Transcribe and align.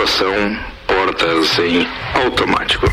tripulação, 0.00 0.56
portas 0.86 1.58
em 1.58 1.86
automático. 2.14 2.86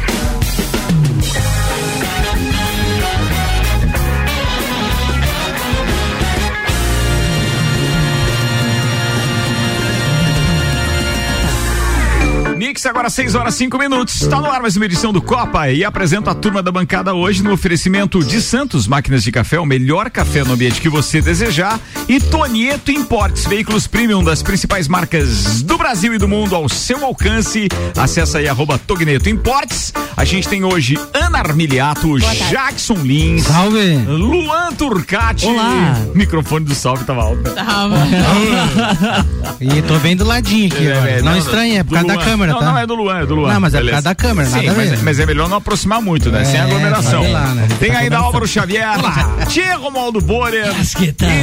Mix, 12.78 12.86
agora 12.86 13.10
6 13.10 13.34
horas 13.34 13.56
5 13.56 13.76
minutos. 13.80 14.22
Está 14.22 14.40
no 14.40 14.52
ar 14.52 14.62
mais 14.62 14.76
uma 14.76 14.86
edição 14.86 15.12
do 15.12 15.20
Copa 15.20 15.68
e 15.72 15.84
apresento 15.84 16.30
a 16.30 16.36
turma 16.36 16.62
da 16.62 16.72
bancada 16.72 17.12
hoje 17.12 17.42
no 17.42 17.52
oferecimento 17.52 18.24
de 18.24 18.40
Santos 18.40 18.88
Máquinas 18.88 19.24
de 19.24 19.32
Café, 19.32 19.60
o 19.60 19.66
melhor 19.66 20.12
café 20.12 20.44
no 20.44 20.54
ambiente 20.54 20.80
que 20.80 20.88
você 20.88 21.20
desejar. 21.20 21.80
E 22.08 22.20
Tonieto 22.20 22.92
Importes, 22.92 23.46
veículos 23.46 23.88
premium 23.88 24.24
das 24.24 24.44
principais 24.44 24.88
marcas 24.88 25.64
do 25.64 25.76
Brasil 25.76 26.14
e 26.14 26.20
do 26.20 26.28
mundo 26.28 26.56
ao 26.56 26.70
seu 26.70 27.04
alcance. 27.04 27.68
Acesse 27.98 28.38
aí 28.38 28.48
arroba 28.48 28.78
Togneto 28.78 29.28
Importes. 29.28 29.92
A 30.16 30.24
gente 30.24 30.48
tem 30.48 30.64
hoje 30.64 31.00
Ana 31.16 31.40
Armiliato, 31.40 32.20
Jackson 32.20 32.98
Lins, 33.02 33.44
Salve. 33.44 33.98
Luan 34.08 34.72
Turcati. 34.74 35.48
Olá. 35.48 35.96
Microfone 36.14 36.66
do 36.66 36.76
salve 36.76 37.06
tava 37.06 37.24
alto. 37.24 37.42
E 39.60 39.82
tô 39.82 39.98
bem 40.00 40.16
do 40.16 40.24
ladinho 40.24 40.68
aqui, 40.68 40.92
agora. 40.92 41.10
É, 41.10 41.22
não, 41.22 41.36
estranha, 41.36 41.80
é 41.80 41.84
por 41.84 41.94
causa 41.94 42.08
da 42.08 42.14
Luan. 42.14 42.26
câmera, 42.26 42.54
não, 42.54 42.60
tá? 42.60 42.67
Não, 42.72 42.78
é 42.78 42.86
do 42.88 42.96
Luan, 42.96 43.20
é 43.20 43.26
do 43.26 43.36
Luan. 43.36 43.54
Não, 43.54 43.60
mas 43.62 43.74
é 43.74 43.82
por 43.82 43.90
causa 43.90 44.02
da 44.04 44.16
câmera, 44.16 44.50
Sim, 44.50 44.56
nada 44.58 44.72
a 44.72 44.76
mas, 44.76 44.90
ver. 44.92 45.04
mas 45.04 45.20
é 45.20 45.26
melhor 45.26 45.50
não 45.50 45.58
aproximar 45.58 46.02
muito, 46.02 46.32
né? 46.32 46.44
Sem 46.46 46.60
É, 46.60 46.64
aglomeração. 46.64 47.22
sabe 47.22 47.28
lá, 47.34 47.54
né? 47.54 47.68
Tem 47.80 47.92
Tá 47.92 47.98
ainda 48.00 48.16
começando. 48.18 48.26
Álvaro 48.26 48.48
Xavier, 48.48 48.98
Tia 49.50 49.76
Romualdo 49.78 50.22
Borer. 50.22 50.68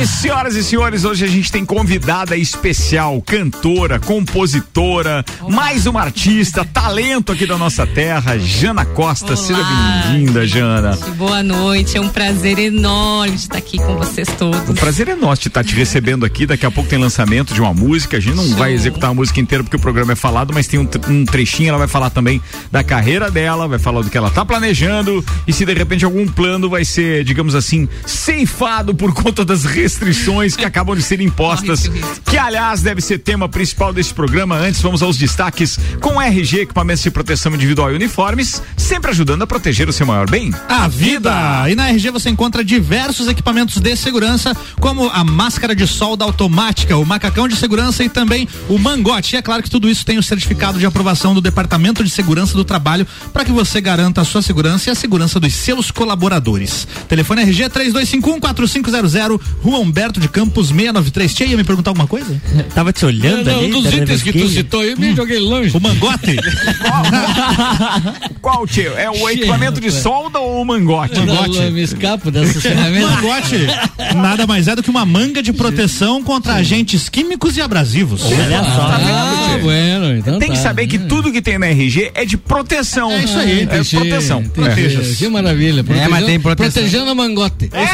E 0.02 0.06
senhoras 0.06 0.54
e 0.56 0.62
senhores, 0.64 1.04
hoje 1.04 1.24
a 1.24 1.28
gente 1.28 1.50
tem 1.50 1.64
convidada 1.64 2.36
especial, 2.36 3.20
cantora, 3.22 3.98
compositora, 3.98 5.24
mais 5.48 5.86
uma 5.86 6.00
artista, 6.02 6.64
talento 6.64 7.32
aqui 7.32 7.46
da 7.46 7.56
nossa 7.56 7.86
terra, 7.86 8.38
Jana 8.38 8.84
Costa. 8.84 9.36
Seja 9.36 9.58
Olá, 9.58 10.02
bem-vinda, 10.06 10.46
Jana. 10.46 10.96
Boa 11.16 11.42
noite, 11.42 11.96
é 11.96 12.00
um 12.00 12.08
prazer 12.08 12.58
enorme 12.58 13.32
de 13.36 13.40
estar 13.42 13.58
aqui 13.58 13.78
com 13.78 13.96
vocês 13.96 14.28
todos. 14.38 14.68
O 14.68 14.74
prazer 14.74 15.08
é 15.08 15.14
nosso 15.16 15.42
de 15.42 15.48
estar 15.48 15.64
te 15.64 15.74
recebendo 15.74 16.24
aqui. 16.24 16.46
Daqui 16.46 16.66
a 16.66 16.70
pouco 16.70 16.88
tem 16.88 16.98
lançamento 16.98 17.54
de 17.54 17.60
uma 17.60 17.72
música. 17.72 18.16
A 18.16 18.20
gente 18.20 18.36
não 18.36 18.44
Show. 18.46 18.56
vai 18.56 18.72
executar 18.72 19.10
a 19.10 19.14
música 19.14 19.40
inteira 19.40 19.64
porque 19.64 19.76
o 19.76 19.80
programa 19.80 20.12
é 20.12 20.16
falado, 20.16 20.52
mas 20.52 20.66
tem 20.66 20.78
um, 20.78 20.84
um 21.14 21.24
trechinho. 21.24 21.70
Ela 21.70 21.78
vai 21.78 21.88
falar 21.88 22.10
também 22.10 22.40
da 22.70 22.82
carreira 22.82 23.30
dela, 23.30 23.68
vai 23.68 23.78
falar 23.78 24.02
do 24.02 24.10
que 24.10 24.18
ela 24.18 24.30
tá 24.30 24.44
planejando 24.44 25.24
e 25.46 25.52
se 25.52 25.64
de 25.64 25.74
repente 25.74 26.04
algum 26.04 26.26
plano 26.26 26.68
vai 26.68 26.84
ser, 26.84 27.24
digamos 27.24 27.54
assim, 27.54 27.88
ceifado 28.06 28.94
por 28.94 29.12
conta 29.14 29.44
das 29.44 29.64
restrições 29.64 30.56
que 30.56 30.64
acabam 30.64 30.96
de 30.96 31.02
ser 31.02 31.20
impostas. 31.20 31.90
Que 32.24 32.36
aliás 32.36 32.82
deve 32.82 33.00
ser 33.00 33.18
tema 33.18 33.48
principal 33.48 33.92
desse 33.92 34.12
programa. 34.12 34.56
Antes 34.56 34.80
vamos 34.80 35.02
aos 35.02 35.16
destaques 35.16 35.78
com 36.00 36.20
RG, 36.20 36.60
equipamentos 36.60 37.02
de 37.02 37.10
proteção 37.10 37.54
individual 37.54 37.92
e 37.92 37.94
uniformes, 37.94 38.62
sempre 38.76 39.10
ajudando 39.10 39.42
a 39.42 39.46
proteger 39.46 39.88
o 39.88 39.92
seu 39.92 40.06
maior 40.06 40.28
bem. 40.28 40.52
A 40.68 40.88
vida! 40.88 41.30
E 41.70 41.74
na 41.74 41.88
RG 41.90 42.10
você 42.10 42.30
encontra 42.30 42.64
diversos 42.64 43.28
equipamentos 43.28 43.80
de 43.80 43.96
segurança, 43.96 44.56
como 44.80 45.08
a 45.10 45.22
máscara 45.22 45.74
de 45.74 45.86
solda 45.86 46.24
automática, 46.24 46.96
o 46.96 47.04
macacão 47.04 47.46
de 47.46 47.56
segurança 47.56 48.02
e 48.02 48.08
também 48.08 48.48
o 48.68 48.78
mangote. 48.78 49.36
E 49.36 49.38
é 49.38 49.42
claro 49.42 49.62
que 49.62 49.70
tudo 49.70 49.88
isso 49.88 50.04
tem 50.04 50.18
o 50.18 50.22
certificado 50.22 50.78
de 50.78 50.86
aprovação 50.86 51.03
do 51.34 51.40
Departamento 51.40 52.02
de 52.02 52.10
Segurança 52.10 52.54
do 52.54 52.64
Trabalho 52.64 53.06
para 53.32 53.44
que 53.44 53.52
você 53.52 53.80
garanta 53.80 54.22
a 54.22 54.24
sua 54.24 54.42
segurança 54.42 54.88
e 54.88 54.92
a 54.92 54.94
segurança 54.94 55.38
dos 55.38 55.52
seus 55.52 55.90
colaboradores. 55.90 56.88
Telefone 57.08 57.42
RG 57.42 57.68
3251-4500, 57.70 59.40
Rua 59.62 59.78
Humberto 59.78 60.18
de 60.18 60.28
Campos 60.28 60.68
693. 60.68 61.34
Tia, 61.34 61.46
ia 61.46 61.56
me 61.56 61.64
perguntar 61.64 61.90
alguma 61.90 62.06
coisa? 62.06 62.40
Tava 62.74 62.92
te 62.92 63.04
olhando 63.04 63.44
Não, 63.44 63.60
ali. 63.60 63.70
dos 63.70 63.84
da 63.84 63.90
itens 63.90 64.22
que 64.22 64.32
tu 64.32 64.48
citou, 64.48 64.82
eu 64.82 64.96
me 64.96 65.14
joguei 65.14 65.38
longe. 65.38 65.76
O 65.76 65.80
mangote? 65.80 66.36
Qual, 68.40 68.66
tio? 68.66 68.96
É 68.96 69.10
o 69.10 69.28
equipamento 69.28 69.80
de 69.80 69.90
solda 69.90 70.38
ou 70.38 70.62
o 70.62 70.64
mangote? 70.64 71.18
Mangote. 71.20 71.58
Eu 71.58 71.72
me 71.72 71.82
escapo 71.82 72.30
dessas 72.30 72.62
ferramentas. 72.62 73.10
Mangote 73.14 73.66
nada 74.14 74.46
mais 74.46 74.68
é 74.68 74.76
do 74.76 74.82
que 74.82 74.90
uma 74.90 75.04
manga 75.04 75.42
de 75.42 75.52
proteção 75.52 76.22
contra 76.22 76.54
agentes 76.54 77.08
químicos 77.08 77.56
e 77.56 77.62
abrasivos. 77.62 78.22
Olha 78.24 78.64
só. 78.64 78.82
Ah, 78.82 79.58
bueno, 79.62 80.16
então 80.16 80.38
Tem 80.38 80.50
que 80.50 80.56
tá. 80.56 80.62
saber 80.62 80.86
que 80.86 80.93
tudo 80.98 81.32
que 81.32 81.42
tem 81.42 81.58
na 81.58 81.66
RG 81.66 82.12
é 82.14 82.24
de 82.24 82.36
proteção. 82.36 83.10
É 83.10 83.24
isso 83.24 83.38
aí, 83.38 83.60
É 83.60 83.62
Entendi, 83.62 83.96
proteção. 83.96 84.42
Proteja-se. 84.44 85.16
Que 85.16 85.28
maravilha. 85.28 85.84
Protegendo, 85.84 86.10
mas 86.10 86.24
tem 86.24 86.40
proteção. 86.40 86.72
Protegendo 86.72 87.10
a 87.10 87.14
mangote. 87.14 87.70
É, 87.72 87.80
é 87.80 87.86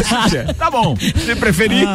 isso. 0.00 0.54
Tá 0.54 0.70
bom. 0.70 0.96
Se 0.96 1.34
preferir. 1.36 1.86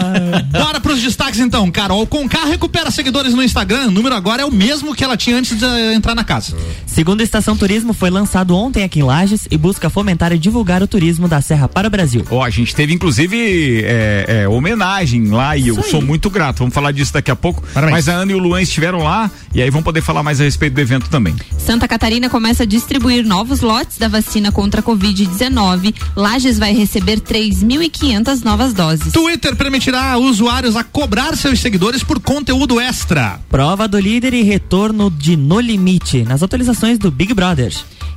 Bora 0.52 0.80
pros 0.80 1.02
destaques 1.02 1.40
então. 1.40 1.70
Carol 1.72 2.06
Conká 2.08 2.46
recupera 2.46 2.92
seguidores 2.92 3.34
no 3.34 3.44
Instagram. 3.44 3.88
O 3.88 3.92
número 3.92 4.16
agora 4.16 4.42
é 4.42 4.46
o 4.46 4.52
mesmo 4.52 4.96
que 4.96 5.04
ela 5.04 5.18
tinha 5.18 5.38
antes 5.38 5.58
de 5.58 5.66
entrar 5.94 6.16
na 6.16 6.24
casa. 6.24 6.56
Segundo 6.86 7.22
a 7.22 7.24
Estação 7.24 7.56
Turismo, 7.56 7.94
foi 7.94 8.10
lançado 8.10 8.56
ontem 8.56 8.84
aqui 8.84 9.00
em 9.00 9.04
Lages 9.04 9.48
e 9.50 9.58
busca 9.58 9.90
fomentar 9.90 10.32
e 10.34 10.38
divulgar 10.38 10.82
o 10.82 10.88
turismo 10.88 11.28
da 11.28 11.42
Serra 11.42 11.68
para 11.68 11.88
o 11.88 11.92
Brasil. 11.92 12.26
Ó, 12.30 12.44
a 12.44 12.50
gente 12.50 12.76
teve 12.76 12.94
inclusive 12.94 13.84
é, 13.84 14.26
é, 14.44 14.48
homenagem 14.48 15.28
lá 15.30 15.56
e 15.56 15.68
eu 15.68 15.82
sou 15.84 16.02
muito 16.02 16.30
grato. 16.30 16.60
Vamos 16.60 16.74
falar 16.74 16.92
disso 16.92 17.14
daqui 17.14 17.32
a 17.32 17.36
pouco. 17.36 17.64
Parabéns. 17.74 18.06
Mas 18.06 18.10
a 18.10 18.14
Ana 18.14 18.32
e 18.32 18.36
o 18.36 18.40
Luan 18.40 18.62
estiveram 18.62 19.00
lá 19.00 19.30
e 19.54 19.62
aí 19.62 19.70
vão 19.70 19.79
poder 19.82 20.02
falar 20.02 20.24
mais 20.24 20.40
a 20.40 20.44
respeito 20.44 20.74
do 20.74 20.82
evento 20.82 21.10
também. 21.10 21.36
Santa 21.58 21.88
Catarina 21.88 22.30
começa 22.30 22.64
a 22.64 22.66
distribuir 22.66 23.26
novos 23.26 23.62
lotes 23.62 23.98
da 23.98 24.08
vacina 24.08 24.52
contra 24.52 24.82
a 24.82 24.84
Covid-19. 24.84 25.94
Lages 26.16 26.58
vai 26.58 26.74
receber 26.74 27.20
3.500 27.20 28.44
novas 28.44 28.74
doses. 28.74 29.14
Twitter 29.14 29.56
permitirá 29.56 30.18
usuários 30.18 30.76
a 30.76 30.84
cobrar 30.84 31.36
seus 31.36 31.60
seguidores 31.60 32.04
por 32.04 32.20
conteúdo 32.20 32.80
extra. 32.80 33.40
Prova 33.50 33.88
do 33.88 34.00
líder 34.00 34.34
e 34.34 34.44
retorno 34.44 35.10
de 35.10 35.36
No 35.36 35.60
Limite 35.60 36.24
nas 36.24 36.44
atualizações 36.44 36.98
do 36.98 37.12
Big 37.12 37.34
Brother. 37.34 37.74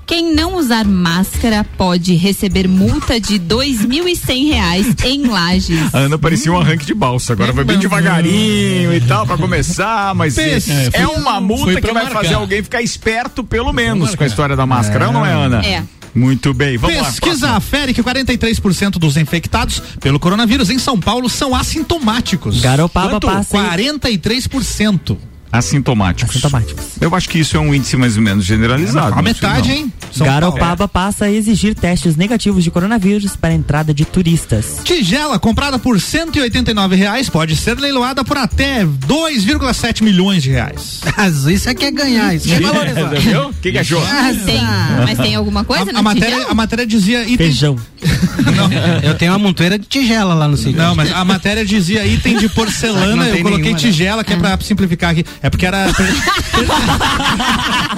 Quem 0.06 0.34
não 0.34 0.56
usar 0.56 0.84
máscara 0.84 1.64
pode 1.64 2.14
receber 2.14 2.68
multa 2.68 3.20
de 3.20 3.38
2.100 3.38 4.52
reais 4.52 4.94
em 5.04 5.26
Lages. 5.26 5.94
A 5.94 5.98
Ana 6.00 6.18
parecia 6.18 6.52
um 6.52 6.58
arranque 6.58 6.84
de 6.84 6.92
balsa. 6.92 7.32
Agora 7.32 7.52
vai 7.52 7.64
bem 7.64 7.78
devagarinho 7.78 8.92
e 8.92 9.00
tal 9.00 9.26
pra 9.26 9.38
começar, 9.38 10.14
mas 10.14 10.36
é, 10.36 10.58
é 10.92 11.06
uma 11.06 11.40
multa 11.56 11.80
que 11.80 11.92
vai 11.92 12.04
marcar. 12.04 12.22
fazer 12.22 12.34
alguém 12.34 12.62
ficar 12.62 12.82
esperto 12.82 13.44
pelo 13.44 13.72
menos 13.72 14.14
com 14.14 14.24
a 14.24 14.26
história 14.26 14.56
da 14.56 14.66
máscara, 14.66 15.10
não 15.10 15.24
é, 15.24 15.32
Ana? 15.32 15.64
É. 15.64 15.82
Muito 16.14 16.52
bem, 16.52 16.76
vamos 16.76 16.96
lá. 16.96 17.04
Pesquisa 17.04 17.50
afere 17.52 17.94
que 17.94 18.02
43% 18.02 18.92
dos 18.98 19.16
infectados 19.16 19.80
pelo 19.98 20.20
coronavírus 20.20 20.68
em 20.68 20.78
São 20.78 21.00
Paulo 21.00 21.28
são 21.28 21.54
assintomáticos. 21.54 22.60
Garopaba 22.60 23.12
Quanto? 23.18 23.26
passa. 23.26 23.56
43%. 23.58 25.16
Assintomáticos. 25.50 26.30
Assintomáticos. 26.36 26.84
Eu 27.00 27.14
acho 27.14 27.28
que 27.28 27.38
isso 27.38 27.56
é 27.56 27.60
um 27.60 27.74
índice 27.74 27.96
mais 27.96 28.16
ou 28.16 28.22
menos 28.22 28.44
generalizado. 28.44 29.12
a 29.12 29.16
não 29.16 29.24
sei 29.24 29.32
metade, 29.34 29.68
não. 29.68 29.74
hein? 29.74 29.92
São 30.12 30.26
Garopaba 30.26 30.86
passa 30.86 31.24
a 31.26 31.30
exigir 31.30 31.74
testes 31.74 32.16
negativos 32.16 32.62
de 32.62 32.70
coronavírus 32.70 33.34
para 33.36 33.50
a 33.50 33.54
entrada 33.54 33.94
de 33.94 34.04
turistas. 34.04 34.80
Tigela 34.84 35.38
comprada 35.38 35.78
por 35.78 36.00
189 36.00 36.96
reais 36.96 37.28
pode 37.28 37.56
ser 37.56 37.78
leiloada 37.78 38.22
por 38.24 38.36
até 38.36 38.84
2,7 38.84 40.02
milhões 40.02 40.42
de 40.42 40.50
reais. 40.50 41.00
Isso 41.48 41.68
é 41.68 41.74
que 41.74 41.84
é 41.86 41.90
ganhar, 41.90 42.34
isso 42.34 42.46
que 42.48 42.54
é 42.54 42.60
valorizar. 42.60 43.08
Viu? 43.20 43.48
O 43.48 43.54
que, 43.54 43.72
que 43.72 43.78
achou? 43.78 44.00
Mas 44.00 44.42
tem, 44.42 44.60
mas 45.06 45.18
tem 45.18 45.34
alguma 45.34 45.64
coisa 45.64 45.90
A, 45.90 45.92
na 45.92 45.98
a 45.98 46.02
matéria, 46.02 46.28
tigela? 46.30 46.50
a 46.50 46.54
matéria 46.54 46.86
dizia 46.86 47.22
item. 47.22 47.36
Feijão. 47.38 47.76
Eu 49.02 49.14
tenho 49.16 49.32
uma 49.32 49.38
montoeira 49.38 49.78
de 49.78 49.86
tigela 49.86 50.34
lá 50.34 50.46
no 50.48 50.56
sítio. 50.56 50.76
Não, 50.76 50.94
mas 50.94 51.12
a 51.12 51.24
matéria 51.24 51.64
dizia 51.64 52.04
item 52.06 52.36
de 52.36 52.48
porcelana, 52.48 53.28
eu 53.28 53.42
coloquei 53.42 53.42
nenhuma, 53.42 53.70
né? 53.72 53.78
tigela, 53.78 54.24
que 54.24 54.32
é 54.32 54.36
pra 54.36 54.58
simplificar 54.60 55.10
aqui. 55.10 55.24
É 55.42 55.48
porque 55.50 55.66
era. 55.66 55.86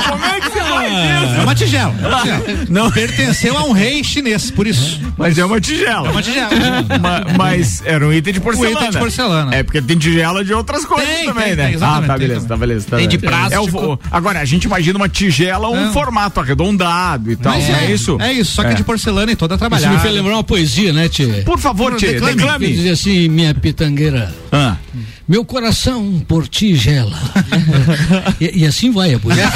Como 0.09 0.25
é 0.25 0.41
que 0.41 0.51
você 0.51 0.61
faz 0.61 0.93
É 0.93 1.25
isso? 1.25 1.35
é 1.35 1.43
uma 1.43 1.55
tigela. 1.55 1.95
Não. 2.69 2.91
Pertenceu 2.91 3.57
a 3.57 3.65
um 3.65 3.73
rei 3.73 4.03
chinês, 4.05 4.51
por 4.51 4.67
isso. 4.67 5.01
Mas 5.17 5.39
é 5.39 5.45
uma 5.45 5.61
tigela. 5.61 6.09
É 6.09 6.11
uma 6.11 6.23
tigela. 6.23 6.51
Ma- 7.01 7.25
mas 7.37 7.83
era 7.85 8.07
um 8.07 8.13
item 8.13 8.33
de 8.35 8.41
porcelana. 8.41 8.75
Um 8.77 8.79
item 8.81 8.91
de 8.91 8.99
porcelana. 8.99 9.55
É 9.55 9.63
porque 9.63 9.81
tem 9.83 9.97
tigela 9.99 10.45
de 10.45 10.53
outras 10.53 10.85
coisas 10.85 11.09
Tem, 11.09 11.25
também, 11.27 11.45
tem, 11.47 11.57
né? 11.57 11.67
tem, 11.69 11.77
ah, 11.81 12.03
tá 12.07 12.17
beleza, 12.19 12.47
tá 12.47 12.57
beleza. 12.57 12.87
Tá 12.89 12.97
Tem 12.97 13.09
de 13.09 13.19
beleza. 13.19 13.55
É 13.55 13.61
o- 13.61 13.99
agora, 14.11 14.41
a 14.41 14.45
gente 14.45 14.65
imagina 14.65 14.97
uma 14.99 15.09
tigela, 15.09 15.69
um 15.69 15.87
Não. 15.87 15.93
formato 15.93 16.41
arredondado 16.41 17.31
e 17.31 17.37
tal, 17.37 17.53
Mas 17.55 17.69
não 17.69 17.77
é, 17.77 17.93
isso? 17.93 18.17
É 18.21 18.33
isso, 18.33 18.55
só 18.55 18.63
que 18.63 18.71
É. 18.71 18.75
de 18.75 18.85
porcelana 18.85 19.33
e 19.33 19.37
toda 19.37 19.55
Isso 19.55 19.65
me 19.65 19.69
trabalhada. 19.71 19.99
fez 20.01 20.15
lembrar 20.15 20.35
uma 20.35 20.45
poesia, 20.45 20.93
né, 20.93 21.09
Tchê? 21.09 21.43
Por 21.45 21.59
favor, 21.59 21.95
Tchê, 21.97 22.13
Declame. 22.15 22.33
Eu 22.33 22.37
declame. 22.39 22.67
dizia 22.73 22.93
assim, 22.93 23.29
minha 23.29 23.55
pitangueira. 23.55 24.35
Ah. 24.53 24.77
Meu 25.27 25.43
coração 25.43 26.23
por 26.29 26.47
ti 26.47 26.75
gela. 26.75 27.19
e, 28.39 28.61
e 28.61 28.67
assim 28.67 28.91
vai 28.91 29.15
a 29.15 29.19
poesia. 29.19 29.45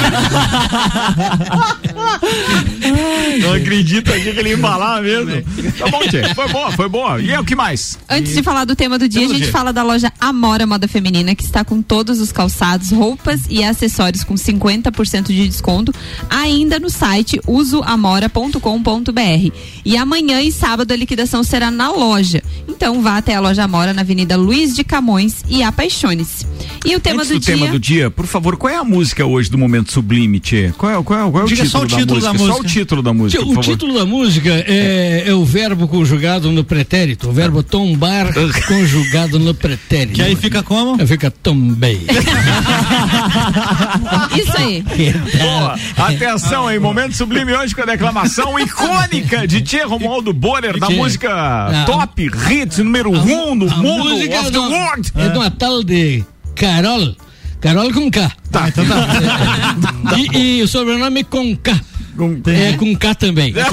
Não 3.39 3.53
acredito 3.53 4.11
aqui 4.11 4.31
que 4.31 4.39
ele 4.39 4.49
ia 4.49 4.55
embalar 4.55 5.01
mesmo. 5.01 5.31
Tá 5.77 5.87
bom, 5.89 5.99
Tchê. 6.07 6.33
Foi 6.33 6.47
boa, 6.49 6.71
foi 6.71 6.89
boa. 6.89 7.21
E 7.21 7.31
é 7.31 7.39
o 7.39 7.45
que 7.45 7.55
mais? 7.55 7.97
Antes 8.09 8.33
de 8.33 8.41
falar 8.41 8.65
do 8.65 8.75
tema 8.75 8.97
do 8.97 9.07
dia, 9.07 9.25
a 9.25 9.29
gente 9.29 9.43
dia. 9.43 9.51
fala 9.51 9.71
da 9.71 9.83
loja 9.83 10.11
Amora 10.19 10.65
Moda 10.65 10.87
Feminina, 10.87 11.35
que 11.35 11.43
está 11.43 11.63
com 11.63 11.81
todos 11.81 12.19
os 12.19 12.31
calçados, 12.31 12.91
roupas 12.91 13.41
e 13.49 13.63
acessórios 13.63 14.23
com 14.23 14.35
50% 14.35 15.27
de 15.27 15.47
desconto, 15.47 15.93
ainda 16.29 16.79
no 16.79 16.89
site 16.89 17.39
usoamora.com.br. 17.47 19.53
E 19.85 19.97
amanhã 19.97 20.41
e 20.41 20.51
sábado 20.51 20.91
a 20.91 20.95
liquidação 20.95 21.43
será 21.43 21.69
na 21.69 21.91
loja. 21.91 22.41
Então 22.67 23.01
vá 23.01 23.17
até 23.17 23.35
a 23.35 23.39
loja 23.39 23.63
Amora 23.63 23.93
na 23.93 24.01
Avenida 24.01 24.35
Luiz 24.35 24.75
de 24.75 24.83
Camões 24.83 25.43
e 25.49 25.58
apaixone-se. 25.63 26.45
E 26.85 26.95
o 26.95 26.99
tema 26.99 27.21
Antes 27.21 27.33
do, 27.33 27.39
do 27.39 27.45
tema 27.45 27.63
dia. 27.63 27.71
do 27.71 27.79
dia, 27.79 28.09
por 28.09 28.25
favor, 28.25 28.55
qual 28.57 28.73
é 28.73 28.77
a 28.77 28.83
música 28.83 29.25
hoje 29.25 29.49
do 29.51 29.57
Momento 29.57 29.91
Sublime, 29.91 30.39
Tchê? 30.39 30.71
Qual 30.77 30.91
é, 30.91 31.03
qual 31.03 31.19
é, 31.27 31.31
qual 31.31 31.41
é 31.41 31.45
o 31.45 31.47
Diga 31.47 31.63
título, 31.63 31.69
só 31.69 31.95
o 31.95 31.99
título 31.99 32.21
da 32.21 32.27
Só 32.27 32.43
o 32.43 32.47
música. 32.47 32.67
título 32.69 33.01
da 33.03 33.13
música, 33.13 33.43
por 33.43 33.49
O 33.51 33.53
favor. 33.55 33.63
título 33.71 33.93
da 33.99 34.05
música 34.05 34.49
é, 34.67 35.23
é 35.27 35.33
o 35.33 35.43
verbo 35.43 35.87
conjugado 35.87 36.51
no 36.51 36.63
pretérito, 36.63 37.29
o 37.29 37.33
verbo 37.33 37.61
tombar 37.63 38.27
conjugado 38.67 39.37
no 39.39 39.53
pretérito. 39.53 40.13
Que 40.13 40.21
aí 40.21 40.35
fica 40.35 40.63
como? 40.63 41.05
Fica 41.05 41.29
tombei. 41.29 41.99
Isso 44.37 44.57
aí. 44.57 44.83
Boa. 45.37 45.77
Atenção 45.97 46.67
aí, 46.67 46.79
Momento 46.79 47.15
Sublime 47.15 47.53
hoje 47.53 47.75
com 47.75 47.81
a 47.81 47.85
declamação 47.85 48.57
icônica 48.59 49.45
de 49.47 49.61
Tchê 49.61 49.83
Romualdo 49.83 50.31
Borer, 50.33 50.79
da 50.79 50.87
Tchê. 50.87 50.95
música 50.95 51.29
Ah. 51.29 51.83
top 51.85 52.29
hits 52.49 52.77
número 52.79 53.11
um 53.11 53.55
no 53.55 53.69
A 53.71 53.75
mundo 53.77 54.09
música 54.11 54.39
of 54.39 54.47
é 54.47 54.51
the 54.51 54.57
world. 54.59 55.11
é 55.15 55.29
de 55.29 55.37
uma 55.37 55.51
tal 55.51 55.83
de 55.83 56.23
Carol. 56.59 57.15
Carol 57.61 57.91
com 57.93 58.11
K. 58.11 58.31
Tá, 58.51 58.67
então 58.67 58.85
tá. 58.85 59.07
E, 60.17 60.57
e 60.57 60.61
o 60.61 60.67
sobrenome 60.67 61.23
com 61.23 61.55
K. 61.55 61.79
É 62.47 62.73
com 62.73 62.93
K 62.97 63.15
também. 63.15 63.53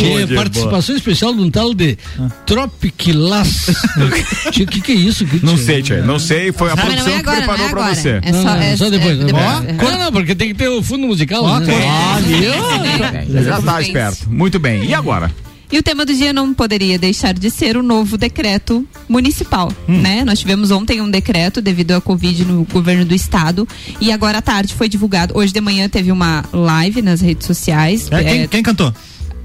Boa, 0.00 0.22
é 0.22 0.26
participação 0.26 0.94
especial 0.94 1.34
de 1.34 1.40
um 1.40 1.50
tal 1.50 1.74
de 1.74 1.98
Tropiquilas. 2.46 3.66
O 4.46 4.52
que, 4.66 4.80
que 4.80 4.92
é 4.92 4.94
isso? 4.94 5.24
Que 5.26 5.44
Não 5.44 5.56
sei, 5.56 5.82
Tchê, 5.82 5.96
não 6.02 6.18
sei, 6.18 6.52
foi 6.52 6.70
a 6.70 6.76
não 6.76 6.84
produção 6.84 7.08
é 7.08 7.22
que 7.22 7.28
agora, 7.28 7.36
não 7.40 7.46
preparou 7.46 7.66
é 7.66 7.70
pra 7.70 7.94
você. 7.94 8.20
É 8.22 8.32
Não, 8.32 8.42
só, 8.42 8.48
não, 8.54 8.62
é, 8.62 8.76
só 8.76 8.90
depois. 8.90 9.20
é, 9.20 9.24
depois. 9.24 9.44
é, 9.44 9.72
Não, 9.72 9.98
não, 9.98 10.12
porque 10.12 10.34
tem 10.34 10.48
que 10.48 10.54
ter 10.54 10.68
o 10.68 10.82
fundo 10.82 11.06
musical. 11.06 11.42
Ó, 11.44 11.58
né? 11.60 11.66
tem. 11.66 11.88
Ah, 11.88 12.18
viu? 12.20 13.38
é. 13.40 13.42
Já 13.44 13.60
tá 13.62 13.80
esperto. 13.80 14.30
Muito 14.30 14.58
bem. 14.58 14.84
E 14.84 14.94
agora? 14.94 15.30
E 15.72 15.78
o 15.78 15.82
tema 15.82 16.04
do 16.04 16.12
dia 16.12 16.32
não 16.32 16.52
poderia 16.52 16.98
deixar 16.98 17.32
de 17.32 17.48
ser 17.48 17.76
o 17.76 17.82
novo 17.82 18.18
decreto 18.18 18.84
municipal, 19.08 19.72
né? 19.86 20.24
Nós 20.24 20.40
tivemos 20.40 20.72
ontem 20.72 21.00
um 21.00 21.08
decreto 21.08 21.62
devido 21.62 21.92
à 21.92 22.00
Covid 22.00 22.44
no 22.44 22.64
governo 22.64 23.04
do 23.04 23.14
estado 23.14 23.68
e 24.00 24.10
agora 24.10 24.38
à 24.38 24.42
tarde 24.42 24.74
foi 24.74 24.88
divulgado. 24.88 25.36
Hoje 25.36 25.52
de 25.52 25.60
manhã 25.60 25.88
teve 25.88 26.10
uma 26.10 26.44
live 26.52 27.02
nas 27.02 27.20
redes 27.20 27.46
sociais. 27.46 28.08
É, 28.10 28.24
quem, 28.24 28.42
é, 28.42 28.46
quem 28.48 28.62
cantou? 28.62 28.92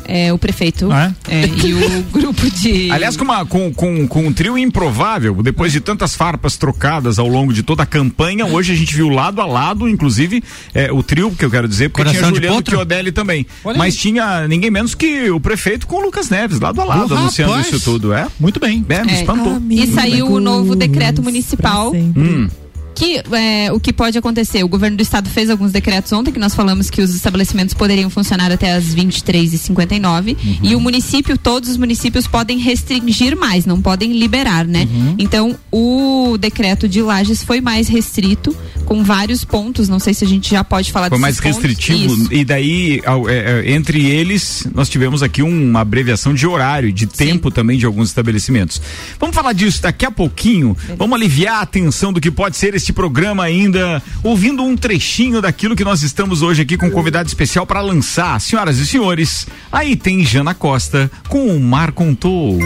É, 0.07 0.31
o 0.33 0.37
prefeito 0.37 0.91
Ah, 0.91 1.13
é, 1.27 1.45
e 1.47 1.73
o 1.73 2.03
grupo 2.11 2.49
de. 2.51 2.89
Aliás, 2.91 3.15
com, 3.17 3.23
uma, 3.23 3.45
com, 3.45 3.73
com, 3.73 4.07
com 4.07 4.27
um 4.27 4.33
trio 4.33 4.57
improvável, 4.57 5.35
depois 5.43 5.71
de 5.71 5.79
tantas 5.79 6.15
farpas 6.15 6.57
trocadas 6.57 7.17
ao 7.19 7.27
longo 7.27 7.51
de 7.53 7.63
toda 7.63 7.83
a 7.83 7.85
campanha, 7.85 8.45
hoje 8.45 8.71
a 8.73 8.75
gente 8.75 8.95
viu 8.95 9.09
lado 9.09 9.41
a 9.41 9.45
lado, 9.45 9.87
inclusive, 9.89 10.43
é, 10.73 10.91
o 10.91 11.01
trio, 11.03 11.31
que 11.31 11.43
eu 11.45 11.49
quero 11.51 11.67
dizer, 11.67 11.89
porque 11.89 12.03
Coração 12.03 12.31
tinha 12.31 12.49
Juliano? 12.49 12.63
Chiodelli 12.67 13.11
também. 13.11 13.45
Olha 13.63 13.77
Mas 13.77 13.95
tinha 13.95 14.47
ninguém 14.47 14.71
menos 14.71 14.95
que 14.95 15.29
o 15.29 15.39
prefeito 15.39 15.87
com 15.87 15.97
o 15.97 16.01
Lucas 16.01 16.29
Neves, 16.29 16.59
lado 16.59 16.79
a 16.81 16.85
lado, 16.85 17.13
Oh, 17.13 17.17
anunciando 17.17 17.53
rapaz. 17.53 17.73
isso 17.73 17.83
tudo, 17.83 18.13
é? 18.13 18.27
Muito 18.39 18.59
bem. 18.59 18.85
É, 18.89 19.03
me 19.03 19.11
É. 19.11 19.15
espantou. 19.15 19.61
E 19.69 19.87
saiu 19.87 20.27
o 20.31 20.39
novo 20.39 20.75
decreto 20.75 21.21
municipal. 21.21 21.91
Hum. 21.93 22.47
Que 22.95 23.21
é, 23.35 23.71
o 23.73 23.79
que 23.79 23.91
pode 23.91 24.17
acontecer? 24.17 24.63
O 24.63 24.67
governo 24.67 24.95
do 24.97 25.03
estado 25.03 25.29
fez 25.29 25.49
alguns 25.49 25.71
decretos 25.71 26.11
ontem 26.13 26.31
que 26.31 26.39
nós 26.39 26.55
falamos 26.55 26.89
que 26.89 27.01
os 27.01 27.13
estabelecimentos 27.13 27.73
poderiam 27.73 28.09
funcionar 28.09 28.51
até 28.51 28.73
as 28.73 28.95
23h59 28.95 30.35
Uhum. 30.35 30.57
e 30.63 30.75
o 30.75 30.79
município, 30.79 31.37
todos 31.37 31.69
os 31.69 31.77
municípios 31.77 32.27
podem 32.27 32.57
restringir 32.57 33.35
mais, 33.37 33.65
não 33.65 33.81
podem 33.81 34.13
liberar, 34.17 34.65
né? 34.65 34.87
Uhum. 34.89 35.15
Então 35.19 35.55
o 35.71 36.37
decreto 36.39 36.87
de 36.87 37.01
Lages 37.01 37.43
foi 37.43 37.59
mais 37.61 37.87
restrito, 37.87 38.55
com 38.85 39.03
vários 39.03 39.43
pontos. 39.43 39.89
Não 39.89 39.99
sei 39.99 40.13
se 40.13 40.23
a 40.23 40.27
gente 40.27 40.49
já 40.51 40.63
pode 40.63 40.91
falar 40.91 41.09
Foi 41.09 41.17
mais 41.17 41.37
pontos. 41.39 41.57
restritivo 41.57 42.13
Isso. 42.13 42.33
e 42.33 42.45
daí 42.45 43.01
ao- 43.05 43.27
é, 43.27 43.61
é, 43.65 43.71
entre 43.73 44.05
eles 44.05 44.67
nós 44.73 44.87
tivemos 44.89 45.21
aqui 45.23 45.41
uma 45.41 45.81
abreviação 45.81 46.33
de 46.33 46.45
horário, 46.47 46.91
de 46.93 47.07
tempo 47.07 47.49
também 47.51 47.77
de 47.77 47.85
alguns 47.85 48.09
estabelecimentos. 48.09 48.81
Vamos 49.19 49.35
falar 49.35 49.53
disso 49.53 49.81
daqui 49.81 50.05
a 50.05 50.11
pouquinho. 50.11 50.77
Vamos 50.97 51.15
aliviar 51.15 51.61
a 51.61 51.65
tensão 51.65 52.13
do 52.13 52.21
que 52.21 52.29
pode 52.31 52.55
ser 52.57 52.75
este 52.85 52.93
programa 52.93 53.43
ainda, 53.43 53.99
ouvindo 54.21 54.61
um 54.63 54.77
trechinho 54.77 55.41
daquilo 55.41 55.75
que 55.75 55.83
nós 55.83 56.03
estamos 56.03 56.43
hoje 56.43 56.61
aqui 56.61 56.77
com 56.77 56.85
um 56.85 56.91
convidado 56.91 57.27
especial 57.27 57.65
para 57.65 57.81
lançar. 57.81 58.39
Senhoras 58.39 58.77
e 58.77 58.85
senhores, 58.85 59.47
aí 59.71 59.95
tem 59.95 60.23
Jana 60.23 60.53
Costa 60.53 61.09
com 61.27 61.47
o 61.47 61.59
Mar 61.59 61.91
Contou. 61.91 62.59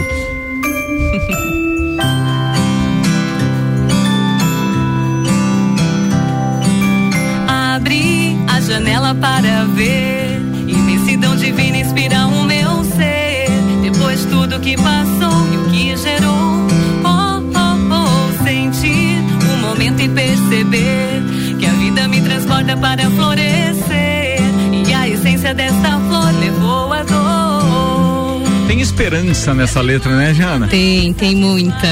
Abri 7.48 8.36
a 8.46 8.60
janela 8.60 9.14
para 9.14 9.64
ver. 9.64 10.38
Imensidão 10.68 11.34
divina 11.34 11.78
inspira 11.78 12.26
o 12.26 12.44
meu 12.44 12.84
ser. 12.84 13.48
Depois 13.80 14.26
tudo 14.26 14.60
que 14.60 14.76
passou 14.76 15.19
perceber 20.70 21.56
que 21.58 21.66
a 21.66 21.72
vida 21.72 22.08
me 22.08 22.20
transporta 22.20 22.76
para 22.76 23.10
florescer. 23.10 24.40
E 24.86 24.94
a 24.94 25.08
essência 25.08 25.52
desta 25.52 25.98
flor 26.08 26.32
levou 26.38 26.92
a 26.92 27.02
dor. 27.02 28.66
Tem 28.68 28.80
esperança 28.80 29.52
nessa 29.52 29.80
letra, 29.80 30.16
né, 30.16 30.32
Jana? 30.32 30.68
Tem, 30.68 31.12
tem 31.12 31.34
muita. 31.34 31.88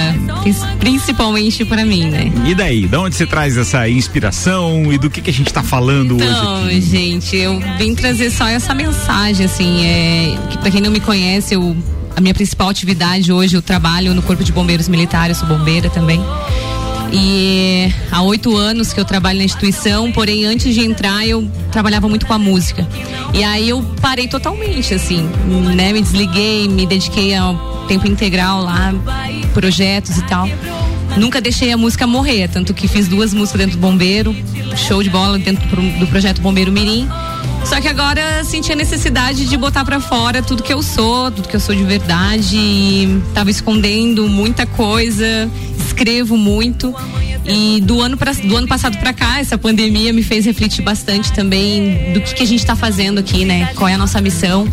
Principalmente 0.79 1.65
para 1.65 1.85
mim, 1.85 2.05
né? 2.09 2.33
E 2.47 2.55
daí? 2.55 2.87
De 2.87 2.97
onde 2.97 3.17
você 3.17 3.27
traz 3.27 3.57
essa 3.57 3.89
inspiração 3.89 4.93
e 4.93 4.97
do 4.97 5.11
que, 5.11 5.21
que 5.21 5.31
a 5.31 5.33
gente 5.33 5.49
está 5.49 5.63
falando 5.63 6.15
Então, 6.15 6.65
hoje? 6.65 6.77
Aqui? 6.77 6.81
gente, 6.81 7.37
eu 7.37 7.61
vim 7.77 7.95
trazer 7.95 8.31
só 8.31 8.47
essa 8.47 8.75
mensagem, 8.75 9.45
assim, 9.45 9.85
é, 9.85 10.37
que 10.51 10.59
pra 10.59 10.71
quem 10.71 10.81
não 10.81 10.91
me 10.91 11.01
conhece, 11.01 11.55
eu, 11.55 11.77
a 12.15 12.21
minha 12.21 12.33
principal 12.33 12.69
atividade 12.69 13.33
hoje, 13.33 13.57
eu 13.57 13.63
trabalho 13.63 14.15
no 14.15 14.23
Corpo 14.23 14.45
de 14.45 14.53
Bombeiros 14.53 14.89
Militares, 14.89 15.37
sou 15.37 15.49
bombeira 15.49 15.91
também. 15.91 16.23
E 17.13 17.93
há 18.11 18.21
oito 18.23 18.55
anos 18.57 18.93
que 18.93 19.01
eu 19.01 19.05
trabalho 19.05 19.39
na 19.39 19.45
instituição, 19.45 20.13
porém 20.13 20.45
antes 20.45 20.75
de 20.75 20.83
entrar 20.85 21.27
eu 21.27 21.49
trabalhava 21.73 22.09
muito 22.09 22.27
com 22.27 22.35
a 22.35 22.39
música. 22.39 22.87
E 23.33 23.43
aí 23.43 23.69
eu 23.71 23.83
parei 24.01 24.29
totalmente, 24.29 24.93
assim, 24.95 25.23
né? 25.75 25.93
Me 25.93 26.03
desliguei, 26.03 26.69
me 26.69 26.87
dediquei 26.87 27.35
ao 27.35 27.85
tempo 27.89 28.07
integral 28.07 28.63
lá, 28.63 28.95
projetos 29.55 30.19
e 30.19 30.23
tal. 30.27 30.49
Nunca 31.17 31.41
deixei 31.41 31.73
a 31.73 31.77
música 31.77 32.07
morrer, 32.07 32.49
tanto 32.49 32.75
que 32.75 32.87
fiz 32.87 33.09
duas 33.09 33.33
músicas 33.33 33.61
dentro 33.63 33.77
do 33.79 33.81
Bombeiro, 33.81 34.37
show 34.77 35.03
de 35.03 35.09
bola 35.09 35.39
dentro 35.39 35.65
do, 35.67 35.71
pro- 35.71 35.99
do 36.01 36.07
projeto 36.07 36.41
Bombeiro 36.43 36.71
Mirim. 36.71 37.09
Só 37.65 37.81
que 37.81 37.89
agora 37.89 38.45
senti 38.45 38.73
a 38.73 38.77
necessidade 38.77 39.47
de 39.47 39.57
botar 39.57 39.85
pra 39.85 40.01
fora 40.01 40.43
tudo 40.43 40.63
que 40.63 40.73
eu 40.73 40.83
sou, 40.83 41.31
tudo 41.31 41.49
que 41.49 41.57
eu 41.57 41.61
sou 41.61 41.75
de 41.75 41.83
verdade. 41.83 42.57
E 42.57 43.21
tava 43.35 43.51
escondendo 43.51 44.29
muita 44.29 44.65
coisa, 44.65 45.51
escrevo 45.99 46.37
muito. 46.37 46.95
E 47.45 47.81
do 47.81 48.01
ano, 48.01 48.17
pra, 48.17 48.33
do 48.33 48.57
ano 48.57 48.69
passado 48.69 48.99
pra 48.99 49.13
cá, 49.13 49.41
essa 49.41 49.57
pandemia 49.59 50.13
me 50.13 50.23
fez 50.23 50.45
refletir 50.45 50.83
bastante 50.83 51.33
também 51.33 52.13
do 52.13 52.21
que, 52.21 52.35
que 52.35 52.43
a 52.43 52.47
gente 52.47 52.65
tá 52.65 52.77
fazendo 52.77 53.19
aqui, 53.19 53.45
né? 53.45 53.71
Qual 53.75 53.89
é 53.89 53.95
a 53.95 53.99
nossa 53.99 54.21
missão. 54.21 54.69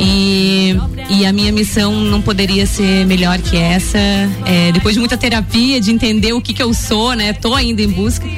E, 0.00 0.76
e 1.08 1.24
a 1.24 1.32
minha 1.32 1.52
missão 1.52 1.92
não 1.92 2.20
poderia 2.20 2.66
ser 2.66 3.06
melhor 3.06 3.38
que 3.38 3.56
essa. 3.56 3.98
É, 4.44 4.72
depois 4.72 4.94
de 4.94 5.00
muita 5.00 5.16
terapia, 5.16 5.80
de 5.80 5.90
entender 5.90 6.32
o 6.32 6.40
que, 6.40 6.52
que 6.52 6.62
eu 6.62 6.74
sou, 6.74 7.14
né? 7.14 7.32
Tô 7.32 7.54
ainda 7.54 7.80
em 7.82 7.88
busca. 7.88 8.28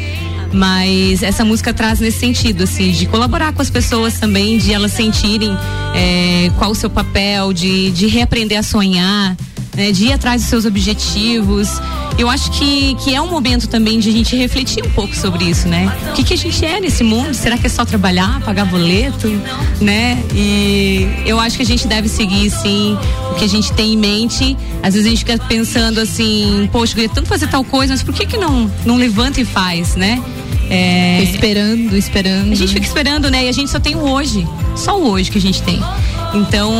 Mas 0.52 1.22
essa 1.22 1.44
música 1.44 1.72
traz 1.72 2.00
nesse 2.00 2.18
sentido, 2.18 2.64
assim, 2.64 2.90
de 2.90 3.06
colaborar 3.06 3.52
com 3.52 3.62
as 3.62 3.70
pessoas 3.70 4.18
também, 4.18 4.58
de 4.58 4.72
elas 4.72 4.92
sentirem 4.92 5.56
é, 5.94 6.50
qual 6.58 6.72
o 6.72 6.74
seu 6.74 6.90
papel, 6.90 7.52
de, 7.52 7.92
de 7.92 8.08
reaprender 8.08 8.58
a 8.58 8.62
sonhar, 8.62 9.36
né, 9.80 9.92
de 9.92 10.06
ir 10.06 10.12
atrás 10.12 10.42
dos 10.42 10.50
seus 10.50 10.66
objetivos. 10.66 11.80
Eu 12.18 12.28
acho 12.28 12.50
que, 12.50 12.94
que 12.96 13.14
é 13.14 13.22
um 13.22 13.28
momento 13.28 13.66
também 13.66 13.98
de 13.98 14.10
a 14.10 14.12
gente 14.12 14.36
refletir 14.36 14.84
um 14.84 14.90
pouco 14.90 15.16
sobre 15.16 15.46
isso, 15.46 15.66
né? 15.66 15.90
O 16.10 16.12
que, 16.12 16.22
que 16.22 16.34
a 16.34 16.36
gente 16.36 16.62
é 16.62 16.78
nesse 16.78 17.02
mundo? 17.02 17.32
Será 17.32 17.56
que 17.56 17.66
é 17.66 17.70
só 17.70 17.82
trabalhar, 17.82 18.40
pagar 18.42 18.66
boleto, 18.66 19.28
né? 19.80 20.22
E 20.34 21.08
eu 21.24 21.40
acho 21.40 21.56
que 21.56 21.62
a 21.62 21.66
gente 21.66 21.88
deve 21.88 22.08
seguir, 22.08 22.50
sim, 22.50 22.98
o 23.30 23.34
que 23.36 23.44
a 23.46 23.48
gente 23.48 23.72
tem 23.72 23.94
em 23.94 23.96
mente. 23.96 24.54
Às 24.82 24.92
vezes 24.92 25.06
a 25.06 25.10
gente 25.10 25.18
fica 25.20 25.38
pensando 25.38 25.98
assim, 25.98 26.68
poxa, 26.70 26.92
eu 26.92 26.96
queria 26.96 27.14
tanto 27.14 27.26
fazer 27.26 27.46
tal 27.46 27.64
coisa, 27.64 27.94
mas 27.94 28.02
por 28.02 28.12
que 28.12 28.26
que 28.26 28.36
não, 28.36 28.70
não 28.84 28.96
levanta 28.96 29.40
e 29.40 29.44
faz, 29.46 29.96
né? 29.96 30.22
É, 30.68 31.22
Esperando, 31.22 31.96
esperando. 31.96 32.52
A 32.52 32.54
gente 32.54 32.74
fica 32.74 32.86
esperando, 32.86 33.30
né? 33.30 33.46
E 33.46 33.48
a 33.48 33.52
gente 33.52 33.70
só 33.70 33.80
tem 33.80 33.96
o 33.96 34.08
hoje. 34.08 34.46
Só 34.76 35.00
o 35.00 35.08
hoje 35.10 35.30
que 35.30 35.38
a 35.38 35.40
gente 35.40 35.62
tem. 35.62 35.80
Então, 36.34 36.72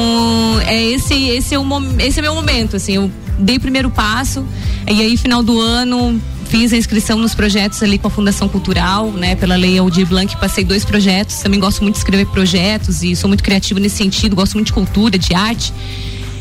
é 0.66 0.82
esse, 0.82 1.14
esse, 1.28 1.54
é 1.54 1.58
o, 1.58 1.64
esse 1.98 2.18
é 2.18 2.22
meu 2.22 2.34
momento, 2.34 2.76
assim. 2.76 2.94
Eu 2.94 3.10
dei 3.38 3.56
o 3.56 3.60
primeiro 3.60 3.90
passo, 3.90 4.44
e 4.88 5.00
aí, 5.00 5.16
final 5.16 5.42
do 5.42 5.60
ano, 5.60 6.20
fiz 6.46 6.72
a 6.72 6.76
inscrição 6.76 7.18
nos 7.18 7.34
projetos 7.34 7.82
ali 7.82 7.98
com 7.98 8.08
a 8.08 8.10
Fundação 8.10 8.48
Cultural, 8.48 9.10
né? 9.12 9.36
Pela 9.36 9.56
Lei 9.56 9.78
Aldir 9.78 10.06
Blanc, 10.06 10.36
passei 10.36 10.64
dois 10.64 10.84
projetos. 10.84 11.36
Também 11.36 11.60
gosto 11.60 11.82
muito 11.82 11.94
de 11.94 12.00
escrever 12.00 12.26
projetos 12.26 13.02
e 13.02 13.14
sou 13.14 13.28
muito 13.28 13.42
criativa 13.42 13.78
nesse 13.80 13.96
sentido. 13.96 14.34
Gosto 14.34 14.54
muito 14.54 14.66
de 14.66 14.72
cultura, 14.72 15.16
de 15.16 15.34
arte. 15.34 15.72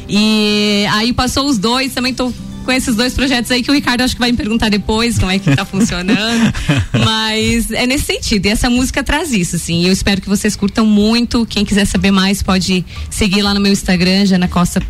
E 0.08 0.86
aí 0.92 1.14
passou 1.14 1.46
os 1.46 1.60
dois, 1.60 1.94
também 1.94 2.14
tô 2.14 2.34
com 2.70 2.74
esses 2.74 2.96
dois 2.96 3.16
projetos 3.16 3.50
aí 3.50 3.64
que 3.64 3.72
o 3.72 3.74
Ricardo 3.74 4.02
acho 4.02 4.14
que 4.14 4.20
vai 4.20 4.30
me 4.30 4.38
perguntar 4.38 4.70
depois 4.70 5.18
como 5.18 5.32
é 5.32 5.40
que 5.40 5.56
tá 5.56 5.66
funcionando. 5.66 6.54
Mas 7.04 7.72
é 7.72 7.88
nesse 7.88 8.06
sentido. 8.06 8.46
E 8.46 8.50
essa 8.50 8.70
música 8.70 9.04
traz 9.04 9.34
isso, 9.34 9.56
assim. 9.56 9.88
Eu 9.88 9.92
espero 9.92 10.22
que 10.22 10.30
vocês 10.30 10.56
curtam 10.56 10.86
muito. 10.86 11.48
Quem 11.48 11.66
quiser 11.66 11.86
saber 11.86 12.12
mais 12.12 12.44
pode 12.44 12.86
seguir 13.10 13.42
lá 13.42 13.56
no 13.56 13.60
meu 13.60 13.72
Instagram, 13.72 14.24
janacosta.sc. 14.28 14.86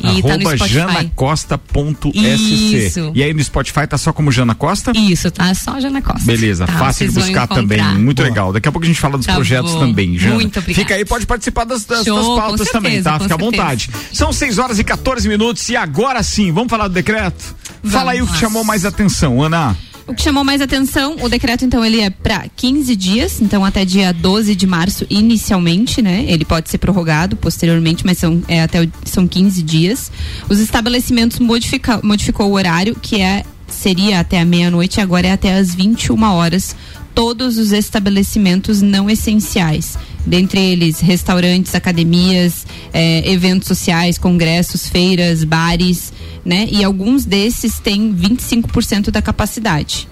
E 0.00 0.22
tá 0.22 0.28
no 0.28 0.34
Arroba 0.34 0.56
Spotify. 0.56 0.68
janacosta.sc. 0.74 3.12
E 3.14 3.22
aí 3.22 3.32
no 3.32 3.42
Spotify 3.42 3.86
tá 3.86 3.96
só 3.96 4.12
como 4.12 4.30
Jana 4.32 4.54
Costa? 4.54 4.92
Isso, 4.94 5.30
tá 5.30 5.54
só 5.54 5.78
Jana 5.80 6.02
Costa. 6.02 6.24
Beleza, 6.24 6.66
Tá, 6.66 6.72
fácil 6.74 7.08
de 7.08 7.14
buscar 7.14 7.46
também. 7.46 7.82
Muito 7.98 8.22
legal. 8.22 8.52
Daqui 8.52 8.68
a 8.68 8.72
pouco 8.72 8.84
a 8.84 8.88
gente 8.88 9.00
fala 9.00 9.16
dos 9.16 9.26
Tá 9.26 9.34
projetos 9.34 9.72
bom. 9.72 9.80
também, 9.80 10.18
Jana. 10.18 10.34
Muito 10.34 10.58
obrigada. 10.58 10.82
Fica 10.82 10.94
aí, 10.94 11.04
pode 11.04 11.26
participar 11.26 11.64
das, 11.64 11.84
das, 11.84 12.04
Show, 12.04 12.16
das 12.16 12.26
pautas 12.44 12.68
também, 12.70 12.92
certeza, 13.02 13.10
tá? 13.10 13.18
com 13.18 13.22
Fica 13.24 13.34
à 13.34 13.38
vontade. 13.38 13.90
São 14.12 14.32
6 14.32 14.58
horas 14.58 14.78
e 14.78 14.84
14 14.84 15.28
minutos 15.28 15.68
e 15.68 15.76
agora 15.76 16.22
sim, 16.22 16.52
vamos 16.52 16.70
falar 16.70 16.88
do 16.88 16.94
decreto? 16.94 17.54
Fala 17.84 18.12
aí 18.12 18.20
o 18.20 18.24
que 18.24 18.32
Vamos. 18.32 18.40
chamou 18.40 18.64
mais 18.64 18.84
atenção, 18.84 19.42
Ana. 19.42 19.76
O 20.06 20.12
que 20.14 20.22
chamou 20.22 20.44
mais 20.44 20.60
atenção, 20.60 21.16
o 21.22 21.28
decreto 21.30 21.64
então 21.64 21.82
ele 21.82 22.00
é 22.00 22.10
para 22.10 22.44
15 22.54 22.94
dias, 22.94 23.40
então 23.40 23.64
até 23.64 23.86
dia 23.86 24.12
12 24.12 24.54
de 24.54 24.66
março 24.66 25.06
inicialmente, 25.08 26.02
né? 26.02 26.24
Ele 26.28 26.44
pode 26.44 26.68
ser 26.68 26.76
prorrogado 26.76 27.36
posteriormente, 27.36 28.04
mas 28.04 28.18
são 28.18 28.42
é, 28.46 28.62
até 28.62 28.82
o- 28.82 28.88
são 29.06 29.26
15 29.26 29.62
dias. 29.62 30.12
Os 30.48 30.60
estabelecimentos 30.60 31.38
modifica, 31.38 32.00
modificou 32.04 32.50
o 32.50 32.52
horário, 32.52 32.94
que 33.00 33.20
é 33.20 33.44
seria 33.66 34.20
até 34.20 34.38
a 34.40 34.44
meia-noite, 34.44 35.00
agora 35.00 35.26
é 35.26 35.32
até 35.32 35.54
às 35.54 35.74
21 35.74 36.22
horas. 36.34 36.76
Todos 37.14 37.58
os 37.58 37.72
estabelecimentos 37.72 38.82
não 38.82 39.08
essenciais, 39.08 39.96
dentre 40.26 40.58
eles 40.60 40.98
restaurantes, 40.98 41.74
academias, 41.74 42.66
eh, 42.92 43.30
eventos 43.30 43.68
sociais, 43.68 44.18
congressos, 44.18 44.88
feiras, 44.88 45.44
bares, 45.44 46.12
né? 46.44 46.66
E 46.70 46.82
alguns 46.82 47.24
desses 47.24 47.78
têm 47.78 48.12
25% 48.12 49.10
da 49.10 49.22
capacidade. 49.22 50.08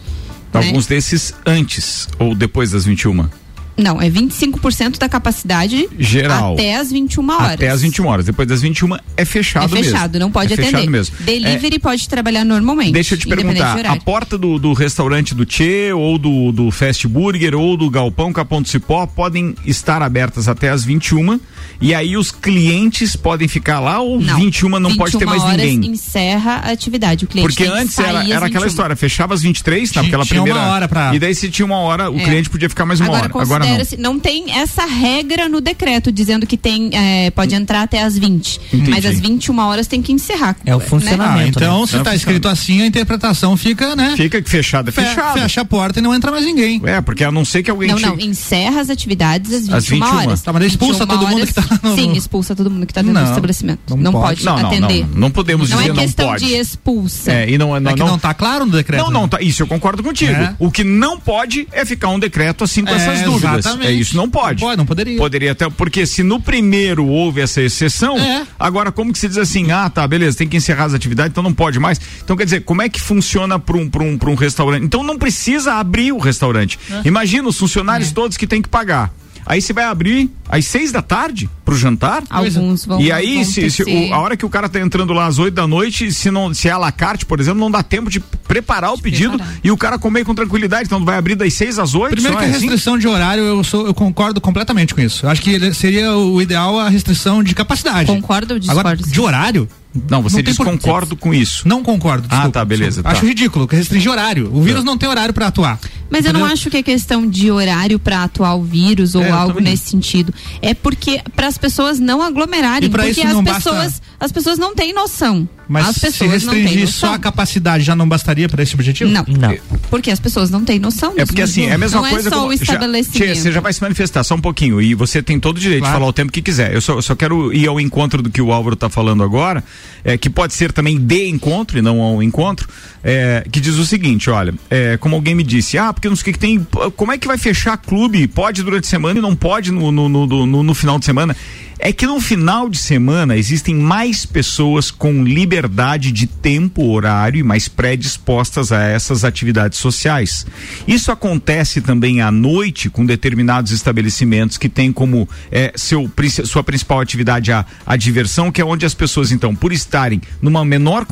né? 0.53 0.67
Alguns 0.67 0.87
desses 0.87 1.35
antes 1.47 2.09
ou 2.19 2.35
depois 2.35 2.71
das 2.71 2.85
21? 2.85 3.29
Não, 3.77 4.01
é 4.01 4.09
25% 4.11 4.99
da 4.99 5.09
capacidade 5.09 5.89
Geral. 5.99 6.55
até 6.55 6.77
as 6.77 6.91
21 6.93 7.29
horas. 7.31 7.53
Até 7.53 7.69
as 7.71 7.81
21 7.83 8.07
horas. 8.07 8.27
Depois 8.27 8.47
das 8.47 8.61
21 8.63 8.97
é 9.17 9.25
fechado 9.25 9.73
É 9.73 9.75
mesmo. 9.75 9.93
fechado, 9.93 10.19
não 10.19 10.31
pode 10.31 10.53
é 10.53 10.55
atender. 10.55 10.71
Fechado 10.71 10.91
mesmo. 10.91 11.17
Delivery 11.21 11.79
pode 11.79 12.09
trabalhar 12.09 12.45
normalmente. 12.45 12.93
Deixa 12.93 13.15
eu 13.15 13.19
te 13.19 13.27
perguntar, 13.27 13.87
a 13.87 13.97
porta 13.97 14.37
do, 14.37 14.59
do 14.59 14.73
restaurante 14.73 15.35
do 15.35 15.45
Tchê, 15.47 15.93
ou 15.93 16.19
do, 16.19 16.53
do 16.53 16.71
Fast 16.71 17.07
Burger, 17.09 17.55
ou 17.55 17.77
do 17.77 17.89
Galpão 17.89 18.33
Capão 18.33 18.61
do 18.61 18.69
Cipó 18.69 19.07
podem 19.07 19.55
estar 19.65 20.03
abertas 20.03 20.49
até 20.49 20.69
as 20.69 20.85
21 20.85 21.41
e 21.81 21.95
aí 21.95 22.17
os 22.17 22.31
clientes 22.31 23.17
podem 23.17 23.49
ficar 23.49 23.81
lá 23.81 24.01
ou 24.01 24.21
21 24.21 24.69
não 24.79 24.95
pode 24.97 25.13
ter 25.13 25.19
21 25.25 25.27
mais 25.31 25.43
horas 25.43 25.57
ninguém? 25.67 25.91
encerra 25.93 26.61
a 26.65 26.71
atividade. 26.73 27.25
O 27.25 27.29
cliente 27.29 27.49
Porque 27.49 27.65
tem 27.65 27.73
que 27.73 27.79
antes 27.79 27.95
sair 27.95 28.07
era, 28.07 28.19
era 28.25 28.47
aquela 28.47 28.65
21. 28.65 28.67
história, 28.67 28.97
fechava 28.97 29.35
às 29.35 29.43
23, 29.43 29.91
Tinha- 29.91 30.03
naquela 30.03 30.25
tinha 30.25 30.41
uma 30.41 30.45
primeira. 30.47 30.69
hora 30.69 30.89
pra- 30.89 31.15
E 31.15 31.19
daí 31.19 31.35
se 31.35 31.49
tinha 31.51 31.65
uma 31.67 31.77
hora, 31.79 32.11
o 32.11 32.19
É. 32.19 32.25
cliente 32.25 32.51
podia 32.51 32.69
ficar 32.69 32.85
mais 32.85 33.01
uma 33.01 33.09
Agora 33.09 33.31
hora. 33.35 33.43
Agora 33.43 33.62
não. 33.63 33.69
considera-se, 33.69 33.97
não 33.97 34.19
tem 34.19 34.53
essa 34.53 34.85
regra 34.85 35.49
no 35.49 35.61
decreto 35.61 36.11
dizendo 36.13 36.47
que 36.47 36.57
tem 36.57 36.91
é, 36.93 37.31
pode 37.31 37.55
entrar 37.55 37.83
até 37.83 38.03
às 38.03 38.19
20, 38.19 38.61
Entendi. 38.73 38.91
mas 38.91 39.05
às 39.07 39.19
21 39.21 39.59
horas 39.59 39.87
tem 39.87 40.03
que 40.03 40.13
encerrar. 40.13 40.57
É 40.65 40.75
o 40.75 40.79
né? 40.79 40.85
Ah, 40.85 40.89
funcionamento. 40.89 41.59
então, 41.59 41.81
né? 41.81 41.87
se 41.87 41.97
Não 41.97 42.03
tá 42.05 42.11
funciona. 42.11 42.17
escrito 42.17 42.49
assim, 42.49 42.83
a 42.83 42.87
interpretação 42.87 43.57
fica, 43.57 43.95
né? 43.97 44.15
Fica 44.17 44.43
fechada, 44.45 44.91
é 44.91 44.93
Fe- 44.93 45.03
fechada. 45.05 45.41
Fecha 45.41 45.61
a 45.61 45.65
porta 45.65 45.99
e 45.99 46.03
não 46.03 46.15
entra 46.15 46.31
mais 46.31 46.45
ninguém. 46.45 46.81
É, 46.85 47.01
porque 47.01 47.25
a 47.25 47.31
não 47.33 47.45
ser 47.45 47.63
que 47.63 47.71
alguém 47.71 47.89
Não, 47.91 47.97
te- 47.97 48.07
não, 48.07 48.19
encerra 48.19 48.81
as 48.81 48.91
atividades 48.91 49.53
às 49.53 49.63
21, 49.63 49.77
Às 49.77 49.87
21. 49.89 50.17
horas. 50.17 50.43
Tá, 50.43 50.53
mas 50.53 50.65
expulsa 50.65 51.05
21 51.05 51.19
todo 51.19 51.29
mundo 51.31 51.47
que 51.47 51.55
tá 51.55 51.65
no- 51.83 51.95
Sim, 51.95 52.13
expulsa 52.13 52.55
todo 52.57 52.71
mundo 52.71 52.87
que 52.87 52.95
tá 52.95 53.01
dentro 53.03 53.15
Não, 53.15 53.23
do 53.25 53.29
estabelecimento. 53.29 53.81
não 53.91 53.97
Não, 53.99 54.13
pode. 54.13 54.45
Não, 54.45 54.59
não, 54.59 54.67
atender. 54.69 55.07
não. 55.09 55.19
Não 55.23 55.31
podemos 55.31 55.71
Não 55.71 55.79
dizer 55.79 55.91
é 55.91 55.93
não 55.95 56.03
questão 56.03 56.27
pode. 56.29 56.47
de 56.47 56.55
expulsa. 56.55 57.33
É, 57.33 57.51
e 57.51 57.59
não, 57.59 57.79
não, 57.81 57.91
É 57.91 57.95
que 57.95 58.01
não, 58.01 58.19
tá 58.19 58.35
claro 58.35 58.67
no 58.67 58.73
decreto. 58.73 59.03
Não, 59.05 59.11
não, 59.11 59.23
né? 59.23 59.29
tá, 59.29 59.39
isso 59.41 59.63
eu 59.63 59.67
concordo 59.67 60.03
contigo. 60.03 60.33
É. 60.33 60.55
O 60.59 60.71
que 60.71 60.83
não 60.85 61.19
pode 61.19 61.67
é 61.73 61.85
ficar 61.85 62.09
um 62.09 62.19
decreto 62.19 62.65
assim 62.65 62.85
com 62.85 62.91
É, 62.91 62.97
essas 62.97 63.23
dúvidas. 63.23 63.52
Exatamente. 63.59 63.89
É 63.89 63.93
isso, 63.93 64.17
não 64.17 64.29
pode. 64.29 64.61
Não 64.61 64.69
pode, 64.69 64.79
não 64.79 64.87
poderia. 64.87 65.19
Poderia 65.19 65.53
até, 65.53 65.69
porque 65.71 66.05
se 66.07 66.23
no 66.23 66.41
primeiro 66.41 67.07
houve 67.07 67.41
essa 67.41 67.61
exceção, 67.61 68.19
É. 68.19 68.47
agora 68.59 68.91
como 68.93 69.13
que 69.13 69.19
se 69.19 69.29
diz 69.29 69.39
assim, 69.39 69.71
ah, 69.71 69.89
tá, 69.91 70.07
beleza, 70.07 70.37
tem 70.39 70.49
que 70.49 70.57
encerrar 70.57 70.85
as 70.85 70.95
atividades, 70.95 71.31
então 71.31 71.43
não 71.43 71.53
pode 71.53 71.79
mais. 71.79 72.01
Então 72.23 72.37
quer 72.37 72.45
dizer, 72.45 72.61
como 72.63 72.83
é 72.83 72.89
que 72.89 73.01
funciona 73.01 73.59
para 73.59 73.77
um, 73.77 73.89
pra 73.89 74.03
um, 74.03 74.17
pra 74.19 74.31
um 74.31 74.35
restaurante? 74.35 74.85
Então 74.85 75.03
não 75.03 75.19
precisa 75.19 75.75
abrir 75.75 76.13
o 76.13 76.19
restaurante. 76.19 76.79
É. 76.91 77.03
Imagina 77.09 77.49
os 77.49 77.59
funcionários 77.59 78.11
todos 78.13 78.37
que 78.37 78.47
tem 78.47 78.61
que 78.63 78.69
pagar. 78.69 79.13
Aí 79.45 79.61
você 79.61 79.73
vai 79.73 79.85
abrir 79.85 80.31
às 80.49 80.65
seis 80.67 80.93
da 80.93 81.03
tarde 81.03 81.49
pro 81.65 81.77
jantar? 81.77 82.23
Alguns 82.31 82.85
vão 82.85 83.01
E 83.01 83.11
aí, 83.11 83.37
vão 83.37 83.45
se, 83.45 83.71
se 83.71 83.83
o- 83.83 84.15
a 84.15 84.19
hora 84.19 84.37
que 84.37 84.47
o 84.47 84.49
cara 84.49 84.69
tá 84.69 84.79
entrando 84.81 85.13
lá 85.13 85.27
às 85.27 85.39
8 85.39 85.55
da 85.55 85.67
noite, 85.67 86.13
se 86.13 86.31
não 86.31 86.53
se 86.55 86.69
é 86.69 86.71
à 86.71 86.79
la 86.79 86.93
carte, 86.93 87.27
por 87.27 87.41
exemplo, 87.41 87.59
não 87.61 87.71
dá 87.71 87.83
tempo 87.83 88.09
de 88.11 88.21
preparar 88.21 88.93
o 88.93 88.99
pedido 88.99 89.31
preparar. 89.37 89.55
e 89.65 89.71
o 89.71 89.77
cara 89.77 89.99
comer 89.99 90.25
com 90.25 90.35
tranquilidade. 90.35 90.85
Então 90.87 91.05
vai 91.05 91.17
abrir 91.17 91.35
das 91.35 91.53
6 91.55 91.79
às 91.79 91.95
8 91.95 92.13
Primeiro 92.13 92.37
que 92.39 92.45
a 92.45 92.47
é 92.47 92.51
assim? 92.51 92.61
restrição 92.61 92.97
de 92.99 93.09
horário, 93.09 93.43
eu, 93.43 93.65
sou, 93.65 93.87
eu 93.87 93.95
concordo 93.95 94.41
completamente 94.41 94.95
com 94.95 95.01
isso. 95.01 95.27
Eu 95.27 95.31
Acho 95.31 95.43
que 95.43 95.75
seria 95.75 96.13
o 96.17 96.41
ideal 96.41 96.79
a 96.79 96.89
restrição 96.89 97.43
de 97.43 97.55
capacidade. 97.55 98.07
Concordo 98.07 98.55
ou 98.55 98.61
Agora, 98.69 98.97
discordo? 98.97 99.13
de 99.13 99.21
horário? 99.21 99.69
Não, 100.09 100.23
você 100.23 100.37
Não 100.37 100.43
diz 100.43 100.57
por- 100.57 100.65
concordo 100.67 101.15
com 101.17 101.35
isso. 101.35 101.69
Não 101.69 101.83
concordo. 101.83 102.27
Ah, 102.31 102.35
desculpa, 102.35 102.59
tá, 102.61 102.65
beleza, 102.65 103.03
tá. 103.03 103.11
Acho 103.11 103.27
ridículo, 103.27 103.69
que 103.69 103.77
restringir 103.77 104.11
horário. 104.11 104.51
O 104.53 104.63
vírus 104.63 104.85
não 104.85 104.97
tem 104.97 105.09
horário 105.09 105.35
pra 105.35 105.49
atuar. 105.49 105.79
Mas 106.09 106.25
eu 106.27 106.33
não 106.33 106.45
acho 106.45 106.69
que 106.71 106.77
é 106.77 106.83
questão 106.83 107.27
de 107.27 107.51
horário 107.51 107.99
para 107.99 108.23
atuar 108.25 108.55
o 108.55 108.63
vírus 108.63 109.15
ou 109.15 109.23
É, 109.23 109.31
algo 109.31 109.61
nesse 109.61 109.91
sentido. 109.91 110.33
É 110.61 110.75
porque 110.75 111.21
para 111.37 111.47
as 111.47 111.57
pessoas 111.57 111.99
não 111.99 112.21
aglomerarem, 112.23 112.89
E 112.89 112.91
porque 112.91 113.09
isso 113.11 113.27
as 113.27 113.35
basta- 113.41 113.55
pessoas 113.71 114.03
as 114.21 114.31
pessoas 114.33 114.59
não 114.59 114.75
têm 114.75 114.93
noção. 114.93 115.49
Mas 115.73 115.89
as 115.89 115.95
se 115.97 116.01
pessoas 116.01 116.43
não 116.45 116.53
têm 116.55 116.63
restringir 116.63 116.89
só 116.93 117.15
a 117.15 117.19
capacidade 117.19 117.83
já 117.85 117.97
não 117.97 118.09
bastaria 118.09 118.49
para 118.49 118.63
esse 118.63 118.75
objetivo? 118.75 119.11
Não. 119.11 119.25
Não. 119.27 119.57
Porque 119.91 120.11
as 120.11 120.21
pessoas 120.21 120.51
não 120.51 120.65
têm 120.65 120.79
noção. 120.79 121.15
É 121.17 121.25
porque 121.25 121.43
disso. 121.43 121.61
assim, 121.61 121.67
é 121.71 121.75
a 121.75 121.79
mesma 121.79 122.01
não 122.03 122.09
coisa 122.11 122.29
é 122.29 122.31
só 122.31 122.37
como- 122.41 122.53
o 122.53 122.57
já- 122.57 122.63
estabelecimento. 122.63 123.19
Tchê, 123.35 123.35
você 123.35 123.53
já 123.53 123.61
vai 123.61 123.73
se 123.73 123.81
manifestar 123.83 124.23
só 124.25 124.35
um 124.35 124.41
pouquinho 124.41 124.81
e 124.81 124.95
você 124.95 125.23
tem 125.23 125.41
todo 125.41 125.57
o 125.57 125.61
direito 125.61 125.81
Claro. 125.81 125.95
de 125.95 125.99
falar 125.99 126.09
o 126.11 126.13
tempo 126.13 126.31
que 126.31 126.43
quiser. 126.43 126.75
Eu 126.75 126.81
só, 126.81 126.95
eu 126.95 127.03
só 127.03 127.15
quero 127.15 127.53
ir 127.53 127.67
ao 127.67 127.81
encontro 127.81 128.23
do 128.23 128.31
que 128.31 128.41
o 128.43 128.53
Álvaro 128.53 128.75
está 128.75 128.89
falando 128.89 129.23
agora, 129.23 129.65
é, 130.05 130.17
que 130.19 130.29
pode 130.31 130.55
ser 130.55 130.73
também 130.73 130.99
de 130.99 131.29
encontro 131.29 131.79
e 131.79 131.83
não 131.83 132.01
ao 132.01 132.23
encontro, 132.23 132.69
é, 133.03 133.45
que 133.51 133.61
diz 133.61 133.77
o 133.77 133.87
seguinte, 133.87 134.29
olha, 134.31 134.55
é, 134.71 134.97
como 134.99 135.15
alguém 135.17 135.35
me 135.35 135.43
disse, 135.43 135.79
ah, 135.79 135.93
porque 135.93 136.09
não 136.09 136.17
sei 136.17 136.23
o 136.23 136.25
que 136.27 136.33
que 136.35 136.39
tem, 136.39 136.67
como 136.97 137.13
é 137.13 137.19
que 137.19 137.27
vai 137.27 137.39
fechar 137.39 137.77
clube? 137.77 138.27
Pode 138.29 138.63
durante 138.63 138.85
a 138.85 138.89
semana 138.89 139.19
e 139.19 139.23
não 139.23 139.35
pode 139.35 139.71
no, 139.73 139.91
no, 139.93 140.09
no, 140.09 140.47
no- 140.47 140.63
no 140.63 140.75
final 140.75 140.99
de 140.99 141.05
semana. 141.05 141.37
É 141.85 141.93
que 141.93 142.07
no 142.07 142.21
final 142.21 142.71
de 142.71 142.79
semana 142.79 143.37
existem 143.37 143.75
mais 143.75 144.25
pessoas 144.25 144.89
com 144.89 145.25
liberdade 145.25 146.13
de 146.13 146.29
tempo, 146.29 146.89
horário 146.89 147.41
e 147.41 147.43
mais 147.43 147.67
predispostas 147.67 148.71
a 148.71 148.85
essas 148.85 149.25
atividades 149.25 149.81
sociais. 149.81 150.47
Isso 150.87 151.11
acontece 151.11 151.81
também 151.81 152.21
à 152.21 152.31
noite 152.31 152.89
com 152.89 153.05
determinados 153.05 153.73
estabelecimentos 153.73 154.57
que 154.57 154.69
têm 154.69 154.93
como 154.93 155.29
eh, 155.51 155.73
seu, 155.75 156.09
sua 156.45 156.63
principal 156.63 157.01
atividade 157.01 157.51
a, 157.51 157.67
a 157.85 157.97
diversão, 157.97 158.53
que 158.53 158.61
é 158.61 158.65
onde 158.65 158.87
as 158.87 158.95
pessoas, 158.95 159.33
então, 159.33 159.53
por 159.53 159.73
estarem 159.73 160.23
numa 160.41 160.65
menor, 160.65 161.05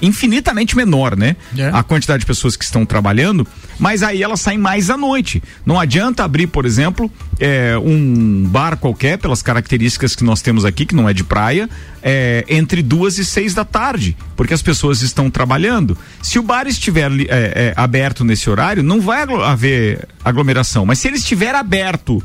infinitamente 0.00 0.76
menor, 0.76 1.16
né? 1.16 1.34
É. 1.58 1.68
A 1.72 1.82
quantidade 1.82 2.20
de 2.20 2.26
pessoas 2.26 2.54
que 2.54 2.62
estão 2.62 2.86
trabalhando, 2.86 3.44
mas 3.82 4.04
aí 4.04 4.22
elas 4.22 4.40
saem 4.40 4.58
mais 4.58 4.90
à 4.90 4.96
noite. 4.96 5.42
Não 5.66 5.76
adianta 5.78 6.22
abrir, 6.22 6.46
por 6.46 6.64
exemplo, 6.64 7.10
eh, 7.40 7.76
um 7.78 8.44
bar 8.48 8.76
qualquer, 8.76 9.18
pelas 9.18 9.42
características 9.42 10.14
que 10.14 10.22
nós 10.22 10.40
temos 10.40 10.64
aqui, 10.64 10.86
que 10.86 10.94
não 10.94 11.08
é 11.08 11.12
de 11.12 11.24
praia, 11.24 11.68
eh, 12.00 12.44
entre 12.48 12.80
duas 12.80 13.18
e 13.18 13.24
seis 13.24 13.54
da 13.54 13.64
tarde, 13.64 14.16
porque 14.36 14.54
as 14.54 14.62
pessoas 14.62 15.02
estão 15.02 15.28
trabalhando. 15.28 15.98
Se 16.22 16.38
o 16.38 16.44
bar 16.44 16.68
estiver 16.68 17.10
eh, 17.28 17.74
aberto 17.76 18.22
nesse 18.22 18.48
horário, 18.48 18.84
não 18.84 19.00
vai 19.00 19.20
haver 19.22 20.06
aglomeração, 20.24 20.86
mas 20.86 21.00
se 21.00 21.08
ele 21.08 21.16
estiver 21.16 21.52
aberto 21.52 22.22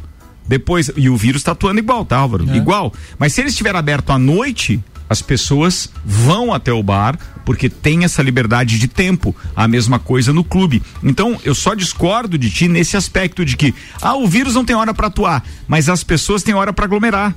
depois, 0.48 0.92
e 0.96 1.10
o 1.10 1.18
vírus 1.18 1.42
está 1.42 1.54
atuando 1.54 1.80
igual, 1.80 2.06
tá, 2.06 2.18
Álvaro? 2.18 2.56
Igual. 2.56 2.94
Mas 3.18 3.34
se 3.34 3.42
ele 3.42 3.50
estiver 3.50 3.76
aberto 3.76 4.12
à 4.12 4.20
noite, 4.20 4.80
as 5.10 5.24
pessoas 5.24 5.90
vão 6.06 6.54
até 6.54 6.72
o 6.72 6.84
bar 6.84 7.18
porque 7.48 7.70
tem 7.70 8.04
essa 8.04 8.22
liberdade 8.22 8.78
de 8.78 8.90
tempo. 8.90 9.34
A 9.56 9.70
mesma 9.70 9.98
coisa 9.98 10.34
no 10.34 10.44
clube. 10.44 10.84
Então, 11.02 11.40
eu 11.46 11.56
só 11.56 11.74
discordo 11.74 12.38
de 12.38 12.52
ti 12.52 12.68
nesse 12.68 12.98
aspecto 12.98 13.46
de 13.46 13.56
que, 13.56 13.74
ah, 14.02 14.18
o 14.18 14.28
vírus 14.28 14.54
não 14.54 14.66
tem 14.66 14.76
hora 14.76 14.94
para 14.94 15.08
atuar, 15.08 15.42
mas 15.66 15.88
as 15.88 16.04
pessoas 16.04 16.44
têm 16.44 16.54
hora 16.54 16.74
para 16.74 16.84
aglomerar. 16.84 17.34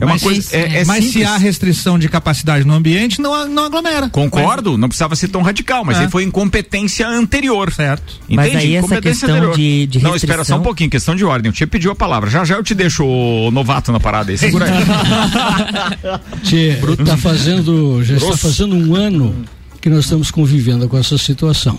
É 0.00 0.04
uma 0.06 0.14
Mas 0.14 0.22
coisa. 0.22 0.40
isso, 0.40 0.56
É, 0.56 0.78
é 0.80 0.84
Mas 0.86 1.04
se 1.04 1.10
simples. 1.12 1.28
há 1.28 1.36
restrição 1.36 1.98
de 1.98 2.08
capacidade 2.08 2.64
no 2.66 2.72
ambiente, 2.72 3.20
não, 3.20 3.46
não 3.46 3.64
aglomera. 3.66 4.08
Concordo, 4.08 4.78
não 4.78 4.88
precisava 4.88 5.14
ser 5.14 5.28
tão 5.28 5.42
radical, 5.42 5.84
mas 5.84 5.98
É. 5.98 6.02
aí 6.04 6.10
foi 6.10 6.24
incompetência 6.24 7.06
anterior. 7.06 7.70
Certo. 7.72 8.14
Mas 8.28 8.48
Entende? 8.48 8.64
aí 8.64 8.74
essa 8.76 9.00
questão 9.00 9.50
de- 9.52 9.86
de 9.86 9.98
Não, 10.02 10.16
espera 10.16 10.36
só 10.36 10.54
um 10.54 10.56
restrição- 10.56 10.62
pouquinho, 10.62 10.88
questão 10.90 11.14
de 11.14 11.24
ordem. 11.24 11.50
O 11.50 11.52
Tia 11.52 11.66
pediu 11.66 11.90
a 11.92 11.94
palavra. 11.94 12.30
Já 12.30 12.44
já 12.44 12.56
eu 12.56 12.62
te 12.62 12.74
deixo 12.74 13.04
o 13.04 13.50
novato 13.50 13.92
na 13.92 14.00
parada 14.00 14.30
aí. 14.30 14.38
Segura 14.38 14.64
aí. 14.64 14.72
Tchê, 16.42 16.78
tá 17.04 17.16
fazendo, 17.16 18.02
já 18.02 18.16
está 18.16 18.36
fazendo 18.36 18.74
um 18.74 18.94
ano 18.94 19.34
que 19.80 19.88
nós 19.90 20.04
estamos 20.04 20.30
convivendo 20.30 20.88
com 20.88 20.96
essa 20.98 21.16
situação. 21.18 21.78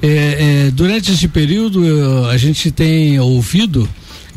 É, 0.00 0.66
é, 0.66 0.70
durante 0.70 1.12
esse 1.12 1.26
período, 1.26 1.84
eh, 1.84 2.32
a 2.32 2.36
gente 2.36 2.70
tem 2.70 3.18
ouvido 3.18 3.88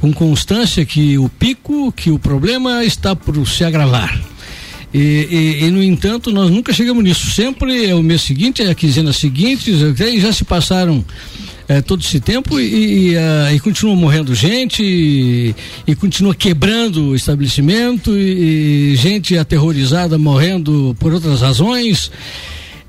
com 0.01 0.11
constância 0.11 0.83
que 0.83 1.17
o 1.19 1.29
pico, 1.29 1.91
que 1.91 2.09
o 2.09 2.17
problema 2.17 2.83
está 2.83 3.15
por 3.15 3.47
se 3.47 3.63
agravar. 3.63 4.19
E, 4.93 4.99
e- 4.99 5.65
e, 5.65 5.71
no 5.71 5.81
entanto, 5.81 6.31
nós 6.31 6.49
nunca 6.49 6.73
chegamos 6.73 7.03
nisso. 7.03 7.29
Sempre 7.31 7.85
é 7.85 7.95
o 7.95 8.01
mês 8.01 8.23
seguinte, 8.23 8.61
é 8.63 8.71
a 8.71 8.75
quinzena 8.75 9.13
seguinte, 9.13 9.71
e 9.71 10.19
já 10.19 10.33
se 10.33 10.43
passaram 10.43 11.05
é, 11.67 11.81
todo 11.81 12.01
esse 12.01 12.19
tempo 12.19 12.59
e, 12.59 13.11
e, 13.11 13.15
uh, 13.15 13.55
e 13.55 13.59
continua 13.61 13.95
morrendo 13.95 14.35
gente 14.35 14.83
e, 14.83 15.55
e, 15.87 15.95
continua 15.95 16.35
quebrando 16.35 17.09
o 17.09 17.15
estabelecimento 17.15 18.11
e, 18.17 18.93
gente 18.97 19.37
aterrorizada 19.37 20.17
morrendo 20.17 20.93
por 20.99 21.13
outras 21.13 21.39
razões. 21.39 22.11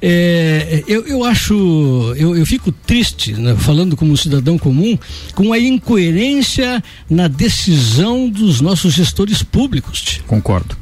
É, 0.05 0.83
eu, 0.89 1.07
eu 1.07 1.25
acho, 1.25 1.55
eu, 2.17 2.37
eu 2.37 2.45
fico 2.45 2.73
triste, 2.73 3.35
né, 3.35 3.55
falando 3.57 3.97
como 3.97 4.17
cidadão 4.17 4.59
comum, 4.59 4.99
com 5.33 5.53
a 5.53 5.59
incoerência 5.59 6.83
na 7.09 7.29
decisão 7.29 8.29
dos 8.29 8.61
nossos 8.61 8.93
gestores 8.93 9.45
públicos. 9.45 10.21
Concordo. 10.27 10.77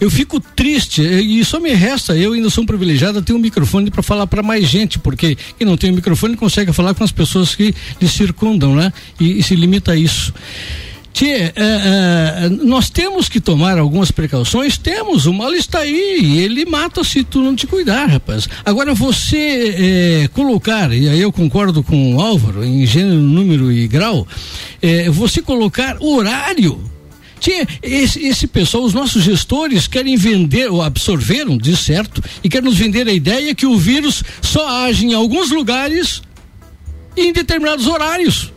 Eu 0.00 0.10
fico 0.10 0.40
triste 0.40 1.02
e 1.02 1.44
só 1.44 1.60
me 1.60 1.72
resta, 1.72 2.16
eu 2.16 2.32
ainda 2.32 2.50
sou 2.50 2.64
um 2.64 2.66
privilegiado, 2.66 3.22
ter 3.22 3.32
um 3.32 3.38
microfone 3.38 3.90
para 3.90 4.02
falar 4.02 4.26
para 4.26 4.42
mais 4.42 4.68
gente, 4.68 4.98
porque 4.98 5.36
quem 5.56 5.66
não 5.66 5.76
tem 5.76 5.92
um 5.92 5.94
microfone 5.94 6.36
consegue 6.36 6.72
falar 6.72 6.92
com 6.94 7.04
as 7.04 7.12
pessoas 7.12 7.54
que 7.54 7.72
lhe 8.00 8.08
circundam, 8.08 8.74
né? 8.74 8.92
E, 9.20 9.38
e 9.38 9.42
se 9.44 9.54
limita 9.54 9.92
a 9.92 9.96
isso. 9.96 10.34
Tchê, 11.12 11.26
é, 11.26 11.52
é, 11.56 12.48
nós 12.48 12.88
temos 12.88 13.28
que 13.28 13.38
tomar 13.38 13.78
algumas 13.78 14.10
precauções, 14.10 14.78
temos, 14.78 15.26
o 15.26 15.32
mal 15.32 15.52
está 15.52 15.80
aí, 15.80 16.38
ele 16.38 16.64
mata 16.64 17.04
se 17.04 17.22
tu 17.22 17.40
não 17.40 17.54
te 17.54 17.66
cuidar, 17.66 18.06
rapaz. 18.06 18.48
Agora 18.64 18.94
você 18.94 20.22
é, 20.24 20.28
colocar, 20.28 20.90
e 20.92 21.08
aí 21.08 21.20
eu 21.20 21.30
concordo 21.30 21.82
com 21.82 22.14
o 22.14 22.20
Álvaro, 22.20 22.64
em 22.64 22.86
gênero, 22.86 23.20
número 23.20 23.70
e 23.70 23.86
grau, 23.86 24.26
é, 24.80 25.10
você 25.10 25.42
colocar 25.42 25.98
horário 26.00 26.80
tinha 27.42 27.66
esse, 27.82 28.24
esse 28.24 28.46
pessoal, 28.46 28.84
os 28.84 28.94
nossos 28.94 29.24
gestores 29.24 29.88
querem 29.88 30.16
vender, 30.16 30.70
ou 30.70 30.80
absorveram, 30.80 31.58
de 31.58 31.76
certo, 31.76 32.22
e 32.42 32.48
querem 32.48 32.68
nos 32.68 32.78
vender 32.78 33.08
a 33.08 33.12
ideia 33.12 33.52
que 33.52 33.66
o 33.66 33.76
vírus 33.76 34.22
só 34.40 34.86
age 34.86 35.04
em 35.04 35.12
alguns 35.12 35.50
lugares 35.50 36.22
e 37.16 37.22
em 37.22 37.32
determinados 37.32 37.88
horários. 37.88 38.52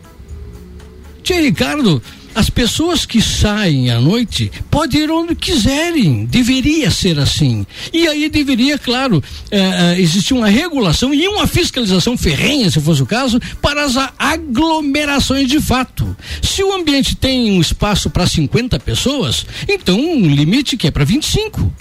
Tia 1.24 1.42
Ricardo, 1.42 2.00
as 2.36 2.50
pessoas 2.50 3.06
que 3.06 3.22
saem 3.22 3.90
à 3.90 4.02
noite 4.02 4.52
podem 4.70 5.04
ir 5.04 5.10
onde 5.10 5.34
quiserem, 5.34 6.26
deveria 6.26 6.92
ser 6.92 7.18
assim. 7.18 7.66
E 7.94 8.06
aí 8.10 8.28
deveria, 8.28 8.78
claro, 8.78 9.24
eh, 9.50 9.58
eh, 9.58 10.02
existir 10.02 10.34
uma 10.34 10.50
regulação 10.50 11.14
e 11.14 11.26
uma 11.30 11.48
fiscalização 11.48 12.18
ferrenha, 12.18 12.70
se 12.70 12.82
fosse 12.82 13.02
o 13.02 13.06
caso, 13.06 13.40
para 13.62 13.86
as 13.86 13.96
aglomerações 14.20 15.48
de 15.48 15.62
fato. 15.62 16.16
Se 16.42 16.62
o 16.62 16.74
ambiente 16.74 17.16
tem 17.16 17.52
um 17.52 17.62
espaço 17.62 18.10
para 18.10 18.28
50 18.28 18.78
pessoas, 18.80 19.46
então 19.70 19.98
um 19.98 20.28
limite 20.28 20.76
que 20.76 20.88
é 20.88 20.92
para 20.92 21.06
25. 21.06 21.72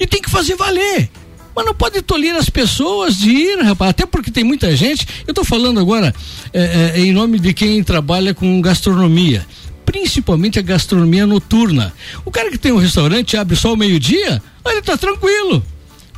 E 0.00 0.06
tem 0.06 0.20
que 0.20 0.30
fazer 0.30 0.56
valer. 0.56 1.08
Mas 1.54 1.64
não 1.64 1.74
pode 1.74 2.00
tolir 2.02 2.34
as 2.34 2.48
pessoas 2.48 3.18
de 3.18 3.30
ir, 3.30 3.58
rapaz. 3.62 3.90
Até 3.90 4.06
porque 4.06 4.30
tem 4.30 4.42
muita 4.42 4.74
gente. 4.74 5.06
Eu 5.26 5.32
estou 5.32 5.44
falando 5.44 5.78
agora 5.78 6.14
é, 6.52 7.00
em 7.00 7.12
nome 7.12 7.38
de 7.38 7.52
quem 7.52 7.82
trabalha 7.84 8.32
com 8.32 8.60
gastronomia 8.60 9.46
principalmente 9.90 10.56
a 10.56 10.62
gastronomia 10.62 11.26
noturna. 11.26 11.92
O 12.24 12.30
cara 12.30 12.48
que 12.48 12.58
tem 12.58 12.70
um 12.70 12.76
restaurante 12.76 13.36
abre 13.36 13.56
só 13.56 13.70
ao 13.70 13.76
meio-dia, 13.76 14.40
ele 14.64 14.78
está 14.78 14.96
tranquilo. 14.96 15.64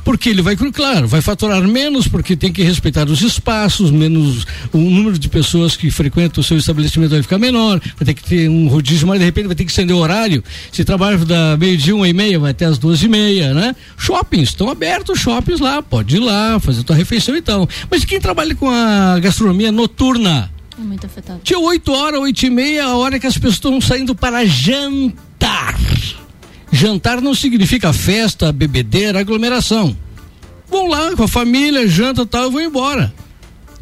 Porque 0.05 0.29
ele 0.29 0.41
vai, 0.41 0.55
claro, 0.55 1.07
vai 1.07 1.21
faturar 1.21 1.63
menos 1.63 2.07
porque 2.07 2.35
tem 2.35 2.51
que 2.51 2.61
respeitar 2.61 3.09
os 3.09 3.21
espaços, 3.21 3.89
menos 3.89 4.45
o 4.71 4.77
número 4.77 5.17
de 5.17 5.27
pessoas 5.29 5.75
que 5.75 5.89
frequentam 5.89 6.41
o 6.41 6.43
seu 6.43 6.57
estabelecimento 6.57 7.11
vai 7.11 7.23
ficar 7.23 7.39
menor, 7.39 7.79
vai 7.97 8.05
ter 8.05 8.13
que 8.13 8.23
ter 8.23 8.49
um 8.49 8.67
rodízio, 8.67 9.07
mas 9.07 9.17
de 9.17 9.25
repente 9.25 9.47
vai 9.47 9.55
ter 9.55 9.63
que 9.63 9.71
estender 9.71 9.95
o 9.95 9.99
horário. 9.99 10.43
Se 10.71 10.83
trabalha 10.83 11.17
da 11.19 11.57
meio-dia, 11.57 11.95
uma 11.95 12.07
e 12.07 12.13
meia, 12.13 12.37
vai 12.37 12.51
até 12.51 12.65
as 12.65 12.77
duas 12.77 13.01
e 13.01 13.07
meia, 13.07 13.53
né? 13.53 13.75
Shoppings, 13.97 14.49
estão 14.49 14.69
abertos 14.69 15.19
shoppings 15.19 15.61
lá, 15.61 15.81
pode 15.81 16.17
ir 16.17 16.19
lá, 16.19 16.59
fazer 16.59 16.83
tua 16.83 16.97
refeição 16.97 17.35
e 17.35 17.41
tal. 17.41 17.67
Mas 17.89 18.05
quem 18.05 18.19
trabalha 18.19 18.53
com 18.53 18.69
a 18.69 19.17
gastronomia 19.19 19.71
noturna? 19.71 20.51
É 20.77 20.81
muito 20.81 21.05
afetado. 21.05 21.41
Tinha 21.43 21.59
8 21.59 21.91
horas, 21.91 22.19
8 22.19 22.45
e 22.45 22.49
meia, 22.49 22.85
a 22.85 22.95
hora 22.95 23.19
que 23.19 23.27
as 23.27 23.35
pessoas 23.35 23.55
estão 23.55 23.79
saindo 23.79 24.15
para 24.15 24.45
jantar. 24.45 25.77
Jantar 26.71 27.21
não 27.21 27.35
significa 27.35 27.93
festa, 27.93 28.51
bebedeira, 28.51 29.19
aglomeração. 29.19 29.95
Vão 30.69 30.87
lá 30.87 31.15
com 31.15 31.23
a 31.23 31.27
família, 31.27 31.87
janta 31.87 32.25
tal, 32.25 32.47
e 32.47 32.51
vão 32.51 32.61
embora. 32.61 33.13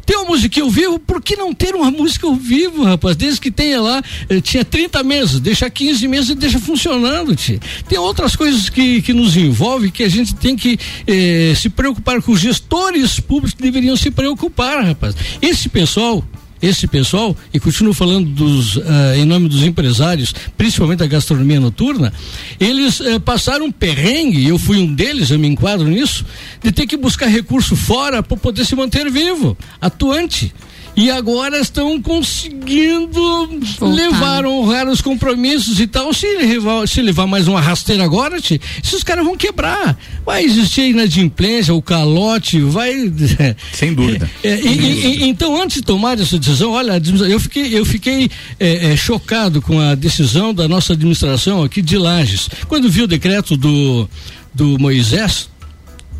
Tem 0.04 0.16
uma 0.16 0.26
musiquinha 0.26 0.64
ao 0.64 0.70
vivo, 0.70 0.98
por 0.98 1.22
que 1.22 1.36
não 1.36 1.54
ter 1.54 1.74
uma 1.74 1.90
música 1.90 2.26
ao 2.26 2.34
vivo, 2.34 2.82
rapaz? 2.82 3.16
Desde 3.16 3.40
que 3.40 3.50
tenha 3.50 3.80
lá, 3.80 4.02
eh, 4.28 4.40
tinha 4.40 4.64
30 4.64 5.02
meses, 5.02 5.40
deixa 5.40 5.70
15 5.70 6.08
meses 6.08 6.30
e 6.30 6.34
deixa 6.34 6.58
funcionando, 6.58 7.36
tia. 7.36 7.60
Tem 7.88 7.98
outras 7.98 8.34
coisas 8.34 8.68
que, 8.68 9.00
que 9.00 9.12
nos 9.12 9.36
envolvem 9.36 9.90
que 9.90 10.02
a 10.02 10.08
gente 10.08 10.34
tem 10.34 10.56
que 10.56 10.78
eh, 11.06 11.54
se 11.56 11.70
preocupar 11.70 12.20
com 12.20 12.32
os 12.32 12.40
gestores 12.40 13.20
públicos 13.20 13.54
que 13.54 13.62
deveriam 13.62 13.96
se 13.96 14.10
preocupar, 14.10 14.84
rapaz. 14.84 15.14
Esse 15.40 15.68
pessoal, 15.68 16.22
esse 16.62 16.86
pessoal, 16.86 17.36
e 17.52 17.58
continuo 17.58 17.92
falando 17.92 18.28
dos, 18.28 18.76
uh, 18.76 18.82
em 19.16 19.24
nome 19.24 19.48
dos 19.48 19.62
empresários, 19.64 20.32
principalmente 20.56 21.00
da 21.00 21.06
gastronomia 21.06 21.58
noturna, 21.58 22.12
eles 22.60 23.00
uh, 23.00 23.18
passaram 23.20 23.66
um 23.66 23.72
perrengue, 23.72 24.46
eu 24.46 24.58
fui 24.58 24.78
um 24.78 24.94
deles, 24.94 25.30
eu 25.30 25.38
me 25.38 25.48
enquadro 25.48 25.88
nisso, 25.88 26.24
de 26.62 26.70
ter 26.70 26.86
que 26.86 26.96
buscar 26.96 27.26
recurso 27.26 27.74
fora 27.74 28.22
para 28.22 28.36
poder 28.36 28.64
se 28.64 28.76
manter 28.76 29.10
vivo, 29.10 29.56
atuante 29.80 30.54
e 30.94 31.10
agora 31.10 31.58
estão 31.58 32.00
conseguindo 32.00 33.46
Voltar. 33.78 33.86
levar, 33.86 34.46
honrar 34.46 34.88
os 34.88 35.00
compromissos 35.00 35.80
e 35.80 35.86
tal. 35.86 36.12
Se 36.12 36.26
levar, 36.36 36.86
se 36.86 37.00
levar 37.00 37.26
mais 37.26 37.48
uma 37.48 37.60
rasteira 37.60 38.04
agora, 38.04 38.36
esses 38.36 39.02
caras 39.02 39.24
vão 39.24 39.36
quebrar. 39.36 39.98
Vai 40.24 40.44
existir 40.44 40.90
inadimplência, 40.90 41.74
o 41.74 41.80
calote, 41.80 42.60
vai. 42.60 43.10
Sem 43.72 43.94
dúvida. 43.94 44.30
É, 44.42 44.56
Sem 44.56 44.72
e, 44.72 44.76
dúvida. 44.76 45.08
E, 45.08 45.24
então, 45.24 45.60
antes 45.60 45.76
de 45.76 45.82
tomar 45.82 46.20
essa 46.20 46.38
decisão, 46.38 46.72
olha, 46.72 47.00
eu 47.28 47.40
fiquei, 47.40 47.78
eu 47.78 47.84
fiquei 47.84 48.30
é, 48.60 48.92
é, 48.92 48.96
chocado 48.96 49.62
com 49.62 49.80
a 49.80 49.94
decisão 49.94 50.52
da 50.52 50.68
nossa 50.68 50.92
administração 50.92 51.62
aqui 51.62 51.80
de 51.80 51.96
Lages. 51.96 52.48
Quando 52.68 52.90
vi 52.90 53.02
o 53.02 53.06
decreto 53.06 53.56
do, 53.56 54.08
do 54.54 54.78
Moisés, 54.78 55.48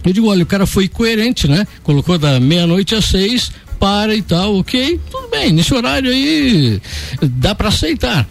eu 0.05 0.13
digo, 0.13 0.29
olha, 0.29 0.43
o 0.43 0.47
cara 0.47 0.67
foi 0.67 0.89
coerente, 0.89 1.47
né? 1.47 1.67
Colocou 1.83 2.19
da 2.19 2.41
meia-noite 2.41 2.95
às 2.95 3.05
seis, 3.05 3.53
para 3.83 4.15
e 4.15 4.23
tal, 4.23 4.59
ok, 4.59 5.01
tudo 5.11 5.29
bem, 5.29 5.51
nesse 5.51 5.75
horário 5.75 6.09
aí 6.09 6.81
dá 7.21 7.53
para 7.53 7.67
aceitar. 7.67 8.29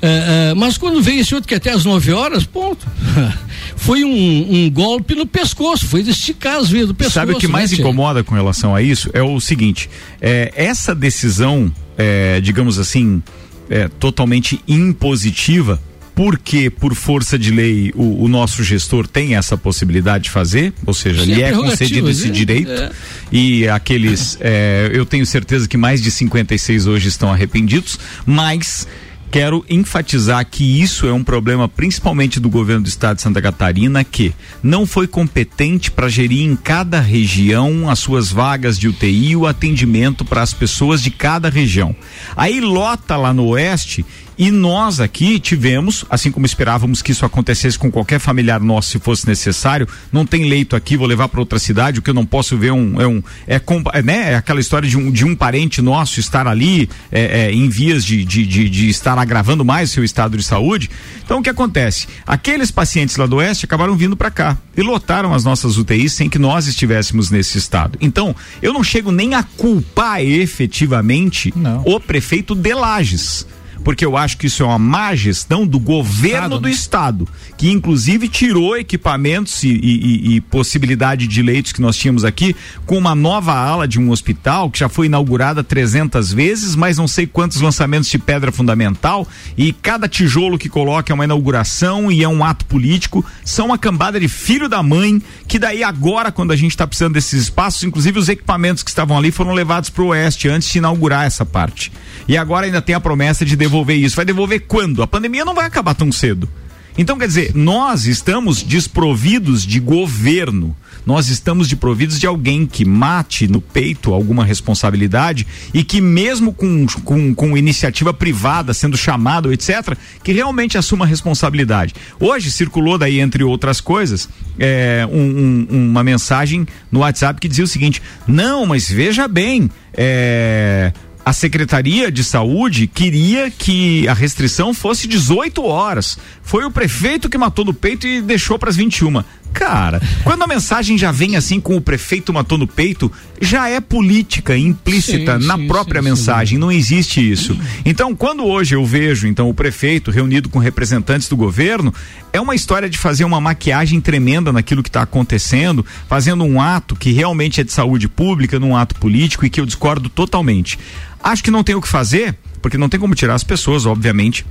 É, 0.00 0.50
é, 0.50 0.54
mas 0.54 0.78
quando 0.78 1.02
veio 1.02 1.20
esse 1.20 1.34
outro 1.34 1.48
que 1.48 1.54
é 1.54 1.56
até 1.56 1.70
às 1.70 1.84
9 1.84 2.12
horas, 2.12 2.44
ponto. 2.44 2.86
foi 3.74 4.04
um, 4.04 4.46
um, 4.54 4.70
golpe 4.70 5.16
no 5.16 5.26
pescoço, 5.26 5.88
foi 5.88 6.02
esticar 6.02 6.58
as 6.58 6.68
veias 6.68 6.86
do 6.86 6.94
pescoço. 6.94 7.14
Sabe 7.14 7.32
o 7.32 7.38
que 7.38 7.48
mais 7.48 7.72
né, 7.72 7.78
incomoda 7.78 8.22
com 8.22 8.32
relação 8.36 8.76
a 8.76 8.80
isso? 8.80 9.10
É 9.12 9.20
o 9.20 9.40
seguinte: 9.40 9.90
é, 10.20 10.52
essa 10.54 10.94
decisão, 10.94 11.72
é, 11.98 12.40
digamos 12.40 12.78
assim, 12.78 13.20
é, 13.68 13.88
totalmente 13.88 14.60
impositiva, 14.68 15.82
porque 16.14 16.68
por 16.68 16.94
força 16.94 17.38
de 17.38 17.50
lei 17.50 17.92
o, 17.94 18.24
o, 18.24 18.28
nosso 18.28 18.62
gestor 18.62 19.06
tem 19.06 19.34
essa 19.34 19.56
possibilidade 19.56 20.24
de 20.24 20.30
fazer, 20.30 20.72
ou 20.84 20.92
seja, 20.92 21.24
lhe 21.24 21.42
é, 21.42 21.48
é 21.48 21.52
concedido 21.52 22.10
esse 22.10 22.26
né? 22.26 22.32
direito 22.32 22.70
é. 22.70 22.90
e 23.30 23.68
aqueles, 23.68 24.36
é, 24.40 24.90
eu 24.92 25.06
tenho 25.06 25.24
certeza 25.24 25.66
que 25.66 25.76
mais 25.76 26.02
de 26.02 26.10
56 26.10 26.86
hoje 26.86 27.08
estão 27.08 27.32
arrependidos, 27.32 27.98
mas 28.26 28.86
quero 29.32 29.64
enfatizar 29.66 30.44
que 30.44 30.82
isso 30.82 31.06
é 31.06 31.12
um 31.12 31.24
problema 31.24 31.66
principalmente 31.66 32.38
do 32.38 32.50
governo 32.50 32.82
do 32.82 32.88
estado 32.88 33.16
de 33.16 33.22
Santa 33.22 33.40
Catarina 33.40 34.04
que 34.04 34.34
não 34.62 34.84
foi 34.84 35.06
competente 35.06 35.90
para 35.90 36.06
gerir 36.10 36.42
em 36.42 36.54
cada 36.54 37.00
região 37.00 37.88
as 37.88 37.98
suas 37.98 38.30
vagas 38.30 38.78
de 38.78 38.88
UTI 38.88 39.30
e 39.30 39.36
o 39.36 39.46
atendimento 39.46 40.22
para 40.22 40.42
as 40.42 40.52
pessoas 40.52 41.02
de 41.02 41.10
cada 41.10 41.48
região. 41.48 41.96
Aí 42.36 42.60
lota 42.60 43.16
lá 43.16 43.32
no 43.32 43.46
oeste 43.46 44.04
e 44.42 44.50
nós 44.50 44.98
aqui 44.98 45.38
tivemos, 45.38 46.04
assim 46.10 46.32
como 46.32 46.44
esperávamos 46.44 47.00
que 47.00 47.12
isso 47.12 47.24
acontecesse 47.24 47.78
com 47.78 47.92
qualquer 47.92 48.18
familiar 48.18 48.58
nosso, 48.58 48.90
se 48.90 48.98
fosse 48.98 49.24
necessário, 49.24 49.86
não 50.10 50.26
tem 50.26 50.48
leito 50.48 50.74
aqui, 50.74 50.96
vou 50.96 51.06
levar 51.06 51.28
para 51.28 51.38
outra 51.38 51.60
cidade, 51.60 52.00
o 52.00 52.02
que 52.02 52.10
eu 52.10 52.14
não 52.14 52.26
posso 52.26 52.58
ver 52.58 52.72
um, 52.72 53.00
é 53.00 53.06
um 53.06 53.22
é, 53.46 53.62
é, 53.92 54.02
né, 54.02 54.32
é 54.32 54.34
aquela 54.34 54.58
história 54.58 54.88
de 54.88 54.98
um, 54.98 55.12
de 55.12 55.24
um 55.24 55.36
parente 55.36 55.80
nosso 55.80 56.18
estar 56.18 56.48
ali 56.48 56.90
é, 57.12 57.42
é, 57.42 57.52
em 57.52 57.68
vias 57.68 58.04
de, 58.04 58.24
de, 58.24 58.44
de, 58.44 58.68
de, 58.68 58.88
estar 58.88 59.16
agravando 59.16 59.64
mais 59.64 59.90
o 59.90 59.92
seu 59.92 60.02
estado 60.02 60.36
de 60.36 60.42
saúde. 60.42 60.90
Então 61.24 61.38
o 61.38 61.42
que 61.42 61.48
acontece? 61.48 62.08
Aqueles 62.26 62.72
pacientes 62.72 63.14
lá 63.14 63.26
do 63.26 63.36
oeste 63.36 63.64
acabaram 63.64 63.94
vindo 63.94 64.16
para 64.16 64.28
cá 64.28 64.58
e 64.76 64.82
lotaram 64.82 65.32
as 65.32 65.44
nossas 65.44 65.76
UTIs 65.76 66.14
sem 66.14 66.28
que 66.28 66.40
nós 66.40 66.66
estivéssemos 66.66 67.30
nesse 67.30 67.58
estado. 67.58 67.96
Então 68.00 68.34
eu 68.60 68.72
não 68.72 68.82
chego 68.82 69.12
nem 69.12 69.36
a 69.36 69.44
culpar 69.44 70.20
efetivamente 70.20 71.54
não. 71.54 71.84
o 71.86 72.00
prefeito 72.00 72.56
de 72.56 72.74
Lages 72.74 73.46
porque 73.82 74.04
eu 74.04 74.16
acho 74.16 74.36
que 74.38 74.46
isso 74.46 74.62
é 74.62 74.66
uma 74.66 74.78
má 74.78 75.14
gestão 75.14 75.66
do 75.66 75.78
governo 75.78 76.58
do 76.58 76.68
estado, 76.68 77.28
que 77.56 77.70
inclusive 77.70 78.28
tirou 78.28 78.76
equipamentos 78.76 79.62
e, 79.62 79.68
e, 79.68 80.36
e, 80.36 80.40
possibilidade 80.40 81.26
de 81.26 81.42
leitos 81.42 81.72
que 81.72 81.80
nós 81.80 81.96
tínhamos 81.96 82.24
aqui, 82.24 82.54
com 82.86 82.96
uma 82.96 83.14
nova 83.14 83.52
ala 83.52 83.86
de 83.86 84.00
um 84.00 84.10
hospital 84.10 84.70
que 84.70 84.78
já 84.78 84.88
foi 84.88 85.06
inaugurada 85.06 85.62
300 85.62 86.32
vezes, 86.32 86.74
mas 86.74 86.98
não 86.98 87.08
sei 87.08 87.26
quantos 87.26 87.60
lançamentos 87.60 88.08
de 88.08 88.18
pedra 88.18 88.52
fundamental 88.52 89.26
e 89.56 89.72
cada 89.72 90.08
tijolo 90.08 90.58
que 90.58 90.68
coloca 90.68 91.12
é 91.12 91.14
uma 91.14 91.24
inauguração 91.24 92.10
e 92.10 92.22
é 92.22 92.28
um 92.28 92.44
ato 92.44 92.64
político. 92.66 93.24
São 93.44 93.66
uma 93.66 93.78
cambada 93.78 94.18
de 94.18 94.28
filho 94.28 94.68
da 94.68 94.82
mãe 94.82 95.20
que 95.46 95.58
daí 95.58 95.82
agora, 95.84 96.32
quando 96.32 96.52
a 96.52 96.56
gente 96.56 96.70
está 96.70 96.86
precisando 96.86 97.14
desses 97.14 97.42
espaços, 97.42 97.82
inclusive 97.84 98.18
os 98.18 98.28
equipamentos 98.28 98.82
que 98.82 98.90
estavam 98.90 99.16
ali 99.16 99.30
foram 99.30 99.52
levados 99.52 99.90
para 99.90 100.02
o 100.02 100.08
oeste 100.08 100.48
antes 100.48 100.70
de 100.70 100.78
inaugurar 100.78 101.26
essa 101.26 101.44
parte. 101.44 101.92
E 102.28 102.36
agora 102.36 102.66
ainda 102.66 102.80
tem 102.80 102.94
a 102.94 103.00
promessa 103.00 103.44
de 103.44 103.56
devolver 103.56 103.71
isso. 103.90 104.16
Vai 104.16 104.24
devolver 104.24 104.64
quando? 104.66 105.02
A 105.02 105.06
pandemia 105.06 105.44
não 105.44 105.54
vai 105.54 105.66
acabar 105.66 105.94
tão 105.94 106.10
cedo. 106.10 106.48
Então, 106.96 107.18
quer 107.18 107.26
dizer, 107.26 107.52
nós 107.54 108.06
estamos 108.06 108.62
desprovidos 108.62 109.64
de 109.64 109.80
governo. 109.80 110.76
Nós 111.06 111.28
estamos 111.28 111.66
desprovidos 111.66 112.20
de 112.20 112.26
alguém 112.26 112.66
que 112.66 112.84
mate 112.84 113.48
no 113.48 113.60
peito 113.60 114.12
alguma 114.12 114.44
responsabilidade 114.44 115.46
e 115.72 115.82
que, 115.82 116.00
mesmo 116.00 116.52
com, 116.52 116.86
com, 117.02 117.34
com 117.34 117.56
iniciativa 117.56 118.12
privada 118.12 118.74
sendo 118.74 118.96
chamado, 118.96 119.52
etc., 119.52 119.96
que 120.22 120.32
realmente 120.32 120.78
assuma 120.78 121.06
responsabilidade. 121.06 121.94
Hoje 122.20 122.50
circulou 122.50 122.98
daí, 122.98 123.18
entre 123.18 123.42
outras 123.42 123.80
coisas, 123.80 124.28
é, 124.58 125.08
um, 125.10 125.66
um, 125.70 125.90
uma 125.90 126.04
mensagem 126.04 126.66
no 126.90 127.00
WhatsApp 127.00 127.40
que 127.40 127.48
dizia 127.48 127.64
o 127.64 127.68
seguinte: 127.68 128.00
não, 128.26 128.66
mas 128.66 128.88
veja 128.88 129.26
bem, 129.26 129.68
é, 129.94 130.92
a 131.24 131.32
Secretaria 131.32 132.10
de 132.10 132.24
Saúde 132.24 132.86
queria 132.86 133.50
que 133.50 134.06
a 134.08 134.14
restrição 134.14 134.74
fosse 134.74 135.06
18 135.06 135.62
horas. 135.64 136.18
Foi 136.42 136.64
o 136.64 136.70
prefeito 136.70 137.28
que 137.28 137.38
matou 137.38 137.64
no 137.64 137.72
peito 137.72 138.06
e 138.06 138.20
deixou 138.20 138.58
para 138.58 138.70
as 138.70 138.76
21. 138.76 139.22
Cara, 139.52 140.00
quando 140.24 140.42
a 140.42 140.46
mensagem 140.46 140.96
já 140.96 141.12
vem 141.12 141.36
assim 141.36 141.60
com 141.60 141.76
o 141.76 141.80
prefeito 141.80 142.32
matou 142.32 142.56
no 142.56 142.66
peito, 142.66 143.12
já 143.40 143.68
é 143.68 143.80
política 143.80 144.56
implícita 144.56 145.38
sim, 145.38 145.46
na 145.46 145.56
sim, 145.56 145.66
própria 145.66 146.02
sim, 146.02 146.08
mensagem, 146.08 146.58
não 146.58 146.72
existe 146.72 147.20
isso. 147.20 147.58
Então, 147.84 148.14
quando 148.14 148.44
hoje 148.44 148.74
eu 148.74 148.84
vejo 148.84 149.26
então 149.26 149.48
o 149.48 149.54
prefeito 149.54 150.10
reunido 150.10 150.48
com 150.48 150.58
representantes 150.58 151.28
do 151.28 151.36
governo, 151.36 151.92
é 152.32 152.40
uma 152.40 152.54
história 152.54 152.88
de 152.88 152.98
fazer 152.98 153.24
uma 153.24 153.40
maquiagem 153.40 154.00
tremenda 154.00 154.52
naquilo 154.52 154.82
que 154.82 154.88
está 154.88 155.02
acontecendo, 155.02 155.84
fazendo 156.08 156.44
um 156.44 156.60
ato 156.60 156.96
que 156.96 157.12
realmente 157.12 157.60
é 157.60 157.64
de 157.64 157.72
saúde 157.72 158.08
pública, 158.08 158.58
num 158.58 158.76
ato 158.76 158.94
político 158.94 159.44
e 159.44 159.50
que 159.50 159.60
eu 159.60 159.66
discordo 159.66 160.08
totalmente. 160.08 160.78
Acho 161.22 161.44
que 161.44 161.50
não 161.50 161.62
tem 161.62 161.74
o 161.74 161.80
que 161.80 161.88
fazer, 161.88 162.36
porque 162.60 162.78
não 162.78 162.88
tem 162.88 162.98
como 162.98 163.14
tirar 163.14 163.34
as 163.34 163.44
pessoas, 163.44 163.86
obviamente, 163.86 164.46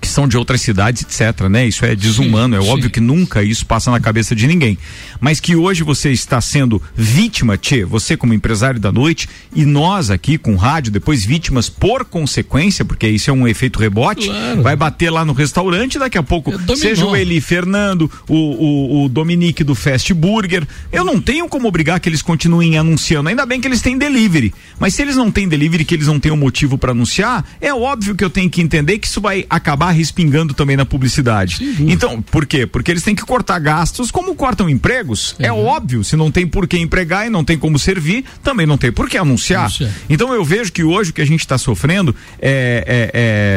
que 0.00 0.08
são 0.08 0.28
de 0.28 0.36
outras 0.36 0.60
cidades, 0.60 1.02
etc, 1.02 1.48
né? 1.48 1.66
Isso 1.66 1.84
é 1.84 1.94
desumano, 1.94 2.56
sim, 2.56 2.62
é 2.62 2.64
sim. 2.64 2.72
óbvio 2.72 2.90
que 2.90 3.00
nunca 3.00 3.42
isso 3.42 3.64
passa 3.64 3.90
na 3.90 4.00
cabeça 4.00 4.34
de 4.34 4.46
ninguém. 4.46 4.78
Mas 5.20 5.40
que 5.40 5.56
hoje 5.56 5.82
você 5.82 6.10
está 6.10 6.40
sendo 6.40 6.82
vítima, 6.94 7.56
Tchê, 7.56 7.84
você 7.84 8.16
como 8.16 8.34
empresário 8.34 8.78
da 8.78 8.92
noite 8.92 9.28
e 9.54 9.64
nós 9.64 10.10
aqui 10.10 10.38
com 10.38 10.56
rádio, 10.56 10.92
depois 10.92 11.24
vítimas 11.24 11.68
por 11.68 12.04
consequência, 12.04 12.84
porque 12.84 13.08
isso 13.08 13.30
é 13.30 13.32
um 13.32 13.46
efeito 13.46 13.78
rebote, 13.78 14.28
claro. 14.28 14.62
vai 14.62 14.76
bater 14.76 15.10
lá 15.10 15.24
no 15.24 15.32
restaurante 15.32 15.98
daqui 15.98 16.18
a 16.18 16.22
pouco, 16.22 16.52
é 16.52 16.76
seja 16.76 17.06
o 17.06 17.16
Eli 17.16 17.40
Fernando, 17.40 18.10
o, 18.28 18.34
o, 18.34 19.04
o 19.04 19.08
Dominique 19.08 19.64
do 19.64 19.74
Fast 19.74 20.12
Burger, 20.12 20.66
eu 20.92 21.04
não 21.04 21.20
tenho 21.20 21.48
como 21.48 21.68
obrigar 21.68 22.00
que 22.00 22.08
eles 22.08 22.22
continuem 22.22 22.78
anunciando, 22.78 23.28
ainda 23.28 23.46
bem 23.46 23.60
que 23.60 23.68
eles 23.68 23.80
têm 23.80 23.98
delivery, 23.98 24.52
mas 24.78 24.94
se 24.94 25.02
eles 25.02 25.16
não 25.16 25.30
têm 25.30 25.48
delivery, 25.48 25.84
que 25.84 25.94
eles 25.94 26.06
não 26.06 26.20
têm 26.20 26.32
um 26.32 26.36
motivo 26.36 26.76
para 26.78 26.92
anunciar, 26.92 27.44
é 27.60 27.72
óbvio 27.72 28.14
que 28.14 28.24
eu 28.24 28.30
tenho 28.30 28.50
que 28.50 28.60
entender 28.60 28.98
que 28.98 29.06
isso 29.06 29.20
vai 29.20 29.44
acabar 29.48 29.85
acabar 29.86 29.90
respingando 29.90 30.54
também 30.54 30.76
na 30.76 30.84
publicidade. 30.84 31.56
Sim. 31.56 31.90
Então, 31.90 32.20
por 32.20 32.46
quê? 32.46 32.66
Porque 32.66 32.90
eles 32.90 33.02
têm 33.02 33.14
que 33.14 33.22
cortar 33.22 33.58
gastos 33.58 34.10
como 34.10 34.34
cortam 34.34 34.68
empregos. 34.68 35.34
É 35.38 35.52
uhum. 35.52 35.58
É 35.58 35.62
óbvio, 35.66 36.04
se 36.04 36.16
não 36.16 36.30
tem 36.30 36.46
por 36.46 36.66
que 36.66 36.78
empregar 36.78 37.26
e 37.26 37.30
não 37.30 37.44
tem 37.44 37.58
como 37.58 37.78
servir, 37.78 38.24
também 38.42 38.66
não 38.66 38.76
tem 38.76 38.92
por 38.92 39.08
que 39.08 39.16
anunciar. 39.16 39.70
Então 40.08 40.32
eu 40.32 40.44
vejo 40.44 40.72
que 40.72 40.82
hoje 40.82 41.10
o 41.10 41.12
que 41.14 41.22
a 41.22 41.26
gente 41.26 41.40
está 41.40 41.58
sofrendo 41.58 42.14
é, 42.38 43.10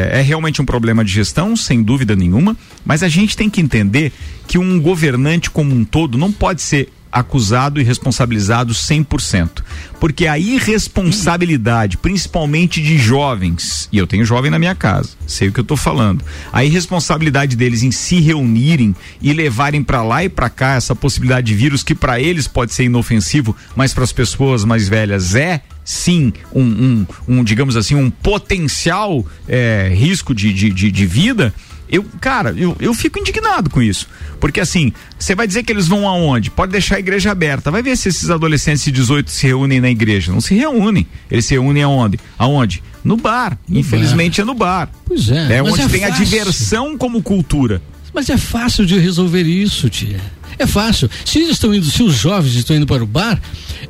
é, 0.10 0.16
é, 0.16 0.20
é 0.20 0.22
realmente 0.22 0.62
um 0.62 0.66
problema 0.66 1.04
de 1.04 1.12
gestão, 1.12 1.56
sem 1.56 1.84
dúvida 1.84 2.16
nenhuma, 2.16 2.56
mas 2.86 3.04
a 3.04 3.10
gente 3.10 3.36
tem 3.36 3.50
que 3.50 3.62
entender 3.62 4.12
que 4.48 4.58
um 4.58 4.80
governante 4.80 5.50
como 5.50 5.74
um 5.76 5.84
todo 5.84 6.18
não 6.18 6.32
pode 6.32 6.62
ser 6.62 6.90
acusado 7.12 7.80
e 7.80 7.84
responsabilizado 7.84 8.74
100%. 8.74 9.64
Porque 10.00 10.28
a 10.28 10.38
irresponsabilidade, 10.38 11.98
principalmente 11.98 12.82
de 12.82 12.98
jovens, 12.98 13.90
e 13.92 13.98
eu 13.98 14.08
tenho 14.08 14.26
jovem 14.26 14.50
na 14.50 14.60
minha 14.60 14.76
casa, 14.76 15.10
sei 15.28 15.50
o 15.50 15.52
que 15.52 15.60
eu 15.60 15.64
estou 15.64 15.78
falando. 15.78 16.24
A 16.54 16.64
irresponsabilidade 16.64 17.56
deles 17.56 17.84
em 17.84 17.92
se 17.92 18.20
reunirem 18.20 18.96
e 19.22 19.34
levarem 19.34 19.84
para 19.84 20.04
lá 20.04 20.24
e 20.24 20.30
para 20.30 20.50
cá 20.50 20.76
essa 20.76 20.96
possibilidade 20.96 21.48
de 21.48 21.56
vírus 21.56 21.84
que 21.84 21.96
para 21.96 22.20
eles 22.20 22.48
pode 22.48 22.74
ser 22.74 22.86
inofensivo, 22.86 23.56
mas 23.76 23.94
para 23.94 24.04
as 24.04 24.14
pessoas 24.14 24.64
mais 24.64 24.88
velhas 24.88 25.36
é 25.36 25.62
sim 25.84 26.32
um, 26.54 26.62
um, 26.62 27.08
um 27.28 27.44
digamos 27.44 27.76
assim, 27.76 27.96
um 27.96 28.12
potencial 28.12 29.26
é, 29.48 29.92
risco 29.94 30.36
de, 30.36 30.54
de, 30.54 30.70
de, 30.70 30.92
de 30.92 31.06
vida 31.06 31.54
eu, 31.92 32.06
cara, 32.22 32.54
eu, 32.56 32.76
eu 32.80 32.94
fico 32.94 33.20
indignado 33.20 33.70
com 33.70 33.82
isso. 33.82 34.08
Porque 34.40 34.60
assim, 34.60 34.94
você 35.18 35.36
vai 35.36 35.48
dizer 35.48 35.64
que 35.64 35.72
eles 35.72 35.88
vão 35.88 36.08
aonde? 36.08 36.52
Pode 36.52 36.72
deixar 36.72 36.98
a 36.98 37.00
igreja 37.00 37.32
aberta. 37.32 37.72
Vai 37.72 37.82
ver 37.82 37.98
se 37.98 38.10
esses 38.10 38.30
adolescentes 38.30 38.84
de 38.84 38.92
18 38.92 39.30
se 39.30 39.48
reúnem 39.48 39.82
na 39.82 39.90
igreja. 39.90 40.32
Não 40.32 40.40
se 40.40 40.54
reúnem. 40.56 41.06
Eles 41.30 41.46
se 41.46 41.54
reúnem 41.56 41.84
aonde? 41.84 42.20
Aonde? 42.38 42.84
No 43.04 43.18
bar. 43.18 43.58
No 43.68 43.80
Infelizmente 43.80 44.38
bar. 44.38 44.44
é 44.44 44.46
no 44.46 44.54
bar. 44.54 44.90
Pois 45.06 45.30
é. 45.30 45.58
É 45.58 45.64
onde 45.64 45.82
é 45.82 45.88
tem 45.88 46.02
fácil. 46.02 46.16
a 46.16 46.18
diversão 46.18 46.98
como 46.98 47.22
cultura. 47.22 47.82
Mas 48.14 48.30
é 48.30 48.38
fácil 48.38 48.86
de 48.86 48.98
resolver 49.00 49.44
isso, 49.44 49.90
tia. 49.90 50.20
É 50.58 50.68
fácil. 50.68 51.10
Se 51.26 51.40
eles 51.40 51.52
estão 51.52 51.74
indo, 51.74 51.86
se 51.86 52.04
os 52.04 52.16
jovens 52.16 52.54
estão 52.54 52.76
indo 52.76 52.86
para 52.86 53.04
o 53.04 53.08
bar, 53.08 53.42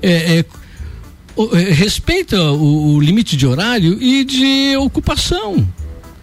é, 0.01 0.39
é, 0.39 0.45
é 1.53 1.73
respeita 1.73 2.41
o, 2.41 2.95
o 2.95 2.99
limite 2.99 3.35
de 3.35 3.45
horário 3.47 4.01
e 4.01 4.23
de 4.23 4.77
ocupação. 4.77 5.67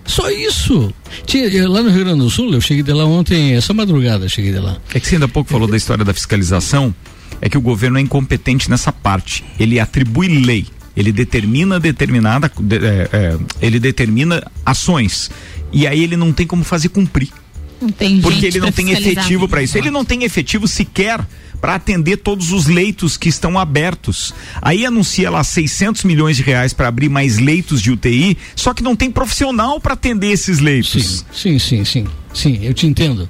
Só 0.06 0.30
isso. 0.30 0.92
Tinha, 1.24 1.68
lá 1.68 1.82
no 1.82 1.90
Rio 1.90 2.04
Grande 2.04 2.20
do 2.20 2.30
Sul, 2.30 2.52
eu 2.52 2.60
cheguei 2.60 2.82
de 2.82 2.92
lá 2.92 3.04
ontem, 3.04 3.54
essa 3.54 3.74
madrugada 3.74 4.28
cheguei 4.28 4.52
de 4.52 4.58
lá. 4.58 4.78
É 4.94 5.00
que 5.00 5.06
você 5.06 5.16
ainda 5.16 5.26
há 5.26 5.28
pouco 5.28 5.50
falou 5.50 5.68
da 5.68 5.76
história 5.76 6.04
da 6.04 6.14
fiscalização, 6.14 6.94
é 7.40 7.48
que 7.48 7.58
o 7.58 7.60
governo 7.60 7.98
é 7.98 8.00
incompetente 8.00 8.70
nessa 8.70 8.92
parte. 8.92 9.44
Ele 9.58 9.80
atribui 9.80 10.28
lei, 10.28 10.66
ele 10.96 11.12
determina 11.12 11.80
determinada, 11.80 12.50
é, 12.70 13.08
é, 13.12 13.38
ele 13.60 13.78
determina 13.78 14.42
ações 14.64 15.30
e 15.72 15.86
aí 15.86 16.02
ele 16.02 16.16
não 16.16 16.32
tem 16.32 16.46
como 16.46 16.64
fazer 16.64 16.88
cumprir. 16.88 17.28
Não 17.80 17.90
tem 17.90 18.20
porque 18.20 18.46
ele 18.46 18.58
não 18.58 18.72
tem 18.72 18.92
efetivo 18.92 19.46
para 19.46 19.62
isso. 19.62 19.76
Ele 19.76 19.90
não 19.90 20.04
tem 20.04 20.24
efetivo 20.24 20.66
sequer 20.66 21.20
para 21.60 21.74
atender 21.74 22.18
todos 22.18 22.52
os 22.52 22.66
leitos 22.66 23.16
que 23.16 23.28
estão 23.28 23.58
abertos. 23.58 24.34
Aí 24.60 24.84
anuncia 24.86 25.30
lá 25.30 25.42
600 25.42 26.04
milhões 26.04 26.36
de 26.36 26.42
reais 26.42 26.72
para 26.72 26.88
abrir 26.88 27.08
mais 27.08 27.38
leitos 27.38 27.80
de 27.80 27.90
UTI, 27.90 28.36
só 28.54 28.72
que 28.72 28.82
não 28.82 28.96
tem 28.96 29.10
profissional 29.10 29.80
para 29.80 29.94
atender 29.94 30.32
esses 30.32 30.58
leitos. 30.58 31.24
Sim, 31.32 31.58
sim, 31.58 31.58
sim, 31.58 31.84
sim. 31.84 32.06
Sim, 32.36 32.58
eu 32.60 32.74
te 32.74 32.86
entendo. 32.86 33.26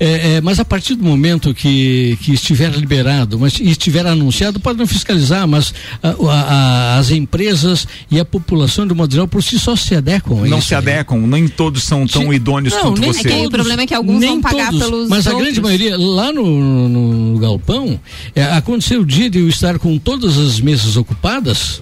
É, 0.00 0.34
é, 0.34 0.40
mas 0.40 0.58
a 0.58 0.64
partir 0.64 0.96
do 0.96 1.04
momento 1.04 1.54
que, 1.54 2.18
que 2.22 2.32
estiver 2.32 2.72
liberado, 2.72 3.38
mas 3.38 3.60
estiver 3.60 4.04
anunciado, 4.04 4.58
pode 4.58 4.80
não 4.80 4.86
fiscalizar, 4.86 5.46
mas 5.46 5.72
a, 6.02 6.16
a, 6.28 6.98
as 6.98 7.12
empresas 7.12 7.86
e 8.10 8.18
a 8.18 8.24
população 8.24 8.84
de 8.84 8.94
modo 8.94 9.12
geral 9.12 9.28
por 9.28 9.44
si 9.44 9.60
só 9.60 9.76
se 9.76 9.94
adequam. 9.94 10.44
Não 10.48 10.58
isso, 10.58 10.68
se 10.68 10.74
adequam, 10.74 11.18
né? 11.20 11.38
nem 11.38 11.46
todos 11.46 11.84
são 11.84 12.04
tão 12.04 12.22
Sim, 12.22 12.32
idôneos 12.32 12.74
não, 12.74 12.82
quanto 12.82 13.02
você. 13.02 13.30
É 13.30 13.46
o 13.46 13.50
problema 13.50 13.82
é 13.82 13.86
que 13.86 13.94
alguns 13.94 14.24
vão 14.24 14.40
pagar 14.40 14.70
todos, 14.70 14.84
pelos. 14.84 15.08
Mas 15.08 15.26
outros. 15.26 15.40
a 15.40 15.44
grande 15.44 15.60
maioria, 15.60 15.96
lá 15.96 16.32
no, 16.32 16.44
no, 16.44 17.12
no 17.12 17.38
galpão, 17.38 18.00
é, 18.34 18.42
aconteceu 18.42 19.02
o 19.02 19.06
dia 19.06 19.30
de 19.30 19.38
eu 19.38 19.48
estar 19.48 19.78
com 19.78 19.96
todas 19.98 20.36
as 20.36 20.58
mesas 20.58 20.96
ocupadas 20.96 21.80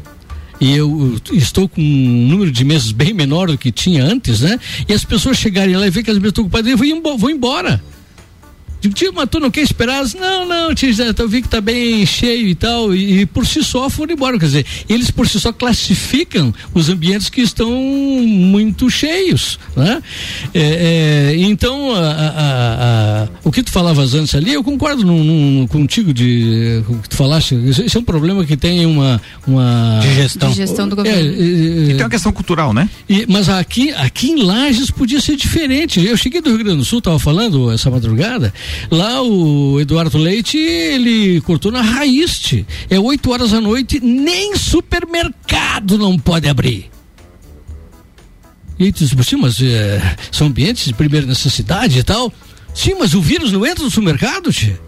e 0.61 0.77
eu 0.77 1.18
estou 1.33 1.68
com 1.68 1.81
um 1.81 2.29
número 2.29 2.51
de 2.51 2.64
mesas 2.64 2.92
bem 2.92 3.14
menor 3.14 3.46
do 3.46 3.57
que 3.57 3.73
tinha 3.73 4.05
antes, 4.05 4.40
né? 4.40 4.59
E 4.88 4.92
as 4.92 5.05
pessoas 5.05 5.38
chegarem 5.38 5.77
lá 5.77 5.87
e 5.87 5.90
ver 5.90 6.03
que 6.03 6.11
as 6.11 6.18
mesas 6.18 6.33
estão 6.33 6.44
ocupadas, 6.44 6.79
vou, 6.79 7.18
vou 7.18 7.31
embora. 7.31 7.83
Digo, 8.80 8.94
tio, 8.94 9.12
mas 9.14 9.28
tu 9.28 9.38
não 9.38 9.50
quer 9.50 9.60
esperar? 9.60 10.04
Não, 10.18 10.46
não, 10.48 10.74
tio, 10.74 10.90
eu 11.18 11.28
vi 11.28 11.42
que 11.42 11.48
tá 11.48 11.60
bem 11.60 12.04
cheio 12.06 12.48
e 12.48 12.54
tal, 12.54 12.94
e, 12.94 13.20
e, 13.20 13.26
por 13.26 13.46
si 13.46 13.62
só 13.62 13.90
foram 13.90 14.14
embora. 14.14 14.38
Quer 14.38 14.46
dizer, 14.46 14.66
eles 14.88 15.10
por 15.10 15.28
si 15.28 15.38
só 15.38 15.52
classificam 15.52 16.52
os 16.72 16.88
ambientes 16.88 17.28
que 17.28 17.42
estão 17.42 17.70
muito 17.70 18.88
cheios, 18.88 19.58
né? 19.76 20.02
É, 20.54 21.32
é, 21.32 21.36
então, 21.36 21.94
a, 21.94 21.98
a, 21.98 23.24
a, 23.24 23.28
o 23.44 23.52
que 23.52 23.62
tu 23.62 23.70
falavas 23.70 24.14
antes 24.14 24.34
ali, 24.34 24.52
eu 24.52 24.64
concordo 24.64 25.04
num, 25.04 25.22
num, 25.22 25.66
contigo 25.66 26.12
de 26.12 26.82
o 26.88 26.98
que 26.98 27.08
tu 27.10 27.16
falaste. 27.16 27.54
Esse 27.54 27.96
é 27.96 28.00
um 28.00 28.04
problema 28.04 28.44
que 28.44 28.56
tem 28.56 28.86
uma. 28.86 29.20
uma 29.46 30.00
de 30.00 30.14
gestão. 30.14 30.50
De 30.50 30.56
gestão 30.56 30.88
do 30.88 30.96
governo. 30.96 31.18
É, 31.18 31.22
é, 31.22 31.42
e 31.42 31.86
tem 31.88 32.02
uma 32.02 32.10
questão 32.10 32.32
cultural, 32.32 32.72
né? 32.72 32.88
E, 33.08 33.26
mas 33.28 33.48
aqui, 33.48 33.90
aqui 33.92 34.30
em 34.30 34.42
Lages 34.42 34.90
podia 34.90 35.20
ser 35.20 35.36
diferente. 35.36 36.04
Eu 36.04 36.16
cheguei 36.16 36.40
do 36.40 36.48
Rio 36.48 36.58
Grande 36.58 36.78
do 36.78 36.84
Sul, 36.84 37.00
tava 37.00 37.18
falando 37.18 37.70
essa 37.70 37.90
madrugada, 37.90 38.52
Lá 38.90 39.22
o 39.22 39.80
Eduardo 39.80 40.18
Leite, 40.18 40.59
ele 40.59 41.40
cortou 41.42 41.70
na 41.70 41.80
raiz. 41.80 42.54
É 42.88 42.98
8 42.98 43.30
horas 43.30 43.50
da 43.50 43.61
noite, 43.61 44.00
nem 44.00 44.56
supermercado 44.56 45.98
não 45.98 46.18
pode 46.18 46.48
abrir. 46.48 46.90
E 48.78 48.90
tu 48.90 49.04
diz, 49.04 49.26
sim, 49.26 49.37
mas 49.37 49.61
é, 49.61 50.16
são 50.33 50.46
ambientes 50.46 50.87
de 50.87 50.94
primeira 50.94 51.26
necessidade 51.26 51.98
e 51.98 52.02
tal. 52.02 52.33
Sim, 52.74 52.94
mas 52.98 53.14
o 53.14 53.20
vírus 53.20 53.52
não 53.52 53.66
entra 53.66 53.85
no 53.85 53.90
supermercado, 53.90 54.52
tia. 54.52 54.80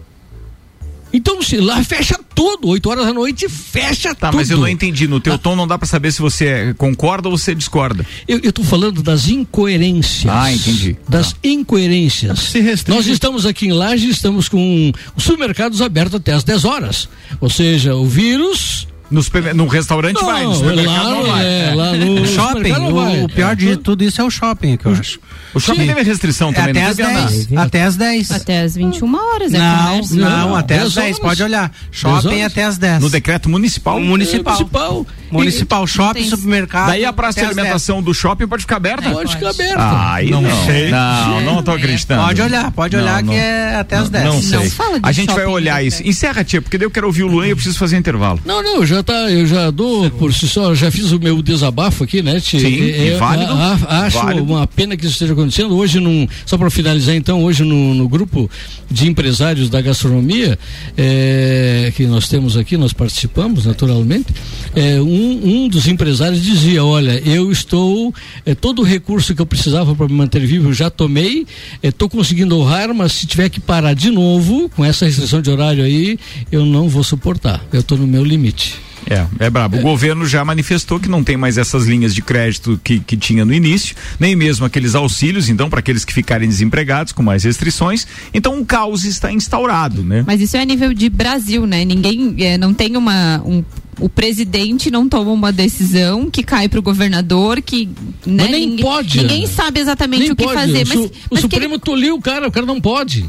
Então, 1.13 1.41
se 1.43 1.57
lá 1.57 1.83
fecha 1.83 2.19
tudo, 2.33 2.69
8 2.69 2.89
horas 2.89 3.05
da 3.05 3.13
noite 3.13 3.47
fecha 3.47 4.15
Tá, 4.15 4.27
tudo. 4.29 4.37
mas 4.37 4.49
eu 4.49 4.57
não 4.57 4.67
entendi. 4.67 5.07
No 5.07 5.19
teu 5.19 5.37
tom 5.37 5.55
não 5.55 5.67
dá 5.67 5.77
pra 5.77 5.87
saber 5.87 6.11
se 6.11 6.19
você 6.21 6.73
concorda 6.77 7.29
ou 7.29 7.37
você 7.37 7.53
discorda. 7.53 8.03
Eu, 8.27 8.39
eu 8.41 8.51
tô 8.51 8.63
falando 8.63 9.03
das 9.03 9.27
incoerências. 9.29 10.25
Ah, 10.33 10.51
entendi. 10.51 10.97
Das 11.07 11.35
incoerências. 11.43 12.39
Se 12.39 12.59
restringe. 12.59 12.97
Nós 12.97 13.07
estamos 13.07 13.45
aqui 13.45 13.67
em 13.67 13.71
Laje, 13.73 14.09
estamos 14.09 14.49
com 14.49 14.91
os 15.15 15.23
supermercados 15.23 15.81
abertos 15.81 16.15
até 16.15 16.33
às 16.33 16.43
10 16.43 16.65
horas. 16.65 17.07
Ou 17.39 17.49
seja, 17.49 17.95
o 17.95 18.05
vírus. 18.05 18.87
No, 19.13 19.21
supermer- 19.21 19.53
no 19.53 19.67
restaurante 19.67 20.15
Não, 20.15 20.25
vai, 20.25 20.43
no 20.43 20.55
supermercado 20.55 21.03
lá, 21.03 21.09
não 21.11 21.23
vai. 21.25 21.45
é, 21.45 21.69
É. 21.69 21.75
lá 21.75 21.93
no 21.93 22.25
shopping, 22.27 22.71
o, 22.71 23.23
o 23.25 23.29
pior 23.29 23.55
de 23.55 23.77
tudo 23.77 24.03
isso 24.03 24.19
é 24.19 24.23
o 24.23 24.29
shopping, 24.31 24.75
que 24.75 24.85
eu 24.87 24.91
acho. 24.93 25.19
O 25.53 25.59
shopping 25.59 25.81
Sim. 25.81 25.87
teve 25.87 26.01
restrição 26.01 26.49
É 26.49 26.53
também, 26.53 26.69
até 26.71 26.81
não 26.81 26.89
às 26.89 26.95
teve 26.97 27.09
andar. 27.11 27.27
10. 27.29 27.57
Até 27.57 27.83
às 27.83 27.95
10. 27.95 28.31
Até 28.31 28.61
às 28.61 28.75
21 28.75 29.15
horas, 29.15 29.53
é 29.53 29.57
Não, 29.59 29.87
comércio. 29.87 30.15
não, 30.15 30.29
Não, 30.49 30.55
até 30.55 30.75
10 30.77 30.87
às 30.87 30.93
10, 30.95 31.05
horas. 31.05 31.19
pode 31.19 31.43
olhar. 31.43 31.69
10 31.69 31.79
Shopping 31.91 32.41
até 32.41 32.63
às 32.63 32.77
10. 32.79 32.99
No 33.01 33.09
decreto 33.09 33.47
municipal. 33.49 33.99
municipal. 33.99 34.53
Municipal. 34.55 35.05
Municipal, 35.31 35.87
shopping, 35.87 36.23
supermercado. 36.29 36.87
Daí 36.87 37.05
a 37.05 37.13
praça 37.13 37.33
de 37.35 37.39
até 37.41 37.49
às 37.49 37.55
10. 37.55 37.59
alimentação 37.65 38.01
do 38.03 38.13
shopping 38.13 38.47
pode 38.47 38.63
ficar 38.63 38.77
aberta? 38.77 39.09
Pode 39.11 39.31
ficar 39.35 39.49
aberta. 39.49 39.79
Ah, 39.79 40.13
aí 40.15 40.29
não, 40.31 40.41
Não 40.41 40.65
sei. 40.65 40.89
Não, 40.91 41.41
não 41.41 41.63
tô 41.63 41.71
acreditando. 41.71 42.23
Pode 42.23 42.41
olhar, 42.41 42.71
pode 42.71 42.95
olhar 42.95 43.21
não. 43.23 43.31
que 43.33 43.39
é 43.39 43.75
até 43.75 43.95
às 43.97 44.09
10. 44.09 44.25
Não 44.25 44.41
sei. 44.41 44.57
Não 44.59 44.69
fala 44.71 44.99
de 44.99 45.07
a 45.07 45.11
gente 45.11 45.33
vai 45.33 45.45
olhar 45.45 45.75
ainda, 45.75 45.87
isso. 45.87 46.03
né? 46.03 46.09
Encerra, 46.09 46.43
tia, 46.43 46.61
porque 46.61 46.77
daí 46.77 46.85
eu 46.85 46.91
quero 46.91 47.05
ouvir 47.07 47.23
o 47.23 47.27
Luan 47.27 47.47
e 47.47 47.49
eu 47.51 47.55
preciso 47.55 47.77
fazer 47.77 47.97
intervalo. 47.97 48.39
Não, 48.45 48.61
não, 48.63 48.85
já 48.85 49.02
tá, 49.03 49.29
eu 49.29 49.45
já 49.45 49.69
dou 49.69 50.09
por 50.11 50.33
si 50.33 50.47
só, 50.47 50.73
já 50.73 50.89
fiz 50.89 51.11
o 51.11 51.19
meu 51.19 51.41
desabafo 51.41 52.03
aqui, 52.03 52.21
né, 52.21 52.39
Ti? 52.39 52.59
Sim, 52.59 52.81
É, 52.81 53.07
é, 53.09 53.17
válido, 53.17 53.51
a- 53.51 53.79
a- 53.87 53.99
acho 54.05 54.17
válido. 54.17 54.43
uma 54.51 54.65
pena 54.65 54.95
que 54.97 55.03
isso 55.05 55.13
esteja 55.13 55.33
acontecendo. 55.33 55.75
Hoje, 55.75 55.99
num, 55.99 56.27
só 56.45 56.57
para 56.57 56.69
finalizar, 56.69 57.15
então, 57.15 57.43
hoje 57.43 57.63
no, 57.63 57.93
no 57.93 58.07
grupo 58.09 58.49
de 58.89 59.07
empresários 59.07 59.69
da 59.69 59.81
gastronomia, 59.81 60.57
é, 60.97 61.91
que 61.95 62.05
nós 62.05 62.27
temos 62.27 62.55
aqui, 62.57 62.77
nós 62.77 62.93
participamos 62.93 63.65
naturalmente, 63.65 64.27
é, 64.75 64.99
um, 65.01 65.63
um 65.65 65.67
dos 65.67 65.87
empresários 65.87 66.41
dizia: 66.41 66.83
Olha, 66.83 67.21
eu 67.25 67.51
estou, 67.51 68.13
é, 68.45 68.55
todo 68.55 68.79
o 68.81 68.85
recurso 68.85 69.35
que 69.35 69.41
eu 69.41 69.45
precisava 69.45 69.93
para 69.95 70.07
me 70.07 70.13
manter 70.13 70.45
vivo, 70.45 70.69
eu 70.69 70.73
já 70.73 70.89
tomei, 70.89 71.45
estou 71.81 72.09
conseguindo 72.09 72.57
honrar, 72.57 72.93
mas 72.93 73.11
se 73.13 73.27
tiver 73.27 73.49
que 73.49 73.59
parar 73.59 73.93
de 73.93 74.09
novo, 74.09 74.69
com 74.75 74.83
essa 74.85 75.05
restrição 75.05 75.41
de 75.41 75.49
horário 75.49 75.83
aí, 75.83 76.17
eu 76.51 76.65
não 76.65 76.87
vou 76.87 77.03
suportar. 77.03 77.63
Eu 77.71 77.81
estou 77.81 77.97
no 77.97 78.07
meu 78.07 78.23
limite. 78.23 78.75
É, 79.09 79.25
é 79.45 79.49
brabo. 79.49 79.77
O 79.77 79.81
governo 79.81 80.25
já 80.25 80.43
manifestou 80.45 80.99
que 80.99 81.09
não 81.09 81.23
tem 81.23 81.35
mais 81.37 81.57
essas 81.57 81.85
linhas 81.85 82.13
de 82.13 82.21
crédito 82.21 82.79
que, 82.83 82.99
que 82.99 83.17
tinha 83.17 83.43
no 83.45 83.53
início, 83.53 83.95
nem 84.19 84.35
mesmo 84.35 84.65
aqueles 84.65 84.95
auxílios, 84.95 85.49
então, 85.49 85.69
para 85.69 85.79
aqueles 85.79 86.05
que 86.05 86.13
ficarem 86.13 86.47
desempregados 86.47 87.11
com 87.13 87.21
mais 87.23 87.43
restrições. 87.43 88.07
Então, 88.33 88.55
um 88.55 88.63
caos 88.65 89.03
está 89.05 89.31
instaurado, 89.31 90.03
né? 90.03 90.23
Mas 90.25 90.41
isso 90.41 90.55
é 90.57 90.61
a 90.61 90.65
nível 90.65 90.93
de 90.93 91.09
Brasil, 91.09 91.65
né? 91.65 91.83
Ninguém, 91.85 92.35
é, 92.39 92.57
não 92.57 92.73
tem 92.73 92.95
uma, 92.95 93.41
um, 93.45 93.63
o 93.99 94.07
presidente 94.09 94.89
não 94.89 95.07
toma 95.09 95.31
uma 95.31 95.51
decisão 95.51 96.29
que 96.29 96.41
cai 96.43 96.67
para 96.69 96.79
o 96.79 96.83
governador, 96.83 97.61
que 97.61 97.85
né, 98.25 98.43
Mas 98.43 98.51
nem 98.51 98.67
ninguém, 98.69 98.85
pode, 98.85 99.17
ninguém 99.21 99.47
sabe 99.47 99.79
exatamente 99.79 100.21
Nem 100.21 100.31
o 100.31 100.35
que 100.35 100.43
pode. 100.43 100.55
fazer. 100.59 100.83
O, 100.85 100.87
Mas, 100.89 100.99
su- 100.99 101.05
o 101.05 101.11
mas 101.31 101.39
que 101.39 101.41
Supremo 101.41 101.73
ele- 101.75 101.81
toliu 101.81 102.15
o 102.15 102.21
cara, 102.21 102.47
o 102.47 102.51
cara 102.51 102.65
não 102.65 102.79
pode. 102.79 103.21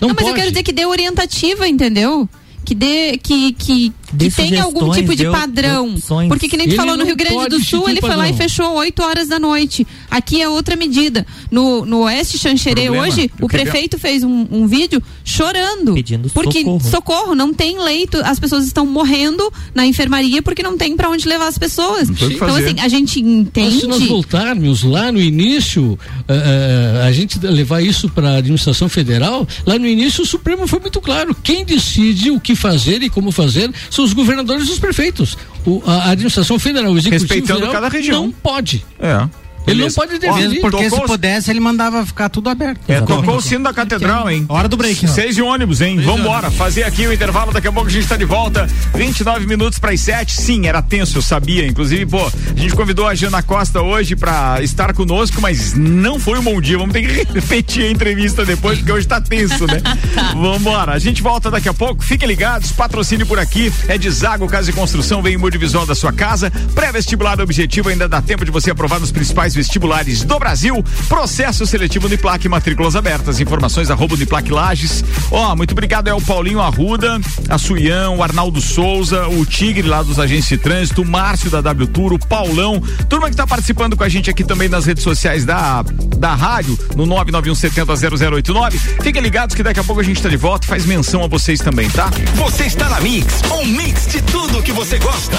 Não, 0.00 0.08
não, 0.08 0.08
mas 0.08 0.16
pode. 0.16 0.28
eu 0.30 0.34
quero 0.34 0.48
dizer 0.50 0.62
que 0.62 0.72
dê 0.72 0.84
orientativa, 0.84 1.68
entendeu? 1.68 2.28
Que 2.64 2.74
dê, 2.74 3.18
que, 3.22 3.52
que, 3.52 3.88
Dê 3.88 3.92
que 4.18 4.30
tenha 4.30 4.62
algum 4.62 4.90
tipo 4.92 5.14
de 5.14 5.24
padrão. 5.30 5.94
opções. 5.94 6.28
Porque 6.28 6.48
que 6.48 6.56
nem 6.56 6.66
tu 6.66 6.70
Ele 6.72 6.76
falou 6.76 6.96
no 6.96 7.04
Rio 7.04 7.16
Grande 7.16 7.48
do 7.48 7.62
Sul, 7.64 7.88
ele 7.88 8.00
foi 8.00 8.14
lá 8.16 8.28
e 8.28 8.32
fechou 8.34 8.72
8 8.74 9.02
horas 9.02 9.28
da 9.28 9.38
noite. 9.38 9.86
Aqui 10.10 10.40
é 10.40 10.48
outra 10.48 10.76
medida. 10.76 11.26
No, 11.50 11.84
no 11.84 12.00
Oeste 12.04 12.38
Xanxerê 12.38 12.90
hoje, 12.90 13.30
eu 13.38 13.46
o 13.46 13.48
queria- 13.48 13.64
prefeito 13.66 13.98
fez 13.98 14.22
um, 14.24 14.46
um 14.50 14.66
vídeo 14.66 15.02
chorando. 15.24 15.94
Pedindo 15.94 16.28
porque 16.30 16.64
socorro. 16.80 17.34
não 17.34 17.52
tem 17.52 17.78
leito, 17.82 18.18
as 18.24 18.38
pessoas 18.38 18.64
estão 18.66 18.86
morrendo 18.86 19.52
na 19.74 19.86
enfermaria 19.86 20.42
porque 20.42 20.62
não 20.62 20.76
tem 20.76 20.96
pra 20.96 21.08
onde 21.10 21.26
levar 21.28 21.48
as 21.48 21.58
pessoas. 21.58 22.08
tem 22.08 22.32
Então, 22.32 22.54
assim, 22.54 22.78
a 22.80 22.88
gente 22.88 23.22
Mas 23.22 23.32
entende. 23.32 23.80
se 23.80 23.86
nós 23.86 24.02
voltarmos 24.06 24.82
lá 24.82 25.10
no 25.10 25.20
início, 25.20 25.98
eh, 26.28 27.02
a 27.06 27.12
gente 27.12 27.38
levar 27.44 27.80
isso 27.82 28.08
para 28.08 28.30
a 28.30 28.36
administração 28.36 28.88
federal, 28.88 29.46
lá 29.66 29.78
no 29.78 29.86
início 29.86 30.22
o 30.22 30.26
Supremo 30.26 30.66
foi 30.66 30.80
muito 30.80 31.00
claro. 31.00 31.34
Quem 31.42 31.64
decide 31.64 32.30
o 32.30 32.40
que 32.40 32.54
fazer 32.54 33.02
e 33.02 33.10
como 33.10 33.30
fazer 33.32 33.70
são 33.90 34.03
os 34.04 34.12
governadores 34.12 34.68
e 34.68 34.72
os 34.72 34.78
prefeitos. 34.78 35.36
O- 35.66 35.82
a 35.86 36.10
administração 36.10 36.58
federal, 36.58 36.92
o 36.92 36.98
executivo 36.98 37.22
Respeitando 37.24 37.60
federal, 37.60 37.72
cada 37.74 37.88
região. 37.88 38.24
não 38.26 38.32
pode. 38.32 38.84
É. 39.00 39.28
Ele 39.66 39.82
não 39.82 39.92
pode 39.92 40.18
definir. 40.18 40.60
Porque 40.60 40.84
tocou 40.84 41.00
se 41.00 41.06
pudesse, 41.06 41.50
ele 41.50 41.60
mandava 41.60 42.04
ficar 42.04 42.28
tudo 42.28 42.48
aberto. 42.50 42.80
É, 42.88 43.00
tocou 43.00 43.36
o 43.36 43.40
sino 43.40 43.64
da 43.64 43.72
catedral, 43.72 44.30
hein? 44.30 44.44
Hora 44.48 44.68
do 44.68 44.76
break. 44.76 45.08
Seis 45.08 45.34
de 45.34 45.42
ônibus, 45.42 45.80
hein? 45.80 45.98
Vambora, 46.00 46.50
fazer 46.50 46.84
aqui 46.84 47.06
o 47.06 47.12
intervalo, 47.12 47.52
daqui 47.52 47.68
a 47.68 47.72
pouco 47.72 47.88
a 47.88 47.92
gente 47.92 48.06
tá 48.06 48.16
de 48.16 48.24
volta. 48.24 48.68
29 48.94 49.46
minutos 49.46 49.78
para 49.78 49.92
as 49.92 50.00
7. 50.00 50.32
Sim, 50.32 50.66
era 50.66 50.82
tenso, 50.82 51.18
eu 51.18 51.22
sabia. 51.22 51.66
Inclusive, 51.66 52.06
pô, 52.06 52.26
a 52.26 52.60
gente 52.60 52.74
convidou 52.74 53.06
a 53.06 53.14
Jana 53.14 53.42
Costa 53.42 53.80
hoje 53.80 54.14
pra 54.14 54.62
estar 54.62 54.92
conosco, 54.92 55.40
mas 55.40 55.74
não 55.74 56.18
foi 56.18 56.38
um 56.38 56.42
bom 56.42 56.60
dia. 56.60 56.76
Vamos 56.76 56.92
ter 56.92 57.02
que 57.06 57.32
repetir 57.32 57.84
a 57.84 57.90
entrevista 57.90 58.44
depois, 58.44 58.78
porque 58.78 58.92
hoje 58.92 59.06
tá 59.06 59.20
tenso, 59.20 59.66
né? 59.66 59.80
Vambora, 60.34 60.92
a 60.92 60.98
gente 60.98 61.22
volta 61.22 61.50
daqui 61.50 61.68
a 61.68 61.74
pouco. 61.74 62.04
Fiquem 62.04 62.28
ligados, 62.28 62.72
patrocínio 62.72 63.26
por 63.26 63.38
aqui. 63.38 63.72
É 63.88 63.96
de 63.96 64.10
Zago 64.10 64.46
Casa 64.46 64.70
e 64.70 64.72
Construção, 64.72 65.22
vem 65.22 65.34
em 65.34 65.38
multivisual 65.38 65.86
da 65.86 65.94
sua 65.94 66.12
casa. 66.12 66.50
Pré-vestibular 66.74 67.40
objetivo, 67.40 67.88
ainda 67.88 68.08
dá 68.08 68.20
tempo 68.20 68.44
de 68.44 68.50
você 68.50 68.70
aprovar 68.70 69.00
nos 69.00 69.10
principais 69.10 69.53
vestibulares 69.54 70.24
do 70.24 70.38
Brasil. 70.38 70.84
Processo 71.08 71.66
seletivo 71.66 72.06
Uniplac, 72.06 72.48
matrículas 72.48 72.96
abertas. 72.96 73.40
Informações 73.40 73.90
arroba 73.90 74.14
Uniplac 74.14 74.50
Lages. 74.50 75.04
Ó, 75.30 75.54
muito 75.56 75.72
obrigado 75.72 76.08
é 76.08 76.14
o 76.14 76.20
Paulinho 76.20 76.60
Arruda, 76.60 77.20
a 77.48 77.58
Suião, 77.58 78.18
o 78.18 78.22
Arnaldo 78.22 78.60
Souza, 78.60 79.28
o 79.28 79.44
Tigre 79.46 79.86
lá 79.86 80.02
dos 80.02 80.18
agentes 80.18 80.48
de 80.48 80.58
trânsito, 80.58 81.02
o 81.02 81.06
Márcio 81.06 81.50
da 81.50 81.60
W 81.60 81.86
Tour, 81.86 82.12
o 82.12 82.18
Paulão, 82.18 82.80
turma 83.08 83.30
que 83.30 83.36
tá 83.36 83.46
participando 83.46 83.96
com 83.96 84.04
a 84.04 84.08
gente 84.08 84.30
aqui 84.30 84.44
também 84.44 84.68
nas 84.68 84.86
redes 84.86 85.02
sociais 85.02 85.44
da, 85.44 85.82
da 86.16 86.34
rádio, 86.34 86.78
no 86.96 87.06
991700089. 87.06 88.72
Fiquem 89.02 89.22
ligados 89.22 89.54
que 89.54 89.62
daqui 89.62 89.80
a 89.80 89.84
pouco 89.84 90.00
a 90.00 90.04
gente 90.04 90.20
tá 90.20 90.28
de 90.28 90.36
volta 90.36 90.66
e 90.66 90.68
faz 90.68 90.84
menção 90.84 91.24
a 91.24 91.26
vocês 91.26 91.60
também, 91.60 91.88
tá? 91.90 92.10
Você 92.34 92.64
está 92.64 92.88
na 92.88 93.00
Mix, 93.00 93.42
um 93.52 93.64
mix 93.66 94.06
de 94.06 94.22
tudo 94.22 94.62
que 94.62 94.72
você 94.72 94.98
gosta. 94.98 95.38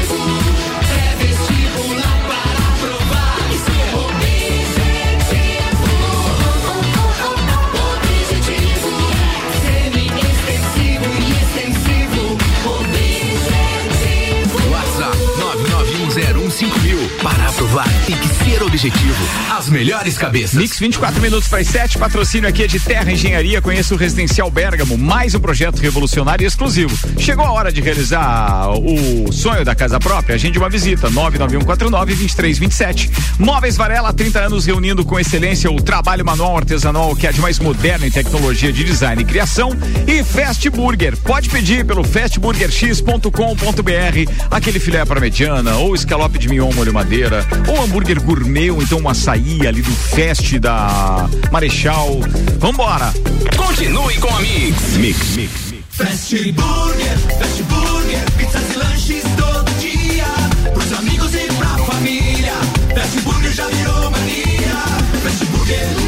Objetivo. 18.81 19.23
As 19.51 19.69
melhores 19.69 20.17
cabeças. 20.17 20.55
Mix 20.55 20.79
24 20.79 21.21
minutos 21.21 21.47
para 21.47 21.59
as 21.59 21.67
7. 21.67 21.99
Patrocínio 21.99 22.49
aqui 22.49 22.63
é 22.63 22.67
de 22.67 22.79
Terra 22.79 23.11
Engenharia. 23.11 23.61
Conheça 23.61 23.93
o 23.93 23.97
Residencial 23.97 24.49
Bergamo, 24.49 24.97
mais 24.97 25.35
um 25.35 25.39
projeto 25.39 25.79
revolucionário 25.79 26.43
e 26.43 26.47
exclusivo. 26.47 26.97
Chegou 27.19 27.45
a 27.45 27.51
hora 27.51 27.71
de 27.71 27.79
realizar 27.79 28.71
o 28.71 29.31
sonho 29.31 29.63
da 29.63 29.75
casa 29.75 29.99
própria. 29.99 30.33
Agende 30.33 30.57
uma 30.57 30.67
visita. 30.67 31.11
99149-2327. 31.11 33.11
Móveis 33.37 33.77
Varela, 33.77 34.09
há 34.09 34.13
30 34.13 34.39
anos 34.39 34.65
reunindo 34.65 35.05
com 35.05 35.19
excelência 35.19 35.69
o 35.69 35.79
trabalho 35.79 36.25
manual 36.25 36.57
artesanal 36.57 37.15
que 37.15 37.27
é 37.27 37.31
de 37.31 37.39
mais 37.39 37.59
moderno 37.59 38.07
em 38.07 38.11
tecnologia 38.11 38.73
de 38.73 38.83
design 38.83 39.21
e 39.21 39.25
criação. 39.25 39.77
E 40.07 40.23
Fast 40.23 40.67
Burger. 40.71 41.15
Pode 41.17 41.49
pedir 41.49 41.85
pelo 41.85 42.03
fastburgerx.com.br 42.03 44.31
aquele 44.49 44.79
filé 44.79 45.05
para 45.05 45.19
mediana, 45.19 45.75
ou 45.75 45.93
escalope 45.93 46.39
de 46.39 46.49
mignon 46.49 46.73
molho 46.73 46.91
madeira, 46.91 47.45
ou 47.67 47.79
hambúrguer 47.83 48.19
gourmet, 48.19 48.70
ou 48.71 48.81
então 48.81 48.99
um 48.99 49.09
açaí 49.09 49.65
ali 49.67 49.81
do 49.81 49.91
Fest 49.91 50.57
da 50.59 51.29
Marechal. 51.51 52.19
Vambora! 52.57 53.13
Continue 53.55 54.17
com 54.17 54.29
a 54.29 54.39
Mix. 54.39 54.81
Mix, 54.97 55.35
mix. 55.35 55.73
Fast 55.89 56.51
Burger, 56.53 57.17
Fast 57.37 57.63
Burger, 57.63 58.31
pizzas 58.37 58.73
e 58.73 58.77
lanches 58.77 59.23
todo 59.37 59.79
dia. 59.79 60.25
Pros 60.73 60.93
amigos 60.93 61.33
e 61.35 61.47
pra 61.53 61.77
família. 61.85 62.53
Fast 62.95 63.21
Burger 63.21 63.51
já 63.53 63.67
virou 63.67 64.11
mania. 64.11 64.75
Fast 65.21 65.45
Burger, 65.45 66.00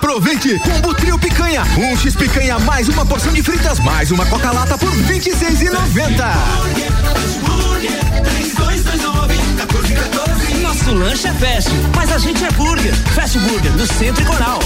Aproveite! 0.00 0.58
Combo 0.60 0.94
Trio 0.94 1.18
Picanha. 1.18 1.62
Um 1.76 1.94
X 1.94 2.14
Picanha 2.14 2.58
mais 2.60 2.88
uma 2.88 3.04
porção 3.04 3.34
de 3.34 3.42
fritas 3.42 3.78
mais 3.80 4.10
uma 4.10 4.24
Coca-Lata 4.24 4.78
por 4.78 4.88
R$ 4.88 5.20
26,90. 5.20 6.24
Nosso 10.62 10.94
lanche 10.94 11.28
é 11.28 11.34
fast, 11.34 11.70
mas 11.94 12.10
a 12.12 12.18
gente 12.18 12.42
é 12.42 12.50
burger. 12.52 12.94
Fast 13.14 13.38
Burger, 13.40 13.72
no 13.72 13.86
Centro 13.86 14.22
e 14.22 14.26
Coral. 14.26 14.58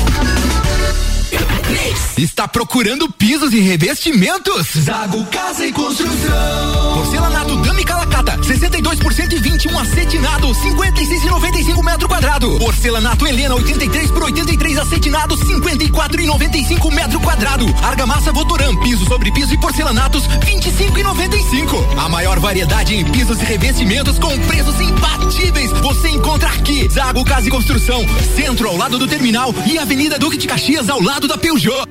Está 2.16 2.47
procurando 2.47 3.11
pisos 3.11 3.53
e 3.53 3.61
revestimentos? 3.61 4.68
Zago 4.85 5.25
Casa 5.27 5.66
e 5.66 5.73
Construção. 5.73 6.94
Porcelanato 6.94 7.57
Dami 7.57 7.85
Calacata, 7.85 8.38
62% 8.38 9.33
e 9.33 9.38
21 9.38 9.79
acetinado, 9.79 10.49
56,95 10.49 11.85
metro 11.85 12.09
quadrado. 12.09 12.59
Porcelanato 12.59 13.27
Helena, 13.27 13.57
83 13.57 14.11
por 14.12 14.23
83 14.25 14.79
acetinado, 14.79 15.37
54,95 15.37 16.94
metro 16.94 17.18
quadrado. 17.20 17.66
Argamassa 17.83 18.33
Votoran, 18.33 18.77
piso 18.77 19.05
sobre 19.07 19.33
piso 19.33 19.53
e 19.53 19.59
porcelanatos, 19.59 20.27
25,95. 20.27 21.99
A 21.99 22.09
maior 22.09 22.38
variedade 22.38 22.94
em 22.94 23.05
pisos 23.05 23.40
e 23.42 23.44
revestimentos 23.44 24.18
com 24.18 24.38
preços 24.47 24.81
imbatíveis. 24.81 25.70
Você 25.73 26.09
encontra 26.11 26.49
aqui. 26.49 26.88
Zago 26.88 27.25
Casa 27.25 27.49
e 27.49 27.51
Construção, 27.51 28.07
centro 28.37 28.68
ao 28.68 28.77
lado 28.77 28.99
do 28.99 29.07
terminal 29.09 29.55
e 29.66 29.79
Avenida 29.79 30.18
Duque 30.18 30.37
de 30.37 30.47
Caxias 30.47 30.88
ao 30.88 31.03
lado 31.03 31.24
da 31.27 31.37
Peugeot. 31.39 31.87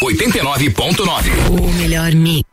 89.9. 0.00 1.30
O 1.50 1.68
melhor 1.72 2.12
mix. 2.12 2.46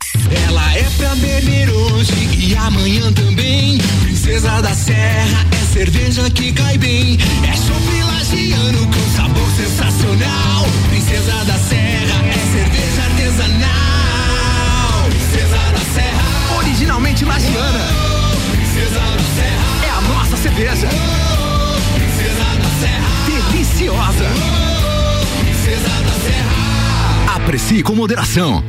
Ela 0.48 0.74
é 0.78 0.84
pra 0.98 1.14
beber 1.16 1.70
hoje 1.70 2.14
e 2.38 2.56
amanhã 2.56 3.12
também. 3.12 3.78
Princesa 4.02 4.62
da 4.62 4.74
Serra 4.74 5.46
é 5.52 5.66
cerveja 5.74 6.30
que 6.30 6.52
cai 6.54 6.78
bem. 6.78 7.18
É 7.48 7.54
chopp 7.56 8.02
lagiano 8.04 8.88
com 8.88 9.10
sabor 9.16 9.50
sensacional. 9.52 10.66
Princesa 10.90 11.44
da 11.46 11.58
Serra 11.58 12.26
é 12.28 12.34
cerveja 12.54 13.04
artesanal. 13.04 15.04
Princesa 15.10 15.58
da 15.58 15.80
Serra. 15.94 16.24
Originalmente 16.58 17.26
lagiana. 17.26 17.84
Princesa 18.52 19.00
da 19.00 19.24
Serra. 19.36 19.86
É 19.86 19.90
a 19.90 20.02
nossa 20.02 20.38
cerveja. 20.38 20.88
Princesa 21.94 22.46
da 22.62 22.70
Serra. 22.80 23.10
Deliciosa. 23.52 24.18
Serra. 24.18 24.73
Aprecie 27.36 27.84
com 27.84 27.94
moderação. 27.94 28.64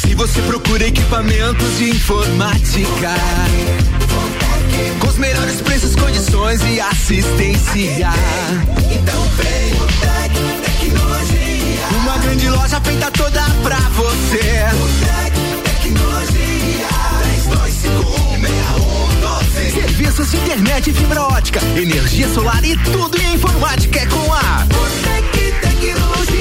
Se 0.00 0.14
você 0.14 0.40
procura 0.42 0.86
equipamentos 0.86 1.78
de 1.78 1.90
informática, 1.90 3.14
com 5.00 5.08
os 5.08 5.18
melhores 5.18 5.60
preços, 5.60 5.94
condições 5.94 6.60
e 6.62 6.80
assistência, 6.80 8.10
então 8.90 9.22
vem 9.36 9.72
o 9.74 9.86
Tec 10.00 10.32
Tecnologia. 10.64 11.86
Uma 12.00 12.18
grande 12.18 12.48
loja 12.48 12.80
feita 12.80 13.10
toda 13.10 13.42
pra 13.62 13.78
você. 13.78 14.64
O 14.74 14.88
Tec 15.04 15.34
Tecnologia. 15.64 16.26
32516112. 17.46 18.25
Serviços 20.06 20.30
de 20.30 20.36
internet 20.36 20.90
e 20.90 20.94
fibra 20.94 21.20
ótica, 21.20 21.60
energia 21.76 22.28
solar 22.28 22.64
e 22.64 22.76
tudo 22.76 23.20
em 23.20 23.34
informática 23.34 23.98
é 23.98 24.06
com 24.06 24.32
a 24.32 24.64
Tec 25.02 25.60
Tecnologia. 25.60 26.35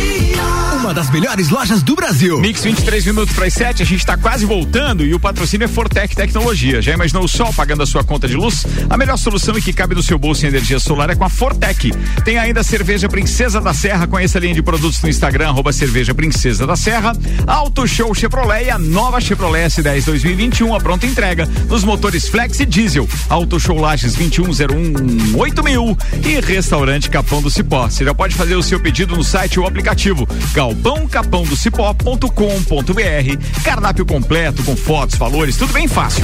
Uma 0.86 0.94
das 0.94 1.10
melhores 1.10 1.50
lojas 1.50 1.82
do 1.82 1.96
Brasil. 1.96 2.40
Mix 2.40 2.64
23 2.64 3.08
minutos 3.08 3.34
para 3.34 3.48
as 3.48 3.54
7, 3.54 3.82
a 3.82 3.86
gente 3.86 4.02
está 4.02 4.16
quase 4.16 4.46
voltando 4.46 5.04
e 5.04 5.16
o 5.16 5.20
patrocínio 5.20 5.66
é 5.66 5.68
Fortec 5.68 6.16
Tecnologia. 6.16 6.80
Já 6.80 6.94
imaginou 6.94 7.24
o 7.24 7.28
sol 7.28 7.52
pagando 7.52 7.82
a 7.82 7.88
sua 7.88 8.04
conta 8.04 8.28
de 8.28 8.36
luz? 8.36 8.64
A 8.88 8.96
melhor 8.96 9.18
solução 9.18 9.58
e 9.58 9.62
que 9.64 9.74
cabe 9.74 9.96
no 9.96 10.04
seu 10.04 10.20
bolso 10.20 10.46
em 10.46 10.50
energia 10.50 10.80
solar 10.80 11.10
é 11.10 11.16
com 11.16 11.24
a 11.24 11.30
Fortec. 11.30 11.92
Tem 12.24 12.38
ainda 12.38 12.60
a 12.60 12.64
cerveja 12.64 13.10
Princesa 13.10 13.60
da 13.60 13.74
Serra, 13.74 14.06
conheça 14.06 14.38
a 14.38 14.42
linha 14.42 14.54
de 14.54 14.62
produtos 14.62 15.02
no 15.02 15.10
Instagram, 15.10 15.48
arroba 15.48 15.74
cerveja 15.74 16.14
Princesa 16.14 16.68
da 16.68 16.76
Serra. 16.76 17.14
Auto 17.48 17.88
Show 17.88 18.14
Chevrolet 18.14 18.66
e 18.66 18.70
a 18.70 18.78
nova 18.78 19.20
Chevrolet 19.20 19.66
S10 19.66 20.06
2021, 20.06 20.76
a 20.76 20.80
pronta 20.80 21.08
entrega 21.08 21.50
nos 21.68 21.84
motores 21.84 22.30
Flex 22.30 22.60
e 22.60 22.66
Diesel. 22.66 23.10
Auto 23.28 23.60
Show 23.60 23.80
Lages 23.80 24.14
2101 24.14 25.64
mil 25.64 25.98
e 26.24 26.40
Restaurante 26.42 27.10
Capão 27.10 27.42
do 27.42 27.50
Cipó. 27.50 27.90
Você 27.90 28.06
já 28.06 28.14
pode 28.14 28.36
fazer 28.36 28.56
o 28.56 28.62
seu 28.62 28.80
pedido 28.80 29.16
no 29.16 29.24
site 29.24 29.60
ou 29.60 29.66
aplicativo 29.66 30.28
galpãocapãodocipó.com.br. 30.76 33.64
Cardápio 33.64 34.06
completo 34.06 34.64
com 34.64 34.76
fotos, 34.76 35.18
valores, 35.18 35.58
tudo 35.58 35.74
bem 35.74 35.88
fácil. 35.88 36.24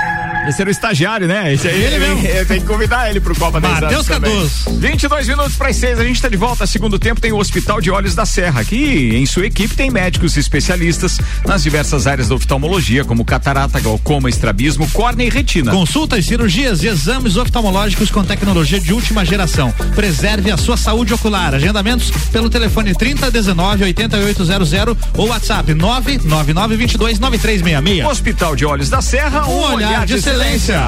Esse 0.47 0.61
era 0.61 0.69
o 0.69 0.71
estagiário, 0.71 1.27
né? 1.27 1.53
Esse 1.53 1.67
Ele 1.67 1.99
mesmo. 1.99 2.45
tem, 2.47 2.59
que 2.59 2.65
convidar 2.65 3.09
ele 3.09 3.19
pro 3.19 3.35
Copa 3.35 3.59
das 3.59 3.79
Matheus 3.79 4.07
Cardoso. 4.07 4.79
22 4.79 5.27
minutos 5.27 5.55
para 5.55 5.69
as 5.69 5.75
6, 5.75 5.99
a 5.99 6.03
gente 6.03 6.15
está 6.15 6.29
de 6.29 6.37
volta. 6.37 6.65
Segundo 6.65 6.97
tempo 6.97 7.21
tem 7.21 7.31
o 7.31 7.37
Hospital 7.37 7.79
de 7.79 7.91
Olhos 7.91 8.15
da 8.15 8.25
Serra, 8.25 8.63
que 8.63 9.15
em 9.15 9.25
sua 9.25 9.45
equipe 9.45 9.75
tem 9.75 9.89
médicos 9.91 10.37
especialistas 10.37 11.19
nas 11.45 11.63
diversas 11.63 12.07
áreas 12.07 12.27
da 12.29 12.35
oftalmologia, 12.35 13.05
como 13.05 13.23
catarata, 13.23 13.79
glaucoma, 13.79 14.29
estrabismo, 14.29 14.89
córnea 14.91 15.25
e 15.25 15.29
retina. 15.29 15.71
Consultas, 15.71 16.25
cirurgias 16.25 16.83
e 16.83 16.87
exames 16.87 17.37
oftalmológicos 17.37 18.09
com 18.09 18.23
tecnologia 18.23 18.79
de 18.79 18.93
última 18.93 19.23
geração. 19.23 19.71
Preserve 19.95 20.51
a 20.51 20.57
sua 20.57 20.77
saúde 20.77 21.13
ocular. 21.13 21.53
Agendamentos 21.53 22.11
pelo 22.31 22.49
telefone 22.49 22.93
3019 22.93 23.83
8800 23.83 24.71
ou 25.17 25.27
WhatsApp 25.27 25.73
999 25.73 26.75
22 26.77 27.19
9366. 27.19 28.05
Hospital 28.05 28.55
de 28.55 28.65
Olhos 28.65 28.89
da 28.89 29.01
Serra, 29.01 29.47
Um 29.47 29.73
olhar 29.73 30.05
de 30.05 30.21
excelência. 30.31 30.79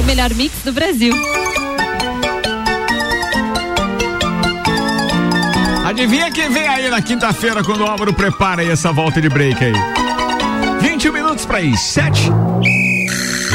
O 0.00 0.02
melhor 0.02 0.34
mix 0.34 0.52
do 0.64 0.72
Brasil. 0.72 1.14
Adivinha 5.84 6.30
quem 6.32 6.50
vem 6.50 6.66
aí 6.66 6.90
na 6.90 7.00
quinta-feira 7.00 7.62
quando 7.62 7.82
o 7.82 7.86
Álvaro 7.86 8.12
prepara 8.12 8.62
aí 8.62 8.70
essa 8.70 8.92
volta 8.92 9.20
de 9.20 9.28
break 9.28 9.64
aí? 9.64 9.72
21 10.80 11.12
minutos 11.12 11.46
para 11.46 11.60
ir, 11.60 11.76
7. 11.76 12.28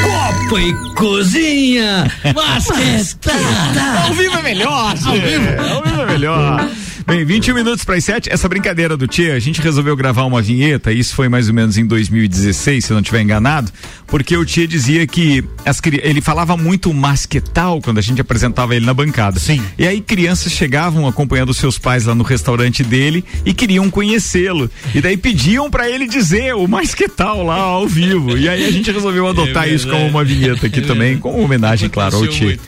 Copa 0.02 0.60
e 0.60 0.72
cozinha, 0.94 2.10
basquetada. 2.34 4.06
Ao 4.06 4.14
vivo 4.14 4.38
é 4.38 4.42
melhor, 4.42 4.94
Ao 5.04 5.12
vivo. 5.12 5.74
Ao 5.74 5.82
vivo 5.82 6.02
é 6.02 6.06
melhor. 6.06 6.70
Bem, 7.06 7.24
21 7.24 7.54
minutos 7.54 7.84
para 7.84 7.96
as 7.96 8.04
7. 8.04 8.30
Essa 8.32 8.48
brincadeira 8.48 8.96
do 8.96 9.06
Tia, 9.08 9.34
a 9.34 9.38
gente 9.38 9.60
resolveu 9.60 9.96
gravar 9.96 10.24
uma 10.24 10.40
vinheta, 10.40 10.92
isso 10.92 11.14
foi 11.14 11.28
mais 11.28 11.48
ou 11.48 11.54
menos 11.54 11.76
em 11.76 11.84
2016, 11.84 12.84
se 12.84 12.92
eu 12.92 12.94
não 12.94 13.00
estiver 13.00 13.20
enganado, 13.20 13.72
porque 14.06 14.36
o 14.36 14.44
Tia 14.44 14.68
dizia 14.68 15.06
que 15.06 15.44
as, 15.64 15.80
ele 16.02 16.20
falava 16.20 16.56
muito 16.56 16.92
masquetal 16.94 17.80
quando 17.80 17.98
a 17.98 18.00
gente 18.00 18.20
apresentava 18.20 18.76
ele 18.76 18.86
na 18.86 18.94
bancada. 18.94 19.40
Sim. 19.40 19.62
E 19.76 19.86
aí 19.86 20.00
crianças 20.00 20.52
chegavam 20.52 21.06
acompanhando 21.06 21.52
seus 21.52 21.78
pais 21.78 22.06
lá 22.06 22.14
no 22.14 22.22
restaurante 22.22 22.84
dele 22.84 23.24
e 23.44 23.52
queriam 23.52 23.90
conhecê-lo. 23.90 24.70
E 24.94 25.00
daí 25.00 25.16
pediam 25.16 25.70
para 25.70 25.90
ele 25.90 26.06
dizer 26.06 26.54
o 26.54 26.68
masquetal 26.68 27.42
lá 27.42 27.56
ao 27.56 27.88
vivo. 27.88 28.36
E 28.36 28.48
aí 28.48 28.64
a 28.64 28.70
gente 28.70 28.90
resolveu 28.92 29.26
adotar 29.28 29.68
isso 29.68 29.88
como 29.88 30.06
uma 30.06 30.24
vinheta 30.24 30.66
aqui 30.66 30.80
também, 30.80 31.18
com 31.18 31.42
homenagem, 31.42 31.88
claro, 31.88 32.16
ao 32.16 32.26
Tia. 32.26 32.58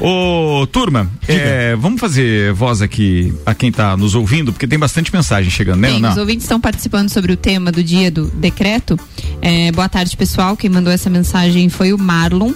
Ô, 0.00 0.66
turma, 0.66 1.10
é, 1.28 1.76
vamos 1.76 2.00
fazer 2.00 2.52
voz 2.52 2.82
aqui 2.82 3.32
a 3.46 3.54
quem 3.54 3.70
tá 3.70 3.96
nos 3.96 4.14
ouvindo, 4.14 4.52
porque 4.52 4.66
tem 4.66 4.78
bastante 4.78 5.12
mensagem 5.12 5.50
chegando, 5.50 5.80
né, 5.80 5.90
Sim, 5.90 5.96
Ana? 5.96 6.10
os 6.10 6.16
ouvintes 6.16 6.44
estão 6.44 6.60
participando 6.60 7.08
sobre 7.08 7.32
o 7.32 7.36
tema 7.36 7.70
do 7.70 7.82
dia 7.82 8.10
do 8.10 8.26
decreto. 8.26 8.98
É, 9.40 9.70
boa 9.72 9.88
tarde, 9.88 10.16
pessoal. 10.16 10.56
Quem 10.56 10.70
mandou 10.70 10.92
essa 10.92 11.10
mensagem 11.10 11.68
foi 11.68 11.92
o 11.92 11.98
Marlon. 11.98 12.52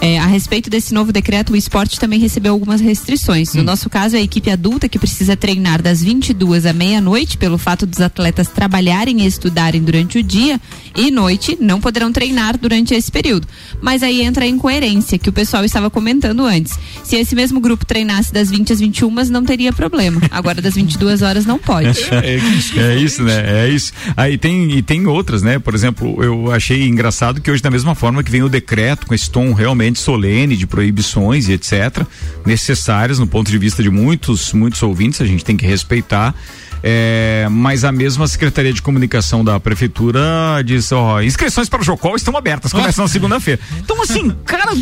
É, 0.00 0.18
a 0.18 0.26
respeito 0.26 0.70
desse 0.70 0.94
novo 0.94 1.12
decreto, 1.12 1.52
o 1.52 1.56
esporte 1.56 2.00
também 2.00 2.18
recebeu 2.18 2.52
algumas 2.52 2.80
restrições. 2.80 3.54
Hum. 3.54 3.58
No 3.58 3.64
nosso 3.64 3.90
caso, 3.90 4.16
é 4.16 4.18
a 4.18 4.22
equipe 4.22 4.50
adulta 4.50 4.88
que 4.88 4.98
precisa 4.98 5.36
treinar 5.36 5.82
das 5.82 6.02
22 6.02 6.64
à 6.64 6.72
meia-noite, 6.72 7.36
pelo 7.36 7.58
fato 7.58 7.84
dos 7.84 8.00
atletas 8.00 8.48
trabalharem 8.48 9.22
e 9.22 9.26
estudarem 9.26 9.82
durante 9.82 10.18
o 10.18 10.22
dia 10.22 10.60
e 10.96 11.10
noite, 11.10 11.56
não 11.60 11.80
poderão 11.80 12.10
treinar 12.12 12.58
durante 12.58 12.94
esse 12.94 13.10
período. 13.12 13.46
Mas 13.80 14.02
aí 14.02 14.22
entra 14.22 14.44
a 14.44 14.48
incoerência 14.48 15.18
que 15.18 15.28
o 15.28 15.32
pessoal 15.32 15.64
estava 15.64 15.90
comentando 15.90 16.44
antes. 16.44 16.78
Se 17.04 17.16
esse 17.16 17.34
mesmo 17.34 17.60
grupo 17.60 17.84
treinasse 17.84 18.32
das 18.32 18.50
20 18.50 18.72
às 18.72 18.80
21, 18.80 19.10
não 19.30 19.44
teria 19.44 19.72
problema. 19.72 20.20
Agora, 20.30 20.62
das 20.62 20.74
22 20.74 21.22
horas, 21.22 21.44
não 21.44 21.58
pode. 21.58 21.90
É, 22.10 22.36
isso, 22.36 22.78
é 22.78 22.96
isso, 22.96 23.22
né? 23.22 23.64
É 23.64 23.68
isso. 23.68 23.92
Aí 24.16 24.36
tem, 24.36 24.72
e 24.72 24.82
tem 24.82 25.06
outras, 25.06 25.42
né? 25.42 25.58
Por 25.58 25.74
exemplo, 25.74 26.22
eu 26.22 26.52
achei 26.52 26.86
engraçado 26.86 27.40
que 27.40 27.50
hoje, 27.50 27.62
da 27.62 27.70
mesma 27.70 27.94
forma 27.94 28.22
que 28.22 28.30
vem 28.30 28.42
o 28.42 28.48
decreto 28.48 29.06
com 29.06 29.14
esse 29.14 29.30
tom 29.30 29.52
realmente 29.52 29.89
solene 29.98 30.56
de 30.56 30.66
proibições 30.66 31.48
e 31.48 31.52
etc., 31.52 32.04
necessárias 32.46 33.18
no 33.18 33.26
ponto 33.26 33.50
de 33.50 33.58
vista 33.58 33.82
de 33.82 33.90
muitos, 33.90 34.52
muitos 34.52 34.82
ouvintes, 34.82 35.20
a 35.20 35.26
gente 35.26 35.44
tem 35.44 35.56
que 35.56 35.66
respeitar. 35.66 36.34
É, 36.82 37.46
mas 37.50 37.84
a 37.84 37.92
mesma 37.92 38.26
Secretaria 38.26 38.72
de 38.72 38.80
Comunicação 38.80 39.44
da 39.44 39.60
Prefeitura 39.60 40.20
diz, 40.64 40.90
ó, 40.92 41.20
inscrições 41.20 41.68
para 41.68 41.80
o 41.80 41.84
Jocol 41.84 42.16
estão 42.16 42.36
abertas, 42.36 42.72
começam 42.72 43.04
na 43.04 43.08
segunda-feira. 43.10 43.60
Então, 43.78 44.02
assim, 44.02 44.30
cara, 44.44 44.72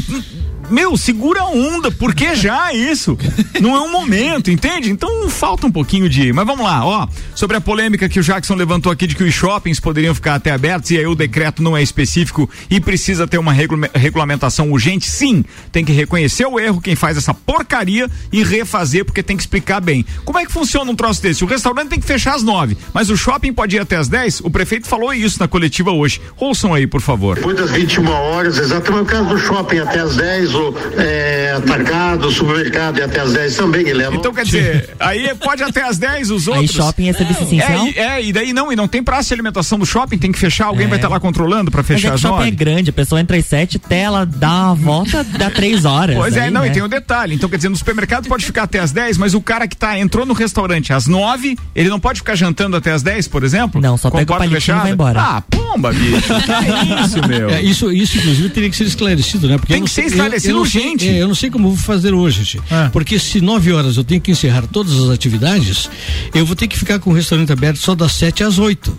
meu, 0.71 0.97
segura 0.99 1.41
a 1.43 1.47
onda, 1.47 1.91
por 1.91 2.15
que 2.15 2.35
já 2.35 2.73
isso? 2.75 3.17
Não 3.61 3.75
é 3.75 3.81
um 3.81 3.91
momento, 3.91 4.51
entende? 4.51 4.91
Então 4.91 5.29
falta 5.31 5.67
um 5.67 5.71
pouquinho 5.73 6.09
de. 6.09 6.33
Mas 6.33 6.47
vamos 6.47 6.65
lá, 6.65 6.85
ó. 6.85 7.09
Sobre 7.35 7.57
a 7.57 7.61
polêmica 7.61 8.09
que 8.09 8.21
o 8.21 8.23
Jackson 8.23 8.55
levantou 8.55 8.93
aqui 8.93 9.07
de 9.07 9.15
que 9.17 9.23
os 9.25 9.33
shoppings 9.33 9.81
poderiam 9.81 10.15
ficar 10.15 10.35
até 10.35 10.51
abertos 10.51 10.91
e 10.91 10.99
aí 10.99 11.07
o 11.07 11.15
decreto 11.15 11.63
não 11.63 11.77
é 11.77 11.83
específico 11.83 12.49
e 12.71 12.81
precisa 12.81 13.27
ter 13.27 13.39
uma 13.39 13.53
regula- 13.53 13.89
regulamentação 13.95 14.71
urgente, 14.71 15.09
sim. 15.09 15.45
Tem 15.73 15.85
que 15.85 15.93
reconhecer 15.93 16.47
o 16.47 16.61
erro, 16.61 16.81
quem 16.81 16.95
faz 16.95 17.17
essa 17.17 17.33
porcaria 17.33 18.09
e 18.31 18.43
refazer, 18.43 19.05
porque 19.05 19.23
tem 19.23 19.37
que 19.37 19.43
explicar 19.43 19.81
bem. 19.81 20.05
Como 20.25 20.39
é 20.39 20.45
que 20.45 20.53
funciona 20.53 20.91
um 20.91 20.95
troço 20.95 21.23
desse? 21.23 21.43
O 21.45 21.47
restaurante 21.47 21.89
tem 21.89 22.01
que 22.01 22.07
fechar 22.07 22.35
às 22.35 22.43
nove, 22.43 22.77
mas 22.93 23.09
o 23.09 23.17
shopping 23.17 23.53
pode 23.53 23.77
ir 23.77 23.81
até 23.81 23.97
às 23.97 24.09
dez? 24.09 24.41
O 24.41 24.51
prefeito 24.51 24.87
falou 24.87 25.15
isso 25.15 25.39
na 25.41 25.49
coletiva 25.49 25.91
hoje. 25.93 26.21
Ouçam 26.37 26.75
aí, 26.75 26.87
por 26.87 27.01
favor. 27.01 27.37
Depois 27.37 27.57
das 27.57 27.71
21 27.71 28.07
horas, 28.11 28.59
exatamente 28.59 29.03
o 29.03 29.07
caso 29.07 29.29
do 29.29 29.39
shopping 29.39 29.79
até 29.79 30.01
as 30.01 30.17
10, 30.17 30.55
o 30.59 30.75
é, 30.99 31.53
atacado, 31.57 32.31
supermercado 32.31 32.99
e 32.99 33.03
até 33.03 33.21
as 33.21 33.33
10 33.33 33.57
também, 33.57 33.85
Guilherme. 33.85 34.17
Então 34.19 34.33
quer 34.33 34.45
dizer, 34.45 34.91
aí 34.99 35.35
pode 35.37 35.63
até 35.63 35.83
às 35.85 35.99
10 35.99 36.31
os 36.31 36.49
outros. 36.49 36.71
shopping 36.73 37.09
é 37.09 37.13
serviço 37.13 37.43
essencial? 37.45 37.87
É, 37.87 37.91
e- 37.91 37.99
é, 37.99 38.25
e 38.25 38.33
daí 38.33 38.53
não, 38.53 38.73
e 38.73 38.77
não 38.77 38.89
tem 38.89 39.03
praça 39.03 39.29
de 39.29 39.35
alimentação 39.35 39.79
do 39.79 39.87
shopping, 39.87 40.19
tem 40.19 40.33
que 40.33 40.39
fechar, 40.39 40.67
alguém 40.67 40.87
vai 40.87 40.99
estar 40.99 41.09
lá 41.09 41.21
controlando 41.21 41.71
pra 41.71 41.83
Mas 41.83 41.91
é 41.91 41.95
fechar 41.95 42.09
que 42.09 42.13
o 42.13 42.15
as 42.15 42.21
shopping 42.21 42.49
é 42.49 42.51
grande, 42.51 42.91
a 42.91 42.93
pessoa 42.93 43.21
entra 43.21 43.37
às 43.37 43.47
sete, 43.47 43.79
tela, 43.79 44.27
dá 44.27 44.49
uma 44.67 44.75
volta, 44.75 45.25
dá 45.25 45.51
três 45.51 45.85
horas. 45.85 46.17
Pois 46.17 46.37
é, 46.37 46.43
aí, 46.43 46.51
não, 46.51 46.63
né? 46.63 46.69
e 46.69 46.71
tem 46.71 46.83
o 46.83 46.89
detalhe. 46.89 47.35
Então, 47.35 47.49
quer 47.49 47.57
dizer, 47.57 47.69
no 47.69 47.77
supermercado 47.77 48.29
pode 48.29 48.45
ficar 48.45 48.65
até 48.65 48.79
às 48.81 48.93
10, 48.93 49.19
mas 49.19 49.35
o 49.35 49.41
cara 49.41 49.67
que 49.69 49.77
tá, 49.77 49.99
entrou 49.99 50.25
no 50.27 50.35
restaurante 50.35 50.93
às 50.93 51.07
9, 51.07 51.57
ele 51.75 51.89
não 51.89 52.01
pode 52.01 52.21
ficar 52.21 52.35
jantando 52.35 52.77
até 52.77 52.93
às 52.93 53.03
10, 53.03 53.29
por 53.29 53.45
exemplo? 53.45 53.81
Não, 53.81 53.97
só 53.97 54.09
a 54.09 54.11
pega 54.11 54.33
o 54.35 54.39
palitinho 54.39 54.49
e 54.49 54.51
vai 54.51 54.61
fechada? 54.61 54.91
embora. 54.91 55.21
Ah, 55.21 55.43
pomba, 55.49 55.93
bicho. 55.93 56.23
Que 56.23 56.95
é 56.99 57.05
isso, 57.05 57.29
meu? 57.29 57.51
É, 57.51 57.63
isso, 57.63 57.93
isso, 57.93 58.19
inclusive, 58.19 58.49
teria 58.51 58.71
que 58.71 58.77
ser 58.77 58.85
esclarecido, 58.85 59.49
né? 59.49 59.59
Porque 59.59 59.73
Tem 59.73 59.85
que 59.85 59.91
ser 59.91 60.03
sei- 60.03 60.11
esclarecido 60.11 60.48
eu, 60.51 60.55
eu 60.57 60.61
não 60.61 60.67
sei- 60.71 60.83
urgente. 60.83 61.09
é, 61.09 61.23
eu 61.23 61.29
não 61.29 61.35
sei 61.35 61.51
como 61.51 61.69
vou 61.69 61.77
fazer 61.77 62.13
hoje, 62.15 62.45
gente. 62.45 62.63
Porque 62.93 63.19
se 63.19 63.41
nove 63.41 63.73
horas 63.73 63.97
eu 63.97 64.05
tenho 64.05 64.21
que 64.21 64.31
encerrar 64.31 64.63
todas 64.67 64.93
as 64.99 65.11
atividades, 65.11 65.89
eu 66.35 66.45
vou 66.47 66.55
ter 66.57 66.67
que 66.69 66.79
ficar 66.79 66.99
com 66.99 67.11
o 67.11 67.13
restaurante 67.15 67.53
aberto 67.53 67.79
só 67.79 67.95
das 67.95 68.13
sete 68.13 68.43
às 68.43 68.59
oito. 68.59 68.97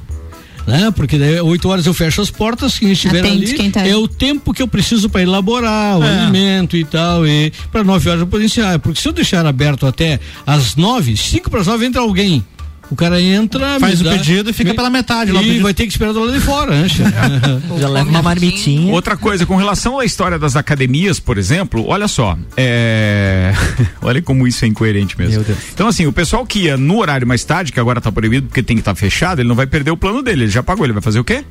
Né? 0.68 0.92
Porque 0.96 1.18
daí, 1.18 1.40
oito 1.42 1.68
horas 1.68 1.86
eu 1.88 1.94
fecho 1.96 2.22
as 2.22 2.30
portas, 2.30 2.78
quem 2.78 2.92
estiver 2.92 3.22
Atende 3.22 3.46
ali 3.46 3.54
quem 3.56 3.72
tá- 3.72 3.88
é 3.88 3.96
o 3.96 4.08
tempo 4.08 4.54
que 4.54 4.62
eu 4.62 4.68
preciso 4.68 5.10
para 5.10 5.24
elaborar 5.24 5.98
o 5.98 6.04
É. 6.04 6.20
alimento 6.20 6.78
e 6.78 6.86
tal, 6.86 7.26
e 7.26 7.52
para 7.72 7.84
nove 7.84 8.08
horas 8.08 8.22
eu 8.22 8.28
poder 8.28 8.46
encerrar. 8.46 8.78
Porque 8.78 9.02
se 9.02 9.08
eu 9.08 9.12
deixar 9.12 9.44
aberto 9.48 9.88
até 9.88 10.20
às 10.46 10.76
nove, 10.76 11.18
cinco 11.18 11.50
para 11.50 11.62
as 11.62 11.68
nove 11.68 11.86
entra 11.88 12.02
alguém. 12.02 12.46
O 12.92 12.96
cara 12.96 13.22
entra, 13.22 13.80
Faz 13.80 14.02
o 14.02 14.04
dá- 14.04 14.12
pedido 14.12 14.50
e 14.50 14.54
fica 14.54 14.72
me- 14.72 14.76
pela 14.76 14.90
metade 14.90 15.32
lá 15.32 15.42
E 15.42 15.60
vai 15.60 15.74
ter 15.74 15.84
que 15.86 15.92
esperar 15.92 16.12
do 16.12 16.20
lado 16.22 16.34
de 16.34 16.40
fora, 16.40 16.82
né? 16.82 16.90
chefe? 16.90 17.12
Já 17.80 17.88
leva 17.88 18.10
uma 18.10 18.22
marmitinha. 18.22 18.92
Outra 18.92 19.16
coisa, 19.16 19.46
com 19.46 19.56
relação 19.56 20.00
à 20.00 20.06
história 20.06 20.40
das 20.40 20.56
academias, 20.56 21.20
por 21.20 21.38
exemplo, 21.38 21.86
olha 21.88 22.08
só, 22.08 22.38
é... 22.58 23.54
olha 24.02 24.22
como 24.22 24.48
isso 24.48 24.66
é 24.66 24.68
incoerente 24.68 25.18
mesmo. 25.18 25.46
Então, 25.74 25.88
assim, 25.88 26.08
o 26.08 26.12
pessoal 26.12 26.46
que 26.46 26.62
ia 26.64 26.78
no 26.78 26.98
horário 27.00 27.28
mais 27.28 27.44
tarde, 27.44 27.72
que 27.72 27.80
agora 27.80 28.02
tá 28.02 28.12
proibido 28.12 28.48
porque 28.48 28.64
tem 28.64 28.76
que 28.76 28.82
estar 28.82 28.96
fechado, 28.96 29.40
ele 29.42 29.48
não 29.48 29.56
vai 29.56 29.68
perder 29.68 29.92
o 29.92 29.98
plano 29.98 30.22
dele, 30.24 30.44
ele 30.46 30.52
já 30.52 30.64
pagou, 30.64 30.86
ele 30.86 30.94
vai 30.94 31.02
fazer 31.02 31.20
o 31.20 31.24
quê? 31.24 31.44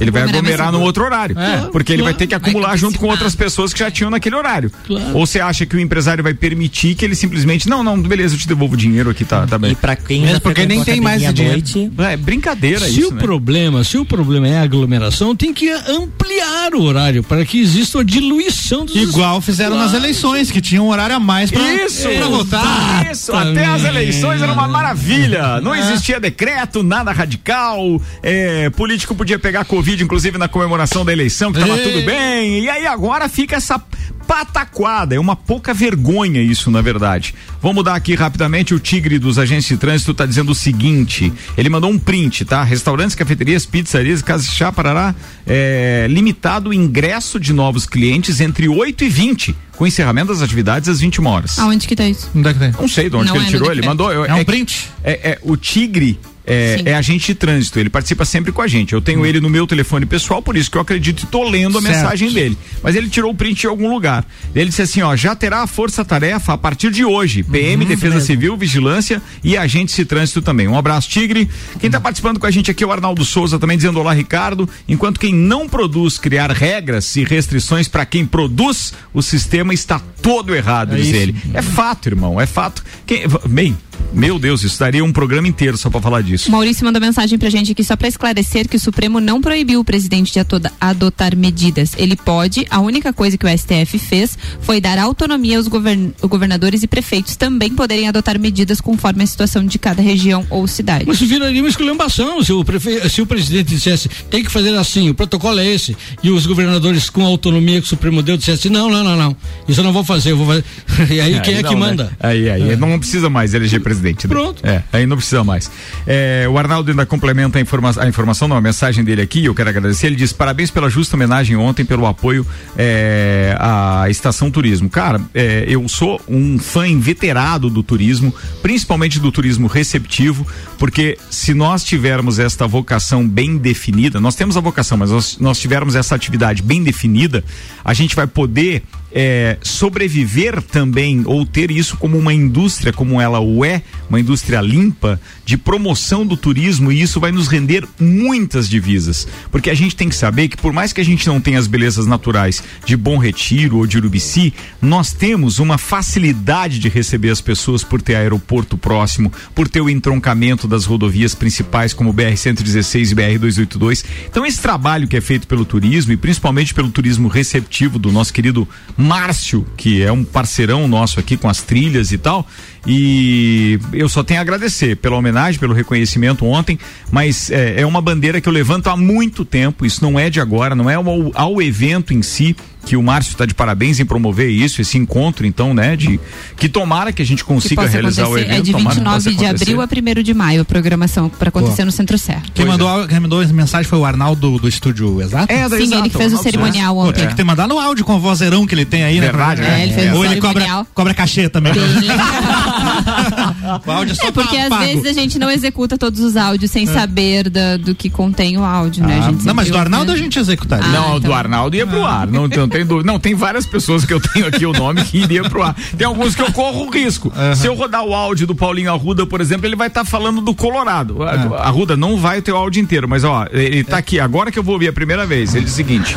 Ele 0.00 0.10
vai 0.10 0.22
Aglomerar 0.22 0.72
no 0.72 0.80
outro 0.80 1.04
horário. 1.04 1.38
É, 1.38 1.68
porque 1.70 1.92
ele 1.92 2.02
vai 2.02 2.12
claro. 2.12 2.18
ter 2.18 2.26
que 2.26 2.34
acumular 2.34 2.76
junto 2.76 2.98
com 2.98 3.06
outras 3.08 3.34
pessoas 3.34 3.72
que 3.72 3.78
já 3.80 3.90
tinham 3.90 4.10
naquele 4.10 4.36
horário. 4.36 4.70
Ou 5.12 5.26
você 5.26 5.40
acha 5.40 5.66
que 5.66 5.76
o 5.76 5.80
empresário 5.80 6.22
vai 6.22 6.34
permitir 6.34 6.94
que 6.94 7.04
ele 7.04 7.14
simplesmente, 7.14 7.68
não, 7.68 7.82
não, 7.82 8.00
beleza, 8.00 8.34
eu 8.34 8.38
te 8.38 8.48
devolvo 8.48 8.74
o 8.74 8.76
dinheiro 8.76 9.10
aqui, 9.10 9.24
tá, 9.24 9.46
tá 9.46 9.58
bem. 9.58 9.72
E 9.72 9.74
pra 9.74 9.96
quem 9.96 10.22
Mesmo 10.22 10.40
porque 10.40 10.66
nem 10.66 10.82
tem 10.84 11.00
mais 11.00 11.22
dinheiro. 11.34 11.62
É 11.98 12.16
brincadeira 12.16 12.80
se 12.86 13.00
isso, 13.00 13.10
o 13.10 13.14
né? 13.14 13.20
problema, 13.20 13.84
se 13.84 13.98
o 13.98 14.04
problema 14.04 14.48
é 14.48 14.58
a 14.58 14.62
aglomeração, 14.62 15.34
tem 15.34 15.52
que 15.52 15.70
ampliar 15.70 16.74
o 16.74 16.82
horário 16.82 17.22
para 17.22 17.44
que 17.44 17.60
exista 17.60 17.98
uma 17.98 18.04
diluição 18.04 18.84
dos 18.84 18.96
Igual 18.96 19.40
fizeram 19.40 19.76
nas 19.76 19.94
eleições, 19.94 20.50
que 20.50 20.60
tinha 20.60 20.82
um 20.82 20.88
horário 20.88 21.16
a 21.16 21.20
mais 21.20 21.50
pra, 21.50 21.84
Isso, 21.84 22.08
pra 22.08 22.28
votar. 22.28 23.10
Isso, 23.10 23.32
até 23.32 23.64
as 23.64 23.84
eleições 23.84 24.40
era 24.40 24.52
uma 24.52 24.68
maravilha. 24.68 25.60
Não 25.60 25.74
existia 25.74 26.20
decreto, 26.20 26.82
nada 26.82 27.12
radical. 27.12 28.00
é, 28.22 28.70
político 28.70 29.14
podia 29.14 29.38
pegar 29.38 29.64
Covid, 29.64 29.89
inclusive 29.98 30.38
na 30.38 30.46
comemoração 30.48 31.04
da 31.04 31.12
eleição, 31.12 31.52
que 31.52 31.58
tava 31.60 31.76
Ei. 31.76 31.82
tudo 31.92 32.06
bem. 32.06 32.60
E 32.64 32.68
aí 32.68 32.86
agora 32.86 33.28
fica 33.28 33.56
essa 33.56 33.78
pataquada. 34.26 35.14
É 35.14 35.18
uma 35.18 35.34
pouca 35.34 35.74
vergonha 35.74 36.40
isso, 36.40 36.70
na 36.70 36.80
verdade. 36.80 37.34
Vamos 37.60 37.76
mudar 37.76 37.94
aqui 37.96 38.14
rapidamente. 38.14 38.72
O 38.74 38.78
Tigre 38.78 39.18
dos 39.18 39.38
agentes 39.38 39.66
de 39.68 39.76
trânsito 39.76 40.14
tá 40.14 40.24
dizendo 40.24 40.52
o 40.52 40.54
seguinte: 40.54 41.32
ele 41.56 41.68
mandou 41.68 41.90
um 41.90 41.98
print, 41.98 42.44
tá? 42.44 42.62
Restaurantes, 42.62 43.14
cafeterias, 43.16 43.66
pizzarias, 43.66 44.22
casas 44.22 44.46
de 44.46 44.52
chá, 44.54 44.70
parará. 44.70 45.14
É, 45.46 46.06
limitado 46.08 46.70
o 46.70 46.74
ingresso 46.74 47.40
de 47.40 47.52
novos 47.52 47.86
clientes 47.86 48.40
entre 48.40 48.68
8 48.68 49.04
e 49.04 49.08
20, 49.08 49.56
com 49.76 49.86
encerramento 49.86 50.28
das 50.28 50.42
atividades 50.42 50.88
às 50.88 51.00
21 51.00 51.26
horas. 51.26 51.58
Aonde 51.58 51.88
que 51.88 51.96
tá 51.96 52.06
isso? 52.06 52.30
Onde 52.34 52.48
é 52.48 52.52
que 52.52 52.58
tem? 52.58 52.72
Não 52.72 52.86
sei 52.88 53.10
de 53.10 53.16
onde 53.16 53.26
Não 53.26 53.32
que 53.32 53.38
ele 53.40 53.46
é 53.46 53.50
tirou, 53.50 53.66
ele 53.66 53.80
decreto. 53.80 53.88
mandou. 53.90 54.12
eu- 54.12 54.24
É 54.26 54.34
um 54.34 54.44
print? 54.44 54.90
É, 55.02 55.30
é, 55.30 55.38
o 55.42 55.56
Tigre 55.56 56.18
é, 56.50 56.82
é 56.90 56.94
agente 56.94 57.26
de 57.28 57.34
trânsito, 57.34 57.78
ele 57.78 57.88
participa 57.88 58.24
sempre 58.24 58.50
com 58.52 58.60
a 58.60 58.66
gente. 58.66 58.92
Eu 58.92 59.00
tenho 59.00 59.24
ele 59.24 59.40
no 59.40 59.48
meu 59.48 59.66
telefone 59.66 60.04
pessoal, 60.06 60.42
por 60.42 60.56
isso 60.56 60.70
que 60.70 60.76
eu 60.76 60.80
acredito 60.82 61.22
e 61.22 61.26
tô 61.26 61.48
lendo 61.48 61.78
a 61.78 61.82
Certo. 61.82 61.94
mensagem 61.96 62.32
dele. 62.32 62.58
Mas 62.82 62.96
ele 62.96 63.08
tirou 63.08 63.30
o 63.30 63.34
print 63.34 63.60
de 63.60 63.66
algum 63.66 63.88
lugar. 63.92 64.26
Ele 64.54 64.68
disse 64.70 64.82
assim: 64.82 65.02
ó, 65.02 65.14
já 65.16 65.34
terá 65.34 65.62
a 65.62 65.66
força-tarefa 65.66 66.52
a 66.52 66.58
partir 66.58 66.90
de 66.90 67.04
hoje. 67.04 67.42
PM, 67.42 67.84
Defesa 67.84 68.20
Civil, 68.20 68.56
Vigilância 68.56 69.22
e 69.44 69.56
agentes 69.56 69.94
de 69.94 70.04
trânsito 70.04 70.42
também. 70.42 70.66
Um 70.68 70.76
abraço, 70.76 71.08
Tigre. 71.08 71.48
Quem 71.78 71.90
tá 71.90 72.00
participando 72.00 72.38
com 72.40 72.46
a 72.46 72.50
gente 72.50 72.70
aqui 72.70 72.82
é 72.82 72.86
o 72.86 72.92
Arnaldo 72.92 73.24
Souza, 73.24 73.58
também 73.58 73.76
dizendo 73.76 74.00
olá, 74.00 74.12
Ricardo. 74.12 74.68
Enquanto 74.88 75.20
quem 75.20 75.32
não 75.34 75.68
produz 75.68 76.18
criar 76.18 76.50
regras 76.50 77.14
e 77.16 77.24
restrições 77.24 77.86
para 77.88 78.04
quem 78.04 78.26
produz, 78.26 78.92
o 79.14 79.22
sistema 79.22 79.72
está 79.72 80.00
todo 80.20 80.54
errado, 80.54 80.94
É 80.94 80.96
diz 80.96 81.06
isso. 81.08 81.16
ele. 81.16 81.34
É 81.54 81.62
fato, 81.62 82.06
irmão, 82.08 82.40
é 82.40 82.46
fato. 82.46 82.82
Quem, 83.06 83.22
bem, 83.48 83.76
meu 84.12 84.38
Deus, 84.38 84.62
isso 84.62 84.78
daria 84.78 85.04
um 85.04 85.12
programa 85.12 85.46
inteiro 85.46 85.76
só 85.76 85.88
para 85.88 86.00
falar 86.00 86.22
disso. 86.22 86.50
Maurício 86.50 86.84
mandou 86.84 87.00
mensagem 87.00 87.38
pra 87.38 87.48
gente 87.48 87.72
aqui 87.72 87.84
só 87.84 87.96
pra 87.96 88.08
esclarecer 88.08 88.68
que 88.68 88.76
o 88.76 88.80
Supremo 88.80 89.20
não 89.20 89.40
proibiu 89.40 89.80
o 89.80 89.84
presidente 89.84 90.32
de 90.32 90.40
adotar 90.80 91.36
medidas. 91.36 91.92
Ele 91.96 92.16
pode, 92.16 92.66
a 92.70 92.80
única 92.80 93.12
coisa 93.12 93.38
que 93.38 93.46
o 93.46 93.48
STF 93.48 93.98
fez 93.98 94.36
foi 94.60 94.80
dar 94.80 94.98
autonomia 94.98 95.58
aos 95.58 95.68
govern- 95.68 96.12
governadores 96.22 96.82
e 96.82 96.86
prefeitos 96.86 97.36
também 97.36 97.70
poderem 97.70 98.08
adotar 98.08 98.38
medidas 98.38 98.80
conforme 98.80 99.22
a 99.22 99.26
situação 99.26 99.64
de 99.64 99.78
cada 99.78 100.02
região 100.02 100.44
ou 100.50 100.66
cidade. 100.66 101.04
Mas 101.06 101.16
isso 101.16 101.26
viraria 101.26 101.62
uma 101.62 101.68
esculhambação 101.68 102.42
se 102.42 102.52
o, 102.52 102.64
prefe... 102.64 103.08
se 103.08 103.22
o 103.22 103.26
presidente 103.26 103.68
dissesse 103.68 104.08
tem 104.30 104.42
que 104.42 104.50
fazer 104.50 104.74
assim, 104.74 105.08
o 105.10 105.14
protocolo 105.14 105.60
é 105.60 105.66
esse, 105.66 105.96
e 106.22 106.30
os 106.30 106.46
governadores 106.46 107.08
com 107.08 107.22
a 107.24 107.28
autonomia 107.28 107.80
que 107.80 107.86
o 107.86 107.88
Supremo 107.88 108.22
deu 108.22 108.36
dissessem 108.36 108.70
não, 108.70 108.90
não, 108.90 109.04
não, 109.04 109.16
não, 109.16 109.36
isso 109.68 109.80
eu 109.80 109.84
não 109.84 109.92
vou 109.92 110.04
fazer, 110.04 110.32
eu 110.32 110.36
vou 110.36 110.46
fazer. 110.46 110.64
E 111.10 111.20
aí 111.20 111.40
quem 111.40 111.54
é 111.54 111.62
que 111.62 111.70
né? 111.70 111.76
manda? 111.76 112.12
Aí, 112.20 112.48
aí, 112.48 112.76
não 112.76 112.98
precisa 112.98 113.30
mais 113.30 113.54
eleger 113.54 113.80
presidente. 113.90 114.28
né? 114.28 114.34
Pronto. 114.34 114.64
É, 114.64 114.82
aí 114.92 115.06
não 115.06 115.16
precisa 115.16 115.42
mais. 115.42 115.70
É, 116.06 116.46
o 116.48 116.56
Arnaldo 116.56 116.90
ainda 116.90 117.04
complementa 117.04 117.58
a, 117.58 117.60
informa 117.60 117.92
a 117.98 118.06
informação, 118.06 118.46
não, 118.46 118.56
a 118.56 118.60
mensagem 118.60 119.02
dele 119.02 119.22
aqui, 119.22 119.44
eu 119.44 119.54
quero 119.54 119.68
agradecer. 119.68 120.06
Ele 120.06 120.16
diz: 120.16 120.32
parabéns 120.32 120.70
pela 120.70 120.88
justa 120.88 121.16
homenagem 121.16 121.56
ontem, 121.56 121.84
pelo 121.84 122.06
apoio 122.06 122.46
é, 122.76 123.56
à 123.58 124.08
Estação 124.08 124.50
Turismo. 124.50 124.88
Cara, 124.88 125.20
é, 125.34 125.64
eu 125.66 125.86
sou 125.88 126.20
um 126.28 126.58
fã 126.58 126.86
inveterado 126.86 127.68
do 127.68 127.82
turismo, 127.82 128.32
principalmente 128.62 129.18
do 129.18 129.32
turismo 129.32 129.66
receptivo, 129.66 130.46
porque 130.78 131.18
se 131.28 131.52
nós 131.52 131.82
tivermos 131.82 132.38
esta 132.38 132.66
vocação 132.66 133.26
bem 133.26 133.56
definida, 133.58 134.20
nós 134.20 134.34
temos 134.34 134.56
a 134.56 134.60
vocação, 134.60 134.96
mas 134.96 135.10
nós, 135.10 135.38
nós 135.38 135.58
tivermos 135.58 135.96
essa 135.96 136.14
atividade 136.14 136.62
bem 136.62 136.82
definida, 136.82 137.42
a 137.84 137.92
gente 137.92 138.14
vai 138.14 138.26
poder 138.26 138.82
é, 139.12 139.58
sobreviver 139.62 140.62
também 140.62 141.22
ou 141.24 141.44
ter 141.44 141.70
isso 141.70 141.96
como 141.96 142.16
uma 142.16 142.32
indústria 142.32 142.92
como 142.92 143.20
ela 143.20 143.40
o 143.40 143.64
é, 143.64 143.82
uma 144.08 144.20
indústria 144.20 144.60
limpa 144.60 145.20
de 145.44 145.56
promoção 145.56 146.26
do 146.26 146.36
turismo 146.36 146.92
e 146.92 147.00
isso 147.00 147.20
vai 147.20 147.32
nos 147.32 147.48
render 147.48 147.86
muitas 147.98 148.68
divisas, 148.68 149.26
porque 149.50 149.70
a 149.70 149.74
gente 149.74 149.96
tem 149.96 150.08
que 150.08 150.14
saber 150.14 150.48
que 150.48 150.56
por 150.56 150.72
mais 150.72 150.92
que 150.92 151.00
a 151.00 151.04
gente 151.04 151.26
não 151.26 151.40
tenha 151.40 151.58
as 151.58 151.66
belezas 151.66 152.06
naturais 152.06 152.62
de 152.84 152.96
Bom 152.96 153.18
Retiro 153.18 153.78
ou 153.78 153.86
de 153.86 153.98
Urubici, 153.98 154.52
nós 154.80 155.12
temos 155.12 155.58
uma 155.58 155.78
facilidade 155.78 156.78
de 156.78 156.88
receber 156.88 157.30
as 157.30 157.40
pessoas 157.40 157.82
por 157.82 158.00
ter 158.00 158.16
aeroporto 158.16 158.76
próximo, 158.76 159.32
por 159.54 159.68
ter 159.68 159.80
o 159.80 159.90
entroncamento 159.90 160.68
das 160.68 160.84
rodovias 160.84 161.34
principais 161.34 161.92
como 161.92 162.12
BR 162.12 162.36
116 162.36 163.12
e 163.12 163.14
BR 163.14 163.38
282. 163.38 164.04
Então 164.28 164.46
esse 164.46 164.60
trabalho 164.60 165.08
que 165.08 165.16
é 165.16 165.20
feito 165.20 165.46
pelo 165.46 165.64
turismo 165.64 166.12
e 166.12 166.16
principalmente 166.16 166.74
pelo 166.74 166.90
turismo 166.90 167.28
receptivo 167.28 167.98
do 167.98 168.12
nosso 168.12 168.32
querido 168.32 168.68
Márcio, 169.00 169.66
que 169.76 170.02
é 170.02 170.12
um 170.12 170.22
parceirão 170.22 170.86
nosso 170.86 171.18
aqui 171.18 171.36
com 171.36 171.48
as 171.48 171.62
trilhas 171.62 172.12
e 172.12 172.18
tal. 172.18 172.46
E 172.86 173.78
eu 173.92 174.08
só 174.08 174.22
tenho 174.22 174.40
a 174.40 174.42
agradecer 174.42 174.96
pela 174.96 175.16
homenagem, 175.16 175.60
pelo 175.60 175.74
reconhecimento 175.74 176.46
ontem, 176.46 176.78
mas 177.10 177.50
é, 177.50 177.80
é 177.80 177.86
uma 177.86 178.00
bandeira 178.00 178.40
que 178.40 178.48
eu 178.48 178.52
levanto 178.52 178.88
há 178.88 178.96
muito 178.96 179.44
tempo. 179.44 179.84
Isso 179.84 180.02
não 180.02 180.18
é 180.18 180.30
de 180.30 180.40
agora, 180.40 180.74
não 180.74 180.88
é 180.88 180.94
ao, 180.94 181.04
ao 181.34 181.60
evento 181.62 182.14
em 182.14 182.22
si 182.22 182.56
que 182.84 182.96
o 182.96 183.02
Márcio 183.02 183.32
está 183.32 183.44
de 183.44 183.54
parabéns 183.54 184.00
em 184.00 184.06
promover 184.06 184.48
isso, 184.48 184.80
esse 184.80 184.96
encontro, 184.96 185.46
então, 185.46 185.74
né? 185.74 185.96
De 185.96 186.18
que 186.56 186.68
tomara 186.68 187.12
que 187.12 187.20
a 187.20 187.26
gente 187.26 187.44
consiga 187.44 187.86
realizar 187.86 188.22
o 188.22 188.26
acontecer. 188.26 188.46
evento. 188.46 188.58
É 188.58 188.62
de 188.62 188.72
tomara 188.72 188.88
que 188.88 189.00
29 189.00 189.24
possa 189.24 189.36
de 189.36 189.46
abril 189.46 189.80
a 189.80 189.84
1 189.84 190.22
de 190.22 190.34
maio 190.34 190.62
a 190.62 190.64
programação 190.64 191.28
para 191.28 191.50
acontecer 191.50 191.76
Boa. 191.76 191.86
no 191.86 191.92
Centro 191.92 192.18
Serra. 192.18 192.42
Quem 192.54 192.64
mandou, 192.64 193.06
quem 193.06 193.20
mandou 193.20 193.42
essa 193.42 193.52
mensagem 193.52 193.88
foi 193.88 193.98
o 193.98 194.04
Arnaldo 194.04 194.58
do 194.58 194.68
estúdio 194.68 195.20
Exato? 195.20 195.52
É, 195.52 195.68
da 195.68 195.76
Sim, 195.76 195.82
Exato, 195.84 196.02
ele 196.02 196.10
que 196.10 196.16
fez 196.16 196.32
o 196.32 196.36
Arnaldo 196.36 196.42
cerimonial 196.42 196.94
Pô, 196.94 197.00
ontem. 197.02 197.20
Tem 197.20 197.28
que 197.28 197.36
ter 197.36 197.44
mandado 197.44 197.68
no 197.68 197.78
áudio 197.78 198.04
com 198.04 198.16
o 198.16 198.20
vozeirão 198.20 198.66
que 198.66 198.74
ele 198.74 198.84
tem 198.84 199.04
aí, 199.04 199.20
Verdade, 199.20 199.60
né? 199.60 199.68
né? 199.68 199.80
É, 199.80 199.82
ele 199.84 199.94
fez 199.94 200.12
o 200.12 200.16
Ou 200.16 200.24
ele 200.24 200.40
cobra, 200.40 200.86
cobra 200.94 201.14
cachê 201.14 201.48
também. 201.48 201.72
o 203.86 203.90
áudio 203.90 204.12
é 204.12 204.14
só 204.14 204.28
É 204.28 204.32
porque 204.32 204.56
às 204.56 204.68
pago. 204.68 204.84
vezes 204.84 205.06
a 205.06 205.12
gente 205.12 205.38
não 205.38 205.50
executa 205.50 205.96
todos 205.98 206.20
os 206.20 206.36
áudios 206.36 206.70
sem 206.70 206.84
É. 206.88 206.92
saber 206.92 207.48
da- 207.50 207.76
do 207.76 207.94
que 207.94 208.08
contém 208.10 208.56
o 208.58 208.64
áudio, 208.64 209.04
né? 209.06 209.16
A 209.16 209.18
Ah, 209.18 209.30
gente 209.30 209.44
não, 209.46 209.54
mas 209.54 209.68
do 209.70 209.78
Arnaldo 209.78 210.12
a 210.12 210.16
gente 210.16 210.38
executaria. 210.38 210.86
não, 210.88 211.16
então. 211.16 211.20
do 211.30 211.32
Arnaldo 211.34 211.76
ia 211.76 211.86
pro 211.86 212.04
ar. 212.04 212.26
Não, 212.26 212.48
não 212.48 212.68
tem 212.68 212.84
dúvida. 212.86 213.10
Não, 213.10 213.18
tem 213.18 213.34
várias 213.34 213.66
pessoas 213.66 214.04
que 214.04 214.12
eu 214.12 214.20
tenho 214.20 214.46
aqui 214.46 214.64
o 214.66 214.72
nome 214.72 215.04
que 215.04 215.18
iria 215.18 215.42
pro 215.42 215.62
ar. 215.62 215.74
Tem 215.96 216.06
alguns 216.06 216.34
que 216.34 216.42
eu 216.42 216.52
corro 216.52 216.86
o 216.86 216.90
risco. 216.90 217.32
Se 217.56 217.66
eu 217.66 217.74
rodar 217.74 218.04
o 218.04 218.14
áudio 218.14 218.46
do 218.46 218.54
Paulinho 218.54 218.92
Arruda, 218.92 219.26
por 219.26 219.40
exemplo, 219.40 219.66
ele 219.66 219.76
vai 219.76 219.88
estar 219.88 220.04
falando 220.04 220.40
do 220.40 220.54
Colorado. 220.54 221.22
A- 221.22 221.66
Arruda 221.68 221.96
não 221.96 222.16
vai 222.16 222.40
ter 222.42 222.52
o 222.52 222.56
áudio 222.56 222.80
inteiro, 222.82 223.08
mas 223.08 223.24
ó, 223.24 223.46
ele 223.50 223.84
tá 223.84 223.98
aqui. 223.98 224.18
Agora 224.20 224.50
que 224.50 224.58
eu 224.58 224.62
vou 224.62 224.74
ouvir 224.74 224.88
a 224.88 224.92
primeira 224.92 225.26
vez. 225.26 225.54
Ele 225.54 225.64
diz 225.64 225.72
o 225.72 225.76
seguinte. 225.76 226.16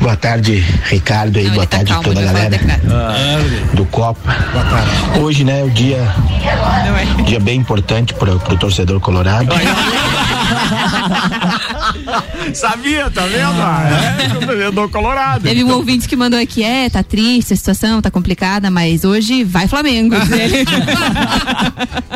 Boa 0.00 0.16
tarde, 0.16 0.64
Ricardo 0.84 1.38
e 1.38 1.48
boa 1.50 1.66
tarde 1.66 1.92
a 1.92 1.98
toda 1.98 2.20
a 2.20 2.24
galera 2.24 2.60
do 3.72 3.84
Copa. 3.86 4.36
Hoje, 5.20 5.44
né, 5.44 5.60
é 5.60 5.64
o 5.64 5.70
dia, 5.70 6.06
dia 7.26 7.40
bem 7.40 7.58
importante 7.58 8.12
pro, 8.14 8.38
pro 8.38 8.56
torcedor 8.56 9.00
colorado. 9.00 9.48
Sabia, 12.54 13.10
tá 13.10 13.26
vendo? 13.26 13.60
Ah, 13.60 14.16
é, 14.22 14.28
torcedor 14.46 14.88
colorado. 14.90 15.42
Teve 15.42 15.64
um 15.64 15.70
ouvinte 15.72 16.08
que 16.08 16.16
mandou 16.16 16.38
aqui, 16.40 16.62
é, 16.62 16.88
tá 16.90 17.02
triste, 17.02 17.52
a 17.52 17.56
situação 17.56 18.00
tá 18.02 18.10
complicada, 18.10 18.70
mas 18.70 19.04
hoje 19.04 19.44
vai 19.44 19.66
Flamengo. 19.68 20.14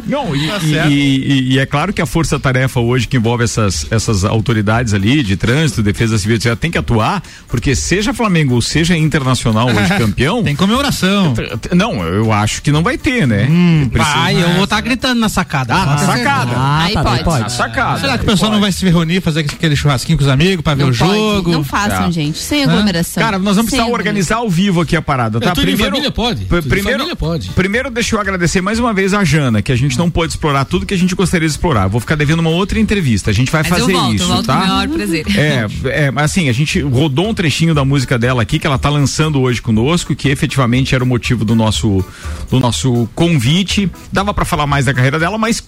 Não, 0.07 0.35
e, 0.35 0.49
Tá 0.49 0.87
e- 0.89 0.93
e- 0.95 1.53
e 1.55 1.59
é 1.59 1.67
claro 1.67 1.93
que 1.93 2.01
a 2.01 2.07
força-tarefa 2.07 2.81
hoje 2.81 3.07
que 3.07 3.17
envolve 3.17 3.45
essas, 3.45 3.87
essas 3.91 4.25
autoridades 4.25 4.95
ali 4.95 5.23
de 5.23 5.37
trânsito, 5.37 5.83
defesa 5.83 6.17
civil, 6.19 6.39
já 6.41 6.57
tem 6.57 6.71
que 6.71 6.79
atuar, 6.79 7.23
porque 7.47 7.75
seja 7.75 8.15
Flamengo 8.15 8.55
ou 8.55 8.63
seja 8.63 8.97
Internacional 8.97 9.69
hoje 9.69 9.89
campeão. 9.99 10.43
Tem 10.43 10.57
comemoração. 10.57 11.35
Não, 11.75 12.03
eu 12.03 12.33
acho 12.33 12.63
que 12.63 12.73
não 12.73 12.83
vai 12.83 12.97
ter, 12.97 13.27
né? 13.27 13.47
Precisa- 13.93 14.17
Vai, 14.19 14.43
eu 14.43 14.49
vou 14.55 14.65
estar 14.65 14.81
gritando 14.81 15.21
na 15.21 15.29
sacada. 15.29 15.75
Ah, 15.75 15.85
na 15.87 15.97
Pode 15.97 16.07
sacada. 16.19 16.53
Ah, 16.57 16.85
Aí 16.85 16.95
tá, 16.95 17.03
daí 17.03 17.25
pode. 17.25 17.43
Na 17.43 17.49
sacada. 17.51 18.01
Será 18.01 18.17
que 18.19 18.25
o 18.25 18.27
pessoal 18.27 18.51
não 18.53 18.61
vai 18.61 18.73
se 18.73 18.85
reunir, 18.89 19.21
fazer 19.21 19.41
aquele 19.41 19.77
churrasquinho 19.89 20.19
com 20.19 20.25
os 20.25 20.31
amigos 20.31 20.63
pra 20.63 20.75
ver 20.75 20.83
Não 20.85 20.91
o 20.91 20.97
pode, 20.97 21.13
jogo? 21.13 21.53
Não 21.53 21.65
façam, 21.65 21.89
Tá. 21.89 22.11
gente, 22.11 22.39
sem 22.39 22.65
aglomeração. 22.65 23.23
Cara, 23.23 23.39
nós 23.39 23.57
vamos 23.57 23.71
Sem 23.71 23.79
precisar 23.79 23.93
organizar 23.97 24.37
ao 24.37 24.51
vivo 24.51 24.81
aqui 24.83 24.95
a 24.95 25.03
parada, 25.03 25.41
tá? 25.41 25.51
É, 25.51 25.53
tudo 25.55 25.71
em 25.71 25.77
família 25.77 26.11
pode, 26.11 26.45
primeiro, 26.45 26.99
família 26.99 27.17
pode. 27.17 27.51
primeiro 27.51 27.91
deixa 27.91 28.15
eu 28.17 28.21
agradecer 28.21 28.61
mais 28.61 28.79
uma 28.79 28.93
vez 28.93 29.15
a 29.15 29.25
Jana, 29.25 29.63
que 29.63 29.73
a 29.73 29.77
gente 29.77 29.99
não 29.99 30.11
pôde 30.11 30.33
explorar 30.33 30.65
tudo 30.65 30.85
que 30.87 30.95
a 30.95 30.99
gente 30.99 31.15
gostaria 31.15 31.49
de 31.49 31.53
explorar. 31.55 31.87
Vou 31.89 32.01
ficar 32.01 32.15
devendo 32.15 32.41
uma 32.41 32.51
outra 32.51 32.79
entrevista. 32.79 33.31
A 33.31 33.35
gente 33.35 33.51
vai 33.51 33.63
Mas 33.63 33.69
fazer 33.71 33.93
eu 33.93 33.99
volto, 34.01 34.15
isso, 34.15 34.43
tá? 34.43 34.57
com 34.59 34.65
o 34.65 34.69
maior 34.69 34.89
prazer. 34.89 35.25
É, 35.37 35.67
é, 36.07 36.11
mas 36.11 36.25
assim, 36.25 36.49
a 36.49 36.53
gente 36.53 36.81
rodou 36.81 37.29
um 37.29 37.35
trechinho 37.35 37.75
da 37.75 37.85
música 37.85 38.19
dela 38.19 38.43
aqui 38.43 38.59
que 38.59 38.67
ela 38.67 38.79
tá 38.79 38.91
lançando 38.91 39.41
hoje 39.41 39.63
conosco, 39.63 40.15
que 40.15 40.29
efetivamente 40.29 40.95
era 40.95 41.03
o 41.03 41.07
motivo 41.07 41.45
do 41.45 41.55
nosso 41.55 42.05
do 42.51 42.61
nosso 42.61 43.09
convite. 43.15 43.91
Dava 44.13 44.33
pra 44.35 44.45
falar 44.45 44.67
mais 44.67 44.85
da 44.87 44.95
carreira 44.95 45.19
dela, 45.19 45.39
mas 45.39 45.63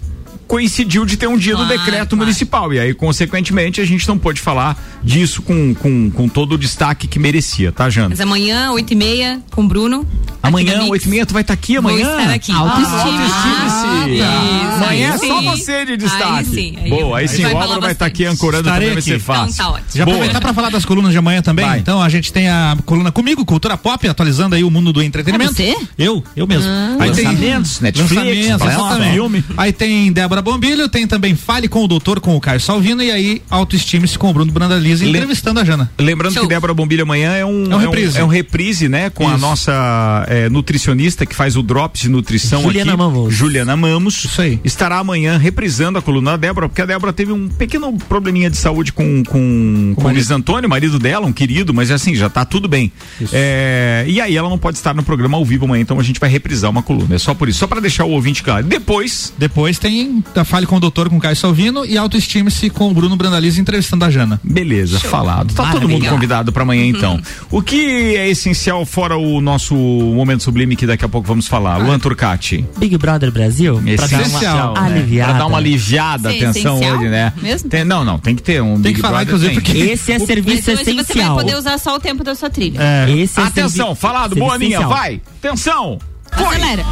coincidiu 0.51 1.07
de 1.07 1.17
ter 1.17 1.29
um 1.29 1.39
dia 1.39 1.55
do 1.55 1.65
decreto 1.65 2.17
municipal. 2.17 2.75
E 2.75 2.81
aí, 2.81 2.93
consequentemente, 2.93 3.81
a 3.81 3.85
gente 3.85 4.09
não 4.09 4.19
pôde 4.19 4.41
falar 4.41 4.77
disso 5.01 5.43
com, 5.43 5.73
com, 5.75 6.11
com 6.11 6.29
todo 6.29 6.55
o 6.55 6.59
destaque 6.59 7.07
que 7.07 7.21
merecia, 7.21 7.71
tá, 7.71 7.89
Jana? 7.89 8.09
Mas 8.09 8.21
amanhã, 8.21 8.73
8 8.73 8.93
e 8.93 8.97
meia, 8.97 9.41
com 9.53 9.63
o 9.63 9.69
Bruno. 9.69 10.05
Amanhã, 10.43 10.83
8 10.83 11.05
e 11.05 11.09
meia, 11.09 11.25
tu 11.25 11.33
vai 11.33 11.43
estar 11.43 11.55
aqui 11.55 11.77
amanhã? 11.77 12.05
Vou 12.05 12.19
estar 12.21 12.35
aqui. 12.35 12.51
Autoestime-se. 12.51 14.23
Ah, 14.23 14.75
amanhã 14.75 15.09
é 15.09 15.13
aí 15.13 15.19
só 15.19 15.43
você 15.43 15.85
de 15.85 15.97
destaque. 15.97 16.25
Aí 16.25 16.45
sim, 16.45 16.77
aí 16.83 16.91
Boa, 16.91 17.19
aí 17.19 17.29
sim, 17.29 17.43
vai 17.43 17.55
o 17.55 17.59
Álvaro 17.59 17.81
vai 17.81 17.93
estar 17.93 18.07
aqui 18.07 18.25
bastante. 18.25 18.43
ancorando 18.43 18.69
Estarei 18.69 18.89
também, 18.89 18.95
vai 18.95 19.03
ser 19.03 19.15
aqui. 19.15 19.23
fácil. 19.23 19.53
Então 19.53 19.67
tá 19.67 19.73
ótimo. 19.73 19.89
Já 19.95 20.05
Boa. 20.05 20.17
aproveitar 20.17 20.41
para 20.41 20.55
falar 20.55 20.71
das 20.71 20.85
colunas 20.85 21.13
de 21.13 21.19
amanhã 21.19 21.43
também. 21.43 21.65
Vai. 21.65 21.79
Então 21.79 22.03
a 22.03 22.09
gente 22.09 22.33
tem 22.33 22.49
a 22.49 22.77
coluna 22.85 23.13
comigo, 23.13 23.45
Cultura 23.45 23.77
Pop, 23.77 24.09
atualizando 24.09 24.57
aí 24.57 24.65
o 24.65 24.71
mundo 24.71 24.93
do 24.93 25.01
entretenimento. 25.01 25.53
É 25.63 25.75
você? 25.75 25.77
Eu, 25.97 26.25
eu 26.35 26.47
mesmo. 26.47 26.69
Ah. 26.69 26.97
Lançamentos, 26.99 27.81
Netflix, 27.81 28.15
lançamentos, 28.15 28.67
exatamente. 28.67 29.13
filme. 29.13 29.45
Aí 29.57 29.73
tem 29.73 30.13
Débora 30.13 30.40
Bombilho, 30.43 30.89
tem 30.89 31.07
também 31.07 31.35
Fale 31.35 31.69
com 31.69 31.85
o 31.85 31.89
Doutor 31.89 32.21
com 32.21 32.37
o 32.37 32.41
Caio 32.41 32.61
Salvino 32.61 33.03
e 33.03 33.11
aí 33.11 33.43
Autoestime-se 33.51 34.19
com 34.19 34.31
o 34.31 34.33
Bruno 34.33 34.53
Brandalize 34.53 35.07
entrevistando 35.09 35.61
a 35.61 35.65
Jana. 35.65 35.91
Lembrando 35.99 36.35
Show. 36.35 36.43
que 36.43 36.49
Débora 36.49 36.75
Bombilha 36.75 37.03
amanhã 37.03 37.33
é 37.33 37.45
um, 37.45 37.71
É 37.71 37.77
um 37.77 37.79
reprise. 37.79 38.19
é 38.19 38.25
um 38.25 38.29
reprise, 38.29 38.89
né? 38.89 39.11
Com 39.11 39.29
a 39.29 39.33
Isso. 39.33 39.41
nossa 39.41 40.25
é, 40.29 40.49
nutricionista 40.49 41.25
que 41.27 41.35
faz 41.35 41.57
o 41.57 41.63
Drops 41.63 42.01
de 42.03 42.09
Nutrição 42.09 42.63
Juliana 42.63 42.93
aqui. 42.93 42.99
Mamos. 42.99 43.35
Juliana 43.35 43.77
Mamos. 43.77 44.25
Isso 44.25 44.41
aí. 44.41 44.61
Estará 44.65 44.99
amanhã 44.99 45.37
reprisando 45.39 45.99
a 45.99 46.03
coluna 46.03 46.33
da 46.33 46.37
Débora, 46.37 46.69
porque 46.69 46.83
a 46.83 46.87
Débora 46.87 47.13
teve 47.13 47.33
um 47.33 47.49
pequeno 47.49 47.93
probleminha 48.09 48.51
de 48.51 48.57
saúde 48.57 48.93
com, 48.93 49.23
com, 49.25 49.93
com 49.97 50.05
o 50.05 50.11
Luiz 50.13 50.31
Antônio, 50.31 50.69
marido 50.69 50.99
dela, 50.99 51.27
um 51.27 51.33
querido, 51.33 51.73
mas 51.75 51.91
assim, 51.91 52.15
já 52.15 52.29
tá 52.29 52.45
tudo 52.45 52.69
bem. 52.69 52.93
É, 53.33 54.05
e 54.09 54.21
aí 54.21 54.37
ela 54.37 54.49
não 54.49 54.59
pode 54.59 54.77
estar 54.77 54.95
no 54.95 55.03
programa 55.03 55.37
ao 55.37 55.45
vivo 55.45 55.65
amanhã, 55.65 55.83
então 55.83 55.99
a 55.99 56.03
gente 56.03 56.21
vai 56.21 56.31
reprisar 56.31 56.71
uma 56.71 56.83
coluna. 56.83 57.15
É 57.15 57.19
só 57.19 57.35
por 57.35 57.49
isso, 57.49 57.59
só 57.59 57.67
para 57.67 57.81
deixar 57.81 58.05
o 58.05 58.11
ouvinte 58.11 58.43
claro. 58.43 58.67
Depois, 58.67 59.33
Depois 59.39 59.79
tem 59.79 60.23
a 60.39 60.45
Fale 60.45 60.67
com 60.67 60.77
o 60.77 60.81
Doutor 60.81 61.09
com 61.09 61.17
o 61.17 61.21
Caio 61.21 61.35
Salvino 61.37 61.85
e 61.85 61.97
Autoestime-se 61.99 62.71
com 62.71 62.91
o 62.91 62.95
Bruno 62.95 63.17
Brandalize 63.17 63.61
entrevistando 63.61 64.05
a 64.05 64.11
Jana. 64.11 64.41
Beleza, 64.45 64.99
falado. 65.01 65.53
Tá 65.55 65.65
todo 65.73 65.81
mundo 65.83 65.91
Maravilha. 65.91 66.11
convidado 66.11 66.53
para 66.53 66.63
amanhã 66.63 66.85
então. 66.87 67.21
O 67.51 67.61
que 67.63 68.17
é 68.17 68.29
essencial 68.29 68.85
fora 68.87 69.17
o 69.17 69.41
nosso 69.41 69.75
momento 69.75 70.43
sublime 70.43 70.77
que 70.77 70.87
daqui 70.87 71.05
a 71.05 71.09
pouco 71.09 71.27
vamos 71.27 71.47
falar? 71.49 71.79
Luan 71.79 71.99
Turcati. 71.99 72.65
Big 72.79 72.97
Brother 72.99 73.31
Brasil, 73.33 73.81
pra 73.97 74.07
dar 74.07 74.21
Essencial, 74.23 74.73
uma 74.73 74.81
né? 74.89 74.97
aliviada. 74.97 75.31
Pra 75.31 75.39
dar 75.41 75.47
uma 75.47 75.59
aliviada, 75.59 76.31
Sim, 76.31 76.37
atenção 76.37 76.77
essencial 76.77 76.99
hoje, 76.99 77.09
né? 77.09 77.33
mesmo? 77.43 77.69
Tem- 77.71 77.85
não, 77.85 78.05
não, 78.05 78.19
tem 78.19 78.35
que 78.37 78.43
ter 78.43 78.63
um 78.63 78.75
Tem 78.75 78.83
Big 78.83 78.95
que 78.97 79.01
falar, 79.01 79.25
Brother, 79.25 79.35
inclusive, 79.35 79.55
porque 79.61 79.79
Esse 79.93 80.13
é 80.13 80.19
Mas 80.19 80.27
serviço 80.27 80.71
hoje 80.71 80.85
você 80.85 80.93
vai 80.95 81.03
essencial. 81.03 81.37
poder 81.37 81.57
usar 81.57 81.79
só 81.79 81.97
o 81.97 82.01
tempo 82.01 82.23
da 82.23 82.35
sua 82.35 82.51
trilha. 82.51 82.79
É. 82.81 83.11
Esse 83.11 83.41
é 83.41 83.43
Atenção, 83.45 83.87
servi- 83.89 84.01
falado, 84.01 84.35
serviço 84.35 84.45
boa 84.47 84.57
essencial. 84.57 84.89
vai. 84.89 85.21
Atenção. 85.43 85.99
Acelera. 86.33 86.85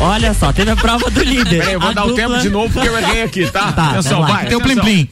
Olha 0.00 0.32
só, 0.32 0.52
teve 0.52 0.70
a 0.70 0.76
prova 0.76 1.10
do 1.10 1.22
líder. 1.22 1.58
Peraí, 1.58 1.74
eu 1.74 1.80
vou 1.80 1.90
A 1.90 1.92
dar 1.92 2.04
o 2.04 2.08
dupla- 2.08 2.22
tempo 2.28 2.38
de 2.40 2.48
novo 2.50 2.72
porque 2.72 2.88
eu 2.88 2.96
errei 2.98 3.22
aqui, 3.22 3.50
tá? 3.50 3.72
Tá, 3.72 3.90
atenção, 3.90 4.24
vai. 4.24 4.46
Tem 4.46 4.56
o 4.56 4.60
Plim 4.60 4.72
atenção. 4.78 4.84
Plim. 4.84 5.08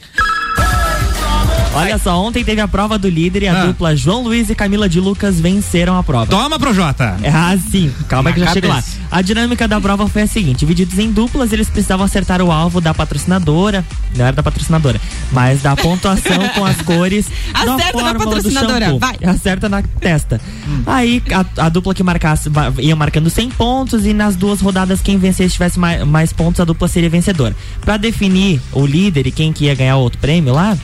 Olha 1.77 1.97
só, 1.97 2.21
ontem 2.21 2.43
teve 2.43 2.61
a 2.61 2.67
prova 2.67 2.97
do 2.97 3.09
líder 3.09 3.43
e 3.43 3.47
a 3.47 3.61
Ah. 3.61 3.65
dupla 3.67 3.95
João 3.95 4.23
Luiz 4.23 4.49
e 4.49 4.55
Camila 4.55 4.87
de 4.89 4.99
Lucas 4.99 5.39
venceram 5.39 5.97
a 5.97 6.03
prova. 6.03 6.27
Toma, 6.27 6.57
Projota. 6.59 7.17
É 7.21 7.29
ah, 7.29 7.57
sim, 7.71 7.91
calma 8.07 8.29
Na 8.29 8.33
que 8.33 8.39
já 8.41 8.51
chego 8.53 8.67
lá. 8.67 8.83
A 9.11 9.21
dinâmica 9.21 9.67
da 9.67 9.79
prova 9.79 10.07
foi 10.07 10.23
a 10.23 10.27
seguinte: 10.27 10.59
divididos 10.59 10.97
em 10.99 11.11
duplas, 11.11 11.53
eles 11.53 11.69
precisavam 11.69 12.05
acertar 12.05 12.41
o 12.41 12.51
alvo 12.51 12.81
da 12.81 12.93
patrocinadora, 12.93 13.85
não 14.15 14.25
era 14.25 14.35
da 14.35 14.43
patrocinadora, 14.43 14.99
mas 15.31 15.61
da 15.61 15.75
pontuação 15.75 16.49
com 16.55 16.65
as 16.65 16.81
cores 16.81 17.27
da 17.53 17.75
Acerta 17.75 17.75
na 17.75 17.91
fórmula 17.91 18.13
do 18.13 18.23
patrocinadora, 18.25 18.97
vai. 18.97 19.17
Acerta 19.25 19.69
na 19.69 19.81
testa. 19.81 20.41
Aí 20.85 21.21
a, 21.31 21.65
a 21.65 21.69
dupla 21.69 21.93
que 21.93 22.03
marcasse 22.03 22.49
ia 22.79 22.95
marcando 22.95 23.29
100 23.29 23.49
pontos 23.51 24.05
e 24.05 24.13
nas 24.13 24.35
duas 24.35 24.61
rodadas 24.61 24.99
quem 25.01 25.17
vencesse 25.17 25.53
tivesse 25.53 25.79
mais, 25.79 26.03
mais 26.05 26.33
pontos, 26.33 26.59
a 26.59 26.65
dupla 26.65 26.87
seria 26.87 27.09
vencedora. 27.09 27.55
Pra 27.81 27.97
definir 27.97 28.59
o 28.71 28.85
líder 28.85 29.27
e 29.27 29.31
quem 29.31 29.53
que 29.53 29.65
ia 29.65 29.75
ganhar 29.75 29.97
outro 29.97 30.19
prêmio 30.19 30.53
lá, 30.53 30.77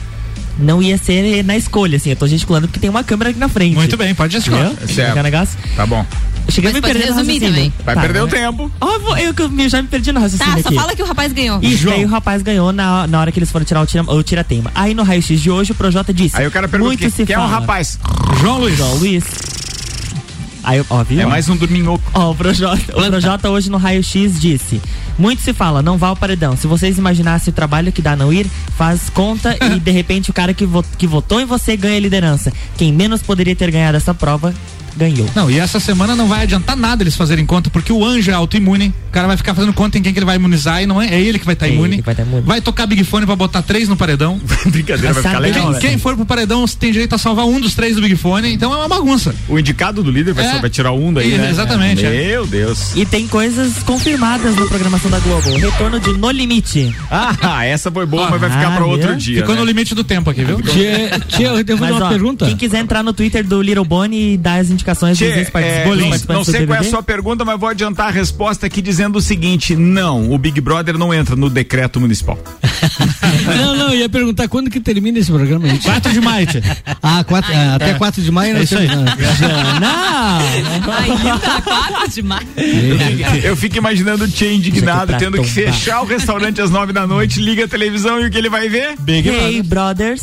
não 0.58 0.82
ia 0.82 0.96
ser 0.98 1.42
na 1.44 1.56
escolha, 1.56 1.96
assim. 1.96 2.10
Eu 2.10 2.16
tô 2.16 2.26
gesticulando 2.26 2.68
porque 2.68 2.80
tem 2.80 2.90
uma 2.90 3.04
câmera 3.04 3.30
aqui 3.30 3.38
na 3.38 3.48
frente. 3.48 3.74
Muito 3.74 3.96
bem, 3.96 4.14
pode 4.14 4.32
gesticular. 4.32 4.66
Entendeu? 4.72 4.88
Certo. 4.94 5.14
Quer 5.14 5.22
negócio? 5.22 5.58
Tá 5.76 5.86
bom. 5.86 6.04
Eu 6.46 6.52
cheguei 6.52 6.70
Mas 6.72 6.76
a 6.76 6.86
me 6.86 6.92
perder 6.92 7.08
no 7.10 7.14
raciocínio. 7.16 7.72
Vai 7.84 7.94
Tá, 7.94 8.00
perder 8.02 8.20
o 8.22 8.26
né? 8.26 8.30
tempo. 8.32 8.70
Ó, 8.78 9.16
eu, 9.16 9.34
eu 9.34 9.68
já 9.68 9.80
me 9.80 9.88
perdi 9.88 10.12
no 10.12 10.20
raciocínio 10.20 10.54
Tá, 10.56 10.62
só 10.62 10.68
aqui. 10.68 10.76
fala 10.76 10.94
que 10.94 11.02
o 11.02 11.06
rapaz 11.06 11.32
ganhou. 11.32 11.58
Isso, 11.62 11.78
João. 11.78 11.96
aí 11.96 12.04
o 12.04 12.08
rapaz 12.08 12.42
ganhou 12.42 12.70
na, 12.70 13.06
na 13.06 13.18
hora 13.20 13.32
que 13.32 13.38
eles 13.38 13.50
foram 13.50 13.64
tirar 13.64 13.80
o 13.80 13.86
tira- 13.86 14.02
o 14.04 14.22
tira-teima. 14.22 14.70
Aí 14.74 14.92
no 14.94 15.02
raio-x 15.02 15.40
de 15.40 15.50
hoje 15.50 15.72
o 15.72 15.74
Projota 15.74 16.12
disse. 16.12 16.36
Aí 16.36 16.46
o 16.46 16.50
cara 16.50 16.68
pergunta 16.68 16.88
muito 16.90 17.00
quem, 17.00 17.08
se 17.08 17.24
quem 17.24 17.34
é 17.34 17.38
o 17.38 17.46
rapaz. 17.46 17.98
João 18.42 18.58
Luiz. 18.60 18.76
João 18.76 18.94
Luiz. 18.96 19.24
Aí, 20.64 20.82
ó, 20.88 21.04
viu? 21.04 21.20
É 21.20 21.26
mais 21.26 21.48
um 21.48 21.56
dorminhoco. 21.56 22.02
Ó, 22.14 22.30
o 22.30 22.34
Projota, 22.34 22.98
o 22.98 23.02
Projota 23.04 23.50
hoje 23.50 23.70
no 23.70 23.76
raio-x 23.76 24.40
disse: 24.40 24.80
Muito 25.18 25.42
se 25.42 25.52
fala, 25.52 25.82
não 25.82 25.98
vá 25.98 26.08
ao 26.08 26.16
paredão. 26.16 26.56
Se 26.56 26.66
vocês 26.66 26.96
imaginassem 26.98 27.50
o 27.52 27.54
trabalho 27.54 27.92
que 27.92 28.00
dá 28.02 28.16
não 28.16 28.32
ir, 28.32 28.46
faz 28.76 29.10
conta 29.10 29.56
e 29.60 29.78
de 29.78 29.90
repente 29.90 30.30
o 30.30 30.32
cara 30.32 30.54
que, 30.54 30.64
vo- 30.64 30.84
que 30.96 31.06
votou 31.06 31.40
em 31.40 31.44
você 31.44 31.76
ganha 31.76 31.96
a 31.96 32.00
liderança. 32.00 32.52
Quem 32.76 32.92
menos 32.92 33.20
poderia 33.22 33.54
ter 33.54 33.70
ganhado 33.70 33.96
essa 33.96 34.14
prova, 34.14 34.54
ganhou. 34.96 35.28
Não, 35.34 35.50
e 35.50 35.58
essa 35.58 35.78
semana 35.80 36.14
não 36.16 36.26
vai 36.28 36.42
adiantar 36.42 36.76
nada 36.76 37.02
eles 37.02 37.14
fazerem 37.16 37.44
conta, 37.46 37.70
porque 37.70 37.92
o 37.92 38.04
anjo 38.04 38.30
é 38.30 38.34
autoimune, 38.34 38.88
o 39.08 39.12
cara 39.12 39.26
vai 39.26 39.36
ficar 39.36 39.54
fazendo 39.54 39.72
conta 39.72 39.98
em 39.98 40.02
quem 40.02 40.12
que 40.12 40.18
ele 40.18 40.26
vai 40.26 40.36
imunizar 40.36 40.82
e 40.82 40.86
não 40.86 41.00
é, 41.00 41.08
é 41.14 41.20
ele 41.20 41.38
que 41.38 41.44
vai 41.44 41.54
estar 41.54 41.66
É 41.66 41.68
ele 41.70 41.76
imune. 41.78 42.00
vai 42.02 42.14
tá 42.14 42.22
imune. 42.22 42.42
Vai 42.42 42.60
tocar 42.60 42.86
Big 42.86 43.02
Fone 43.04 43.26
pra 43.26 43.36
botar 43.36 43.62
três 43.62 43.88
no 43.88 43.96
paredão. 43.96 44.40
Brincadeira, 44.66 45.12
vai 45.12 45.22
ficar 45.22 45.38
legal. 45.38 45.64
não, 45.66 45.72
né? 45.72 45.78
Quem, 45.80 45.90
quem 45.90 45.98
for 45.98 46.16
pro 46.16 46.24
paredão 46.26 46.64
tem 46.66 46.92
direito 46.92 47.14
a 47.14 47.18
salvar 47.18 47.44
um 47.46 47.60
dos 47.60 47.74
três 47.74 47.96
do 47.96 48.02
Big 48.02 48.16
Fone, 48.16 48.52
então 48.52 48.72
é 48.72 48.76
uma 48.76 48.88
bagunça. 48.88 49.34
O 49.48 49.58
indicado 49.58 50.02
do 50.02 50.10
líder 50.10 50.32
vai, 50.34 50.46
É. 50.46 50.52
só- 50.52 50.60
vai 50.60 50.70
tirar 50.70 50.92
um 50.92 51.12
daí, 51.12 51.28
Isso, 51.28 51.38
né? 51.38 51.50
exatamente, 51.50 52.04
é. 52.04 52.10
Meu 52.28 52.46
Deus. 52.46 52.94
E 52.96 53.04
tem 53.04 53.26
coisas 53.28 53.78
confirmadas 53.84 54.54
na 54.56 54.66
programação 54.66 55.10
da 55.10 55.18
Globo. 55.18 55.50
O 55.50 55.58
retorno 55.58 56.00
de 56.00 56.12
No 56.12 56.30
Limite. 56.30 56.94
Ah, 57.10 57.64
essa 57.64 57.90
foi 57.90 58.06
boa, 58.06 58.30
mas 58.30 58.40
vai 58.40 58.50
ficar 58.50 58.68
Ah, 58.72 58.76
pra 58.76 58.84
outro 58.86 59.16
dia. 59.16 59.40
Ficou 59.40 59.54
né? 59.54 59.60
no 59.60 59.66
limite 59.66 59.94
do 59.94 60.04
tempo 60.04 60.30
aqui, 60.30 60.44
viu? 60.44 60.60
Tia, 60.62 61.20
tia, 61.28 61.48
eu 61.48 61.64
devo 61.64 61.80
Mas, 61.80 61.90
uma 61.94 62.06
ó, 62.06 62.08
pergunta. 62.08 62.46
Quem 62.46 62.56
quiser 62.56 62.78
entrar 62.80 63.02
no 63.02 63.12
Twitter 63.12 63.44
do 63.46 63.60
Little 63.62 63.84
Bonnie 63.84 64.34
e 64.34 64.36
dar 64.36 64.54
as 64.60 64.70
indicações 64.70 64.83
Tchê, 65.18 65.28
dos 65.28 65.36
ex-participantes 65.38 65.98
é, 65.98 66.02
não, 66.02 66.08
participantes 66.08 66.46
não 66.46 66.54
sei 66.54 66.66
qual 66.66 66.76
é 66.76 66.80
a 66.80 66.84
sua 66.84 67.02
pergunta, 67.02 67.44
mas 67.44 67.58
vou 67.58 67.68
adiantar 67.68 68.08
a 68.08 68.10
resposta 68.10 68.66
aqui 68.66 68.82
dizendo 68.82 69.16
o 69.16 69.22
seguinte: 69.22 69.74
não, 69.74 70.30
o 70.30 70.38
Big 70.38 70.60
Brother 70.60 70.98
não 70.98 71.12
entra 71.12 71.34
no 71.34 71.48
decreto 71.48 72.00
municipal. 72.00 72.38
Não, 73.44 73.76
não, 73.76 73.88
eu 73.92 74.00
ia 74.00 74.08
perguntar 74.08 74.48
quando 74.48 74.70
que 74.70 74.80
termina 74.80 75.18
esse 75.18 75.30
programa, 75.30 75.68
gente. 75.68 75.82
4 75.84 76.12
de 76.12 76.20
maio. 76.20 76.46
tia. 76.46 76.62
Ah, 77.02 77.22
quatro, 77.24 77.52
ah, 77.54 77.74
até 77.74 77.94
4 77.94 78.22
de 78.22 78.30
maio 78.30 78.52
É 78.52 78.58
nós 78.58 78.64
isso 78.70 78.78
aí. 78.78 78.88
temos. 78.88 79.04
Ainda 81.04 81.60
quatro 81.62 82.10
demais. 82.10 82.46
Eu 83.42 83.56
fico 83.56 83.76
imaginando 83.76 84.24
o 84.24 84.28
Tchê 84.28 84.54
indignado, 84.54 85.14
tendo 85.18 85.40
que 85.42 85.48
fechar 85.48 86.00
o 86.02 86.06
restaurante 86.06 86.60
às 86.60 86.70
nove 86.70 86.92
da 86.92 87.06
noite, 87.06 87.40
liga 87.40 87.64
a 87.64 87.68
televisão 87.68 88.20
e 88.20 88.26
o 88.26 88.30
que 88.30 88.38
ele 88.38 88.48
vai 88.48 88.68
ver? 88.68 88.94
Big 89.00 89.28
Hey, 89.28 89.62
Brother. 89.62 89.74
Brothers. 90.14 90.22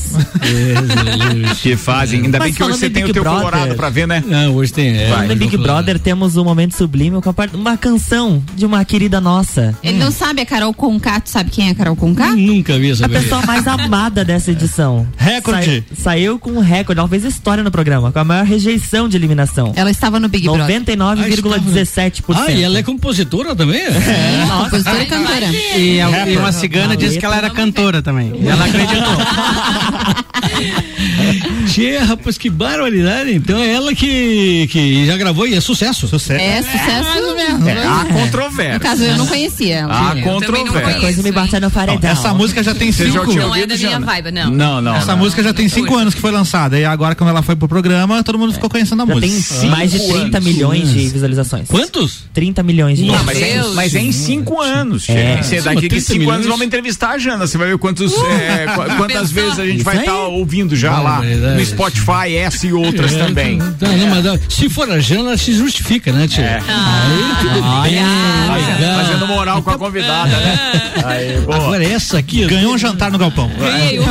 Que 1.62 1.76
fazem. 1.76 2.22
Ainda 2.24 2.40
Mas 2.40 2.48
bem 2.48 2.54
que 2.56 2.64
hoje 2.64 2.78
você 2.80 2.88
em 2.88 2.92
tem 2.92 3.04
o 3.04 3.08
Big 3.08 3.14
teu 3.14 3.24
Brother- 3.24 3.40
colorado 3.42 3.76
pra 3.76 3.90
ver, 3.90 4.08
né? 4.08 4.24
Não, 4.26 4.56
hoje 4.56 4.74
tem. 4.74 4.98
É, 4.98 5.10
No 5.28 5.36
Big 5.36 5.56
Brother 5.58 6.00
temos 6.00 6.36
um 6.38 6.44
momento 6.44 6.76
sublime 6.76 7.22
com 7.22 7.34
uma 7.58 7.78
canção 7.78 8.42
de 8.56 8.66
uma 8.66 8.84
querida 8.86 9.22
nossa. 9.22 9.76
Ele 9.84 9.98
não 9.98 10.12
sabe 10.12 10.42
a 10.42 10.46
Carol 10.46 10.74
Conká, 10.74 11.20
tu 11.20 11.30
sabe 11.30 11.50
quem 11.52 11.68
é 11.68 11.72
a 11.72 11.76
Carol 11.76 11.96
Conká? 11.96 12.32
Nunca 12.52 12.78
vi 12.78 12.92
essa 12.92 13.06
A 13.06 13.10
pessoa 13.10 13.42
mais 13.46 13.66
amada 13.68 14.26
dessa 14.26 14.52
edição. 14.52 15.08
Recorde. 15.18 15.66
Sai- 15.66 15.84
saiu 16.18 16.38
com 16.40 16.52
um 16.52 16.60
recorde. 16.60 17.00
Ela 17.00 17.08
fez 17.08 17.24
história 17.24 17.64
no 17.64 17.72
programa, 17.72 18.12
com 18.12 18.20
a 18.20 18.24
maior 18.24 18.46
rejeição 18.46 19.08
de 19.08 19.16
eliminação. 19.18 19.72
Ela 19.76 19.92
estava 19.92 20.20
no 20.20 20.28
Big 20.28 20.46
Brother. 20.48 20.66
99,17%. 20.82 22.36
Ah, 22.36 22.52
e 22.52 22.64
ela 22.64 22.78
é 22.80 22.84
compositora 22.84 23.56
também? 23.56 23.82
É, 23.82 24.46
nossa. 24.48 24.64
Compositora 24.66 25.04
e 25.04 25.06
cantora. 25.06 25.46
E, 25.78 26.02
a- 26.02 26.28
e 26.30 26.38
uma 26.38 26.52
cigana 26.52 26.98
disse 26.98 27.18
que 27.20 27.26
ela 27.26 27.38
era 27.38 27.50
cantora 27.50 28.02
também. 28.02 28.34
E 28.42 28.48
ela 28.48 28.66
acreditou. 28.66 29.02
Tchê, 31.72 31.98
rapaz, 31.98 32.38
que 32.38 32.50
barbaridade. 32.50 33.34
Então 33.34 33.58
é 33.62 33.74
ela 33.74 33.94
que, 33.94 34.68
que 34.72 35.06
já 35.06 35.18
gravou 35.18 35.48
e 35.48 35.56
é 35.56 35.62
sucesso. 35.62 36.08
Sucesso. 36.08 36.42
É 36.42 36.62
sucesso 36.62 37.36
mesmo. 37.36 37.70
É, 37.70 37.86
há 37.86 38.04
No 38.04 38.10
controvérsia. 38.14 38.80
caso, 38.80 39.04
eu 39.04 39.18
não 39.18 39.28
conhecia 39.28 39.76
ela. 39.80 40.12
Há 40.12 40.22
controvérsia. 40.22 41.00
Coisa 41.00 41.24
me 41.24 41.32
bate 41.32 41.60
no 41.60 41.72
paredão. 41.72 42.10
Essa 42.10 42.34
música 42.34 42.62
já 42.64 42.74
tem 42.76 42.92
cinco. 42.92 43.26
tinha 43.28 43.42
Não 43.44 43.56
é 43.56 43.66
da 43.66 43.76
minha 43.76 43.90
Jana? 43.92 44.06
vibe, 44.06 44.32
não. 44.32 44.52
Não, 44.52 44.82
não. 44.82 44.96
Essa 44.96 45.12
não. 45.14 45.18
música 45.20 45.42
já 45.44 45.54
tem 45.54 45.68
cinco 45.70 45.96
anos 45.96 46.14
que 46.14 46.22
foi 46.22 46.32
lançada. 46.32 46.78
E 46.80 46.86
agora, 46.86 47.16
quando 47.16 47.30
ela 47.30 47.42
foi 47.42 47.56
pro 47.56 47.68
programa, 47.68 48.24
todo 48.24 48.38
mundo 48.38 48.54
ficou 48.54 48.70
conhecendo 48.70 49.02
a 49.04 49.06
Já 49.06 49.20
tem 49.20 49.30
música. 49.32 49.68
mais 49.68 49.92
de 49.92 50.00
30 50.00 50.38
anos. 50.38 50.50
milhões 50.50 50.92
de 50.94 51.08
visualizações. 51.10 51.68
Quantos? 51.68 52.24
30 52.34 52.64
milhões 52.64 52.98
de 52.98 53.06
Não, 53.06 53.18
visualizações. 53.18 53.66
mas, 53.66 53.72
é, 53.72 53.76
mas 53.76 53.96
é 53.96 54.00
em 54.02 54.12
cinco 54.12 54.62
anos. 54.62 55.08
É. 55.10 55.38
Tchê. 55.38 55.44
Você 55.44 55.62
daqui 55.62 55.88
30 55.88 56.06
cinco 56.14 56.30
anos 56.30 56.46
vamos 56.48 56.66
entrevistar 56.66 57.12
a 57.12 57.18
Jana. 57.18 57.48
Você 57.48 57.58
vai 57.58 57.68
ver 57.70 57.78
quantos, 57.78 58.14
é, 58.14 58.66
qu- 58.76 58.96
quantas 58.98 59.32
vezes 59.32 59.60
a 59.60 59.66
gente 59.66 59.84
vai 59.84 59.98
estar 60.00 60.18
ouvindo 60.28 60.76
já 60.76 61.00
lá. 61.00 61.22
No 61.62 61.66
Spotify, 61.66 62.36
essa 62.36 62.68
e 62.68 62.74
outras 62.74 63.14
também. 63.14 63.60
Tá, 63.60 63.88
não, 63.88 64.08
mas 64.08 64.24
não, 64.24 64.40
se 64.50 64.70
for 64.70 64.90
a 64.90 65.00
Jana, 65.00 65.38
se 65.38 65.54
justifica, 65.54 66.12
né, 66.12 66.28
Tchê? 66.28 66.42
É. 66.42 66.62
Aí 66.68 67.36
tudo 67.42 67.82
bem. 67.84 67.94
legal. 67.94 69.06
Fazendo 69.06 69.28
moral 69.28 69.62
com 69.62 69.70
a 69.70 69.78
convidada, 69.78 70.36
né? 70.38 70.82
Aí, 71.06 71.40
boa. 71.42 71.58
Agora 71.58 71.84
essa 71.84 72.18
aqui. 72.18 72.46
Ganhou 72.46 72.74
um 72.74 72.78
jantar 72.78 73.12
no 73.12 73.18
galpão. 73.18 73.50
Ganhei 73.58 74.00
o. 74.00 74.04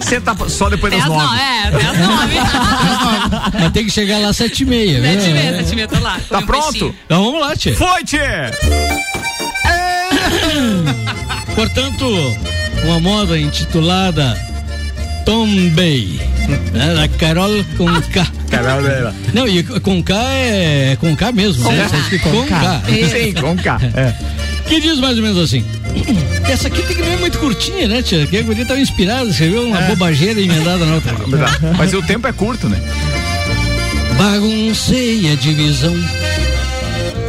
Você 0.00 0.20
tá 0.20 0.36
só 0.48 0.68
depois 0.68 0.92
das 0.92 1.02
as 1.02 1.08
nove. 1.08 1.24
nove. 1.24 1.38
É, 1.40 1.68
até 1.68 1.86
as 1.86 1.98
nove. 1.98 2.34
Mas 3.60 3.72
tem 3.72 3.84
que 3.84 3.90
chegar 3.90 4.18
lá 4.18 4.28
às 4.28 4.36
sete 4.36 4.62
e 4.62 4.66
meia. 4.66 5.00
Sete 5.00 5.30
e 5.30 5.32
né? 5.32 5.42
meia, 5.42 5.56
sete 5.58 5.72
e 5.72 5.76
meia, 5.76 5.88
tô 5.88 5.98
lá. 6.00 6.18
Tá 6.28 6.38
um 6.38 6.46
pronto? 6.46 6.72
peixinho. 6.72 6.94
Então 7.04 7.24
vamos 7.24 7.40
lá, 7.40 7.56
Tchê. 7.56 7.72
Foi, 7.72 8.04
Tchê! 8.04 8.18
Portanto, 11.54 12.06
uma 12.84 13.00
moda 13.00 13.38
intitulada 13.38 14.36
Tombay, 15.24 16.20
né, 16.72 16.94
da 16.94 17.08
Carol 17.08 17.64
com 17.76 17.86
K. 18.12 18.26
Carol 18.50 18.82
dela. 18.82 19.14
Não, 19.32 19.46
e 19.48 19.62
com 19.62 20.02
K 20.02 20.14
é 20.14 20.96
com 21.00 21.14
K 21.16 21.32
mesmo, 21.32 21.64
Com 21.64 21.72
né? 21.72 21.88
K. 21.90 22.18
Com 22.18 22.30
com 22.30 22.46
K. 22.46 22.82
K. 22.86 23.08
Sim, 23.08 23.32
com 23.34 23.56
K. 23.56 23.80
É. 23.94 24.14
Que 24.68 24.80
diz 24.80 24.98
mais 24.98 25.16
ou 25.16 25.22
menos 25.22 25.38
assim. 25.38 25.64
Essa 26.48 26.68
aqui 26.68 26.82
tem 26.82 26.96
que 26.96 27.02
é 27.02 27.16
muito 27.16 27.38
curtinha, 27.38 27.88
né, 27.88 28.02
tia? 28.02 28.26
Que 28.26 28.38
a 28.38 28.42
guria 28.42 28.64
tava 28.64 28.80
inspirada, 28.80 29.28
escreveu 29.28 29.66
uma 29.66 29.80
bobageira 29.82 30.40
emendada 30.40 30.84
na 30.84 30.94
outra. 30.94 31.12
Mas 31.76 31.92
o 31.92 32.02
tempo 32.02 32.26
é 32.26 32.32
curto, 32.32 32.68
né? 32.68 32.80
Baguncei 34.16 35.32
a 35.32 35.34
divisão, 35.34 35.94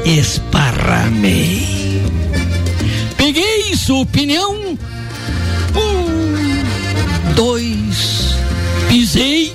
esparramei. 0.06 2.02
Peguei 3.18 3.76
sua 3.76 4.00
opinião, 4.00 4.78
um, 5.76 7.34
dois, 7.34 8.21
pisei. 8.92 9.54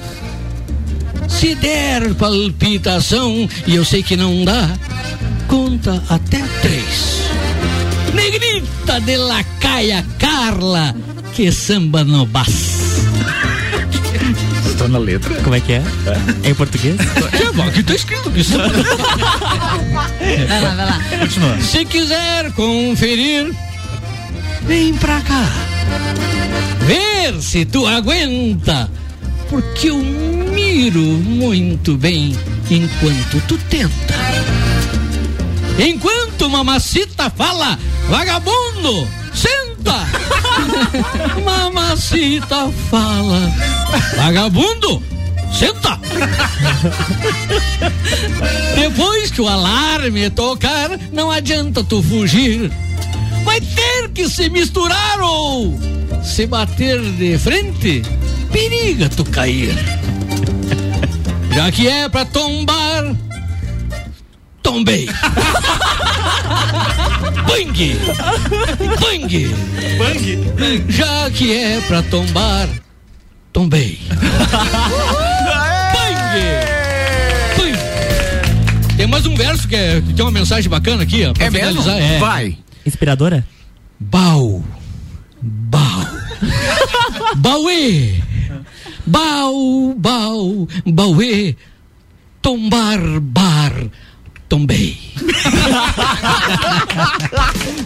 Se 1.28 1.54
der 1.56 2.14
palpitação, 2.14 3.46
e 3.66 3.74
eu 3.74 3.84
sei 3.84 4.02
que 4.02 4.16
não 4.16 4.44
dá, 4.44 4.70
conta 5.46 6.02
até 6.08 6.42
três. 6.62 7.20
Negrita 8.14 8.98
de 9.02 9.18
la 9.18 9.44
caia 9.60 10.06
Carla, 10.18 10.94
que 11.34 11.52
samba 11.52 12.02
no 12.02 12.24
bas. 12.24 13.04
Estou 14.66 14.88
na 14.88 14.98
letra. 14.98 15.34
Como 15.42 15.54
é 15.54 15.60
que 15.60 15.74
é? 15.74 15.82
É 16.42 16.50
em 16.50 16.54
português? 16.54 16.96
Aqui 17.68 17.82
tá 17.82 17.94
escrito 17.94 18.30
que 18.30 18.42
samba. 18.42 18.72
Vai 20.48 20.62
lá, 20.62 20.74
vai 20.74 20.86
lá. 20.86 21.00
Continua. 21.18 21.60
Se 21.60 21.84
quiser 21.84 22.52
conferir, 22.52 23.54
vem 24.62 24.94
pra 24.94 25.20
cá. 25.20 25.44
Ver 26.86 27.42
se 27.42 27.66
tu 27.66 27.86
aguenta. 27.86 28.88
Porque 29.48 29.90
eu 29.90 29.98
miro 29.98 31.00
muito 31.00 31.96
bem 31.96 32.36
enquanto 32.70 33.40
tu 33.46 33.56
tenta. 33.68 34.14
Enquanto 35.78 36.48
mamacita 36.48 37.30
fala, 37.30 37.78
vagabundo, 38.08 39.06
senta. 39.34 40.06
mamacita 41.44 42.70
fala, 42.90 43.52
vagabundo, 44.16 45.02
senta. 45.52 46.00
Depois 48.74 49.30
que 49.30 49.40
o 49.40 49.48
alarme 49.48 50.30
tocar, 50.30 50.90
não 51.12 51.30
adianta 51.30 51.84
tu 51.84 52.02
fugir. 52.02 52.72
Vai 53.44 53.60
ter 53.60 54.08
que 54.14 54.28
se 54.28 54.48
misturar 54.48 55.20
ou 55.20 55.78
se 56.24 56.46
bater 56.46 57.00
de 57.00 57.38
frente, 57.38 58.02
periga 58.56 59.08
tu 59.10 59.22
cair. 59.26 59.74
Já 61.54 61.70
que 61.70 61.86
é 61.86 62.08
pra 62.08 62.24
tombar, 62.24 63.14
tombei. 64.62 65.06
Bang! 67.46 67.98
Bang! 68.98 69.54
Bang! 69.98 70.86
Já 70.88 71.30
que 71.30 71.52
é 71.54 71.80
pra 71.82 72.02
tombar, 72.04 72.66
tombei. 73.52 73.98
Bang! 75.92 76.16
Bang! 77.58 77.78
Tem 78.96 79.06
mais 79.06 79.26
um 79.26 79.36
verso 79.36 79.68
que, 79.68 79.76
é, 79.76 80.00
que 80.00 80.14
tem 80.14 80.24
uma 80.24 80.30
mensagem 80.32 80.70
bacana 80.70 81.02
aqui, 81.02 81.26
ó. 81.26 81.34
Pra 81.34 81.44
É 81.44 81.50
mesmo? 81.50 81.82
finalizar. 81.82 82.00
É. 82.00 82.18
Vai. 82.18 82.56
Inspiradora? 82.86 83.46
Bau. 84.00 84.64
Bau. 85.42 86.06
Bauê. 87.36 88.14
Bau, 89.06 89.94
bau, 89.94 90.66
bauê. 90.84 91.54
Tombar, 92.42 93.20
bar. 93.20 93.90
Tombei. 94.48 94.96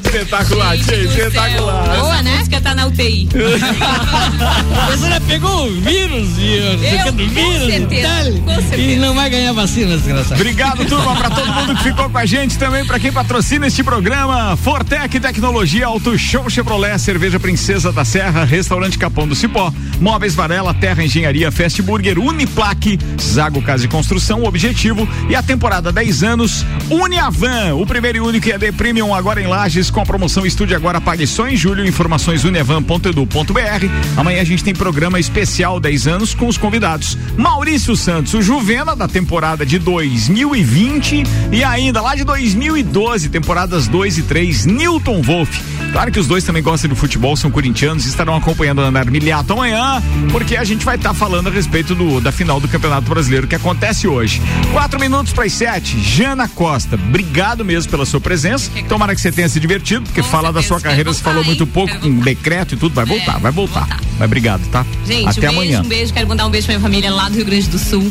espetacular, 0.05 0.77
tia, 0.79 1.05
espetacular. 1.05 1.99
Boa, 1.99 2.23
né? 2.23 2.39
música 2.39 2.61
tá 2.61 2.75
na 2.75 2.87
UTI. 2.87 3.29
Você 4.91 5.09
já 5.09 5.21
pegou 5.23 5.69
o 5.69 5.81
vírus 5.81 6.29
e 6.39 6.53
Eu, 6.55 6.79
pegando 6.79 7.23
com 7.23 7.29
vírus 7.29 7.63
e 7.63 7.71
certeza, 7.71 8.09
tal, 8.45 8.55
certeza. 8.63 8.77
e 8.77 8.97
não 8.97 9.15
vai 9.15 9.31
ganhar 9.31 9.53
vacina, 9.53 9.97
desgraçado. 9.97 10.35
Obrigado, 10.35 10.85
turma, 10.87 11.17
pra 11.17 11.31
todo 11.31 11.53
mundo 11.53 11.77
que 11.77 11.85
ficou 11.85 12.11
com 12.11 12.19
a 12.19 12.27
gente, 12.27 12.59
também 12.59 12.85
pra 12.85 12.99
quem 12.99 13.13
patrocina 13.13 13.67
este 13.67 13.83
programa. 13.83 14.57
Fortec 14.57 15.19
Tecnologia, 15.21 15.87
Auto 15.87 16.19
Show 16.19 16.51
Chevrolet, 16.51 16.99
Cerveja 16.99 17.39
Princesa 17.41 17.93
da 17.93 18.05
Serra, 18.05 18.45
Restaurante 18.45 18.99
Capão 18.99 19.27
do 19.27 19.35
Cipó, 19.35 19.73
Móveis 20.01 20.35
Varela, 20.35 20.75
Terra 20.75 21.03
Engenharia, 21.05 21.51
Fast 21.51 21.81
Burger, 21.83 22.19
Uniplaque, 22.19 22.99
Zago 23.21 23.63
Casa 23.63 23.83
de 23.83 23.89
Construção, 23.89 24.45
Objetivo 24.45 25.09
e 25.29 25.35
a 25.35 25.43
temporada 25.43 25.93
10 25.93 26.23
anos, 26.23 26.50
Uniavan, 26.91 27.75
o 27.75 27.87
primeiro 27.87 28.19
e 28.19 28.21
único 28.21 28.49
ED 28.49 28.73
Premium 28.73 29.15
agora 29.15 29.41
em 29.41 29.47
Lages 29.47 29.91
com 29.91 30.01
a 30.01 30.07
promoção 30.07 30.45
Estúdio 30.45 30.77
Agora 30.77 31.01
Pague 31.01 31.27
só 31.27 31.47
em 31.47 31.57
julho, 31.57 31.87
informações 31.87 32.45
uniavan.edu.br. 32.45 33.87
Amanhã 34.17 34.41
a 34.41 34.45
gente 34.45 34.65
tem 34.65 34.75
programa 34.75 35.21
especial 35.21 35.79
10 35.79 36.07
anos 36.07 36.35
com 36.35 36.49
os 36.49 36.59
convidados 36.59 37.17
Maurício 37.37 37.95
Santos, 37.97 38.35
o 38.35 38.43
Juvena 38.43 38.97
da 38.97 39.07
temporada 39.07 39.65
de 39.65 39.79
2020 39.79 41.23
e 41.53 41.63
ainda 41.63 42.01
lá 42.01 42.15
de 42.15 42.25
2012, 42.25 43.29
temporadas 43.29 43.87
2 43.89 44.19
e 44.19 44.23
3, 44.23 44.67
Newton 44.67 45.23
Wolf. 45.23 45.59
Claro 45.93 46.13
que 46.13 46.21
os 46.21 46.27
dois 46.27 46.45
também 46.45 46.63
gostam 46.63 46.89
de 46.89 46.95
futebol, 46.95 47.37
são 47.37 47.51
corintianos 47.51 48.07
estarão 48.07 48.37
acompanhando 48.37 48.79
o 48.79 48.83
Andar 48.83 49.11
Miliato 49.11 49.53
amanhã, 49.53 50.03
porque 50.31 50.57
a 50.57 50.63
gente 50.63 50.85
vai 50.85 50.97
estar 50.97 51.15
falando 51.15 51.49
a 51.49 51.51
respeito 51.51 51.95
do, 51.95 52.21
da 52.21 52.31
final 52.31 52.61
do 52.61 52.69
Campeonato 52.69 53.09
Brasileiro 53.09 53.47
que 53.47 53.55
acontece 53.55 54.07
hoje. 54.07 54.41
Quatro 54.73 55.01
minutos 55.01 55.33
para 55.33 55.45
as 55.45 55.53
sete, 55.53 56.01
Jana 56.01 56.40
Costa, 56.49 56.97
obrigado 56.97 57.65
mesmo 57.65 57.91
pela 57.91 58.05
sua 58.07 58.21
presença. 58.21 58.71
Tomara 58.89 59.15
que 59.15 59.21
você 59.21 59.31
tenha 59.33 59.49
se 59.49 59.59
divertido, 59.61 60.03
porque 60.03 60.23
falar 60.23 60.51
da 60.53 60.63
sua 60.63 60.81
carreira 60.81 61.13
você 61.13 61.23
falou 61.23 61.45
muito 61.45 61.67
pouco 61.67 61.99
com 61.99 62.11
decreto 62.21 62.75
e 62.75 62.77
tudo, 62.77 62.95
vai 62.95 63.05
voltar, 63.05 63.39
vai 63.39 63.53
voltar. 63.53 63.87
Mas 64.19 64.27
obrigado, 64.27 64.67
tá? 64.71 64.85
Gente, 65.07 65.29
Até 65.29 65.39
um 65.39 65.41
beijo, 65.41 65.49
amanhã. 65.57 65.81
um 65.83 65.89
beijo. 65.89 66.13
Quero 66.13 66.29
mandar 66.29 66.47
um 66.47 66.51
beijo 66.51 66.67
pra 66.67 66.75
minha 66.77 66.83
família 66.89 67.11
lá 67.13 67.29
do 67.29 67.37
Rio 67.37 67.45
Grande 67.45 67.69
do 67.69 67.79
Sul. 67.79 68.11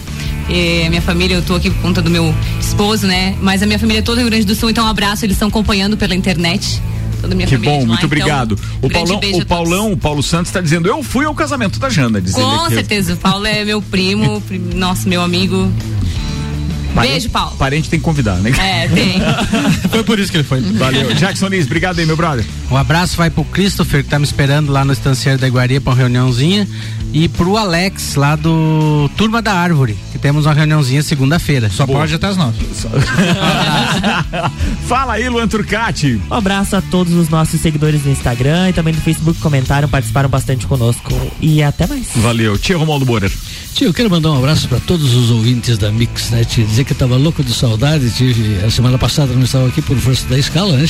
Eh, 0.49 0.87
minha 0.89 1.01
família, 1.01 1.35
eu 1.35 1.41
tô 1.43 1.55
aqui 1.55 1.69
por 1.69 1.81
conta 1.81 2.01
do 2.01 2.09
meu 2.09 2.33
esposo, 2.59 3.05
né? 3.05 3.35
Mas 3.41 3.61
a 3.61 3.65
minha 3.65 3.77
família 3.77 3.99
é 3.99 4.01
toda 4.01 4.15
do 4.17 4.21
Rio 4.21 4.29
Grande 4.31 4.45
do 4.45 4.55
Sul, 4.55 4.69
então 4.69 4.85
um 4.85 4.87
abraço. 4.89 5.23
Eles 5.25 5.35
estão 5.35 5.47
acompanhando 5.47 5.95
pela 5.95 6.15
internet. 6.15 6.81
Que 7.47 7.57
bom, 7.57 7.59
de 7.59 7.67
lá, 7.67 7.73
muito 7.79 7.93
então, 7.95 8.05
obrigado. 8.05 8.57
o 8.81 8.87
grande 8.87 9.11
Paulão, 9.11 9.39
o. 9.41 9.45
Paulão, 9.45 9.91
o 9.91 9.97
Paulo 9.97 10.23
Santos 10.23 10.47
está 10.47 10.61
dizendo, 10.61 10.87
eu 10.87 11.03
fui 11.03 11.25
ao 11.25 11.35
casamento 11.35 11.77
da 11.77 11.89
Jana, 11.89 12.21
Com 12.31 12.69
certeza, 12.69 13.13
o 13.13 13.17
Paulo 13.17 13.45
é 13.45 13.65
meu 13.65 13.81
primo, 13.81 14.39
prim- 14.47 14.71
nossa, 14.75 15.07
meu 15.07 15.21
amigo. 15.21 15.69
Parente- 16.93 17.11
Beijo, 17.13 17.29
Paulo. 17.29 17.55
Parente 17.57 17.89
tem 17.89 17.99
que 17.99 18.03
convidar, 18.05 18.35
né? 18.37 18.51
É, 18.57 18.87
tem. 18.87 19.19
Foi 19.89 20.03
por 20.03 20.19
isso 20.19 20.31
que 20.31 20.37
ele 20.37 20.43
foi. 20.43 20.61
Valeu. 20.61 21.13
Jackson 21.15 21.47
Liz, 21.47 21.65
obrigado 21.65 21.99
aí, 21.99 22.05
meu 22.05 22.17
brother. 22.17 22.45
Um 22.71 22.77
abraço 22.77 23.17
vai 23.17 23.29
pro 23.29 23.43
Christopher, 23.45 24.03
que 24.03 24.09
tá 24.09 24.19
me 24.19 24.25
esperando 24.25 24.71
lá 24.71 24.83
no 24.85 24.93
estanciário 24.93 25.39
da 25.39 25.47
Iguaria 25.47 25.81
pra 25.81 25.91
uma 25.91 25.97
reuniãozinha. 25.97 26.67
E 27.11 27.27
pro 27.27 27.57
Alex, 27.57 28.13
lá 28.15 28.35
do 28.35 29.09
Turma 29.17 29.41
da 29.41 29.51
Árvore, 29.53 29.97
que 30.11 30.19
temos 30.19 30.45
uma 30.45 30.53
reuniãozinha 30.53 31.01
segunda-feira. 31.01 31.67
Só 31.71 31.87
pode 31.87 32.13
até 32.13 32.27
as 32.27 32.37
nove. 32.37 32.59
Fala 34.87 35.13
aí, 35.13 35.27
Luan 35.27 35.47
Turcati. 35.47 36.21
Um 36.29 36.33
abraço 36.35 36.75
a 36.75 36.81
todos 36.81 37.13
os 37.13 37.27
nossos 37.29 37.59
seguidores 37.61 38.03
no 38.05 38.11
Instagram 38.11 38.69
e 38.69 38.73
também 38.73 38.93
no 38.93 39.01
Facebook 39.01 39.37
que 39.37 39.41
comentaram, 39.41 39.89
participaram 39.89 40.29
bastante 40.29 40.67
conosco. 40.67 41.11
E 41.41 41.63
até 41.63 41.87
mais. 41.87 42.07
Valeu. 42.15 42.57
Tia 42.59 42.77
Romualdo 42.77 43.05
Borer. 43.05 43.31
Tio, 43.73 43.87
eu 43.87 43.93
quero 43.93 44.09
mandar 44.09 44.29
um 44.31 44.37
abraço 44.37 44.67
para 44.67 44.79
todos 44.79 45.15
os 45.15 45.31
ouvintes 45.31 45.79
da 45.79 45.91
Mix, 45.91 46.29
né? 46.29 46.43
Te 46.43 46.63
dizer 46.63 46.78
que 46.83 46.93
eu 46.93 46.97
tava 46.97 47.17
louco 47.17 47.43
de 47.43 47.53
saudade, 47.53 48.09
tive, 48.11 48.63
a 48.65 48.69
semana 48.69 48.97
passada 48.97 49.33
não 49.33 49.43
estava 49.43 49.67
aqui 49.67 49.81
por 49.81 49.97
força 49.97 50.27
da 50.27 50.37
escala, 50.37 50.75
né? 50.75 50.85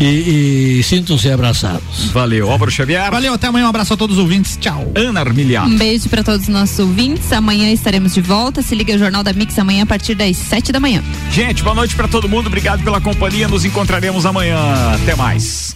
E, 0.00 0.78
e 0.78 0.82
sintam-se 0.82 1.30
abraçados. 1.30 2.06
Valeu, 2.12 2.50
Álvaro 2.50 2.70
Xavier. 2.70 3.10
Valeu, 3.10 3.34
até 3.34 3.46
amanhã, 3.46 3.66
um 3.66 3.68
abraço 3.68 3.94
a 3.94 3.96
todos 3.96 4.16
os 4.16 4.22
ouvintes, 4.22 4.56
tchau. 4.60 4.92
Ana 4.94 5.20
Armiliato. 5.20 5.68
Um 5.68 5.76
beijo 5.76 6.08
para 6.08 6.22
todos 6.22 6.42
os 6.42 6.48
nossos 6.48 6.78
ouvintes. 6.78 7.32
Amanhã 7.32 7.70
estaremos 7.70 8.14
de 8.14 8.20
volta. 8.20 8.62
Se 8.62 8.74
liga 8.74 8.94
o 8.94 8.98
Jornal 8.98 9.22
da 9.22 9.32
Mix 9.32 9.58
amanhã 9.58 9.84
a 9.84 9.86
partir 9.86 10.14
das 10.14 10.36
sete 10.36 10.72
da 10.72 10.80
manhã. 10.80 11.02
Gente, 11.30 11.62
boa 11.62 11.74
noite 11.74 11.94
pra 11.94 12.08
todo 12.08 12.28
mundo. 12.28 12.46
Obrigado 12.46 12.82
pela 12.82 13.00
companhia. 13.00 13.48
Nos 13.48 13.64
encontraremos 13.64 14.26
amanhã. 14.26 14.58
Até 14.94 15.14
mais. 15.14 15.74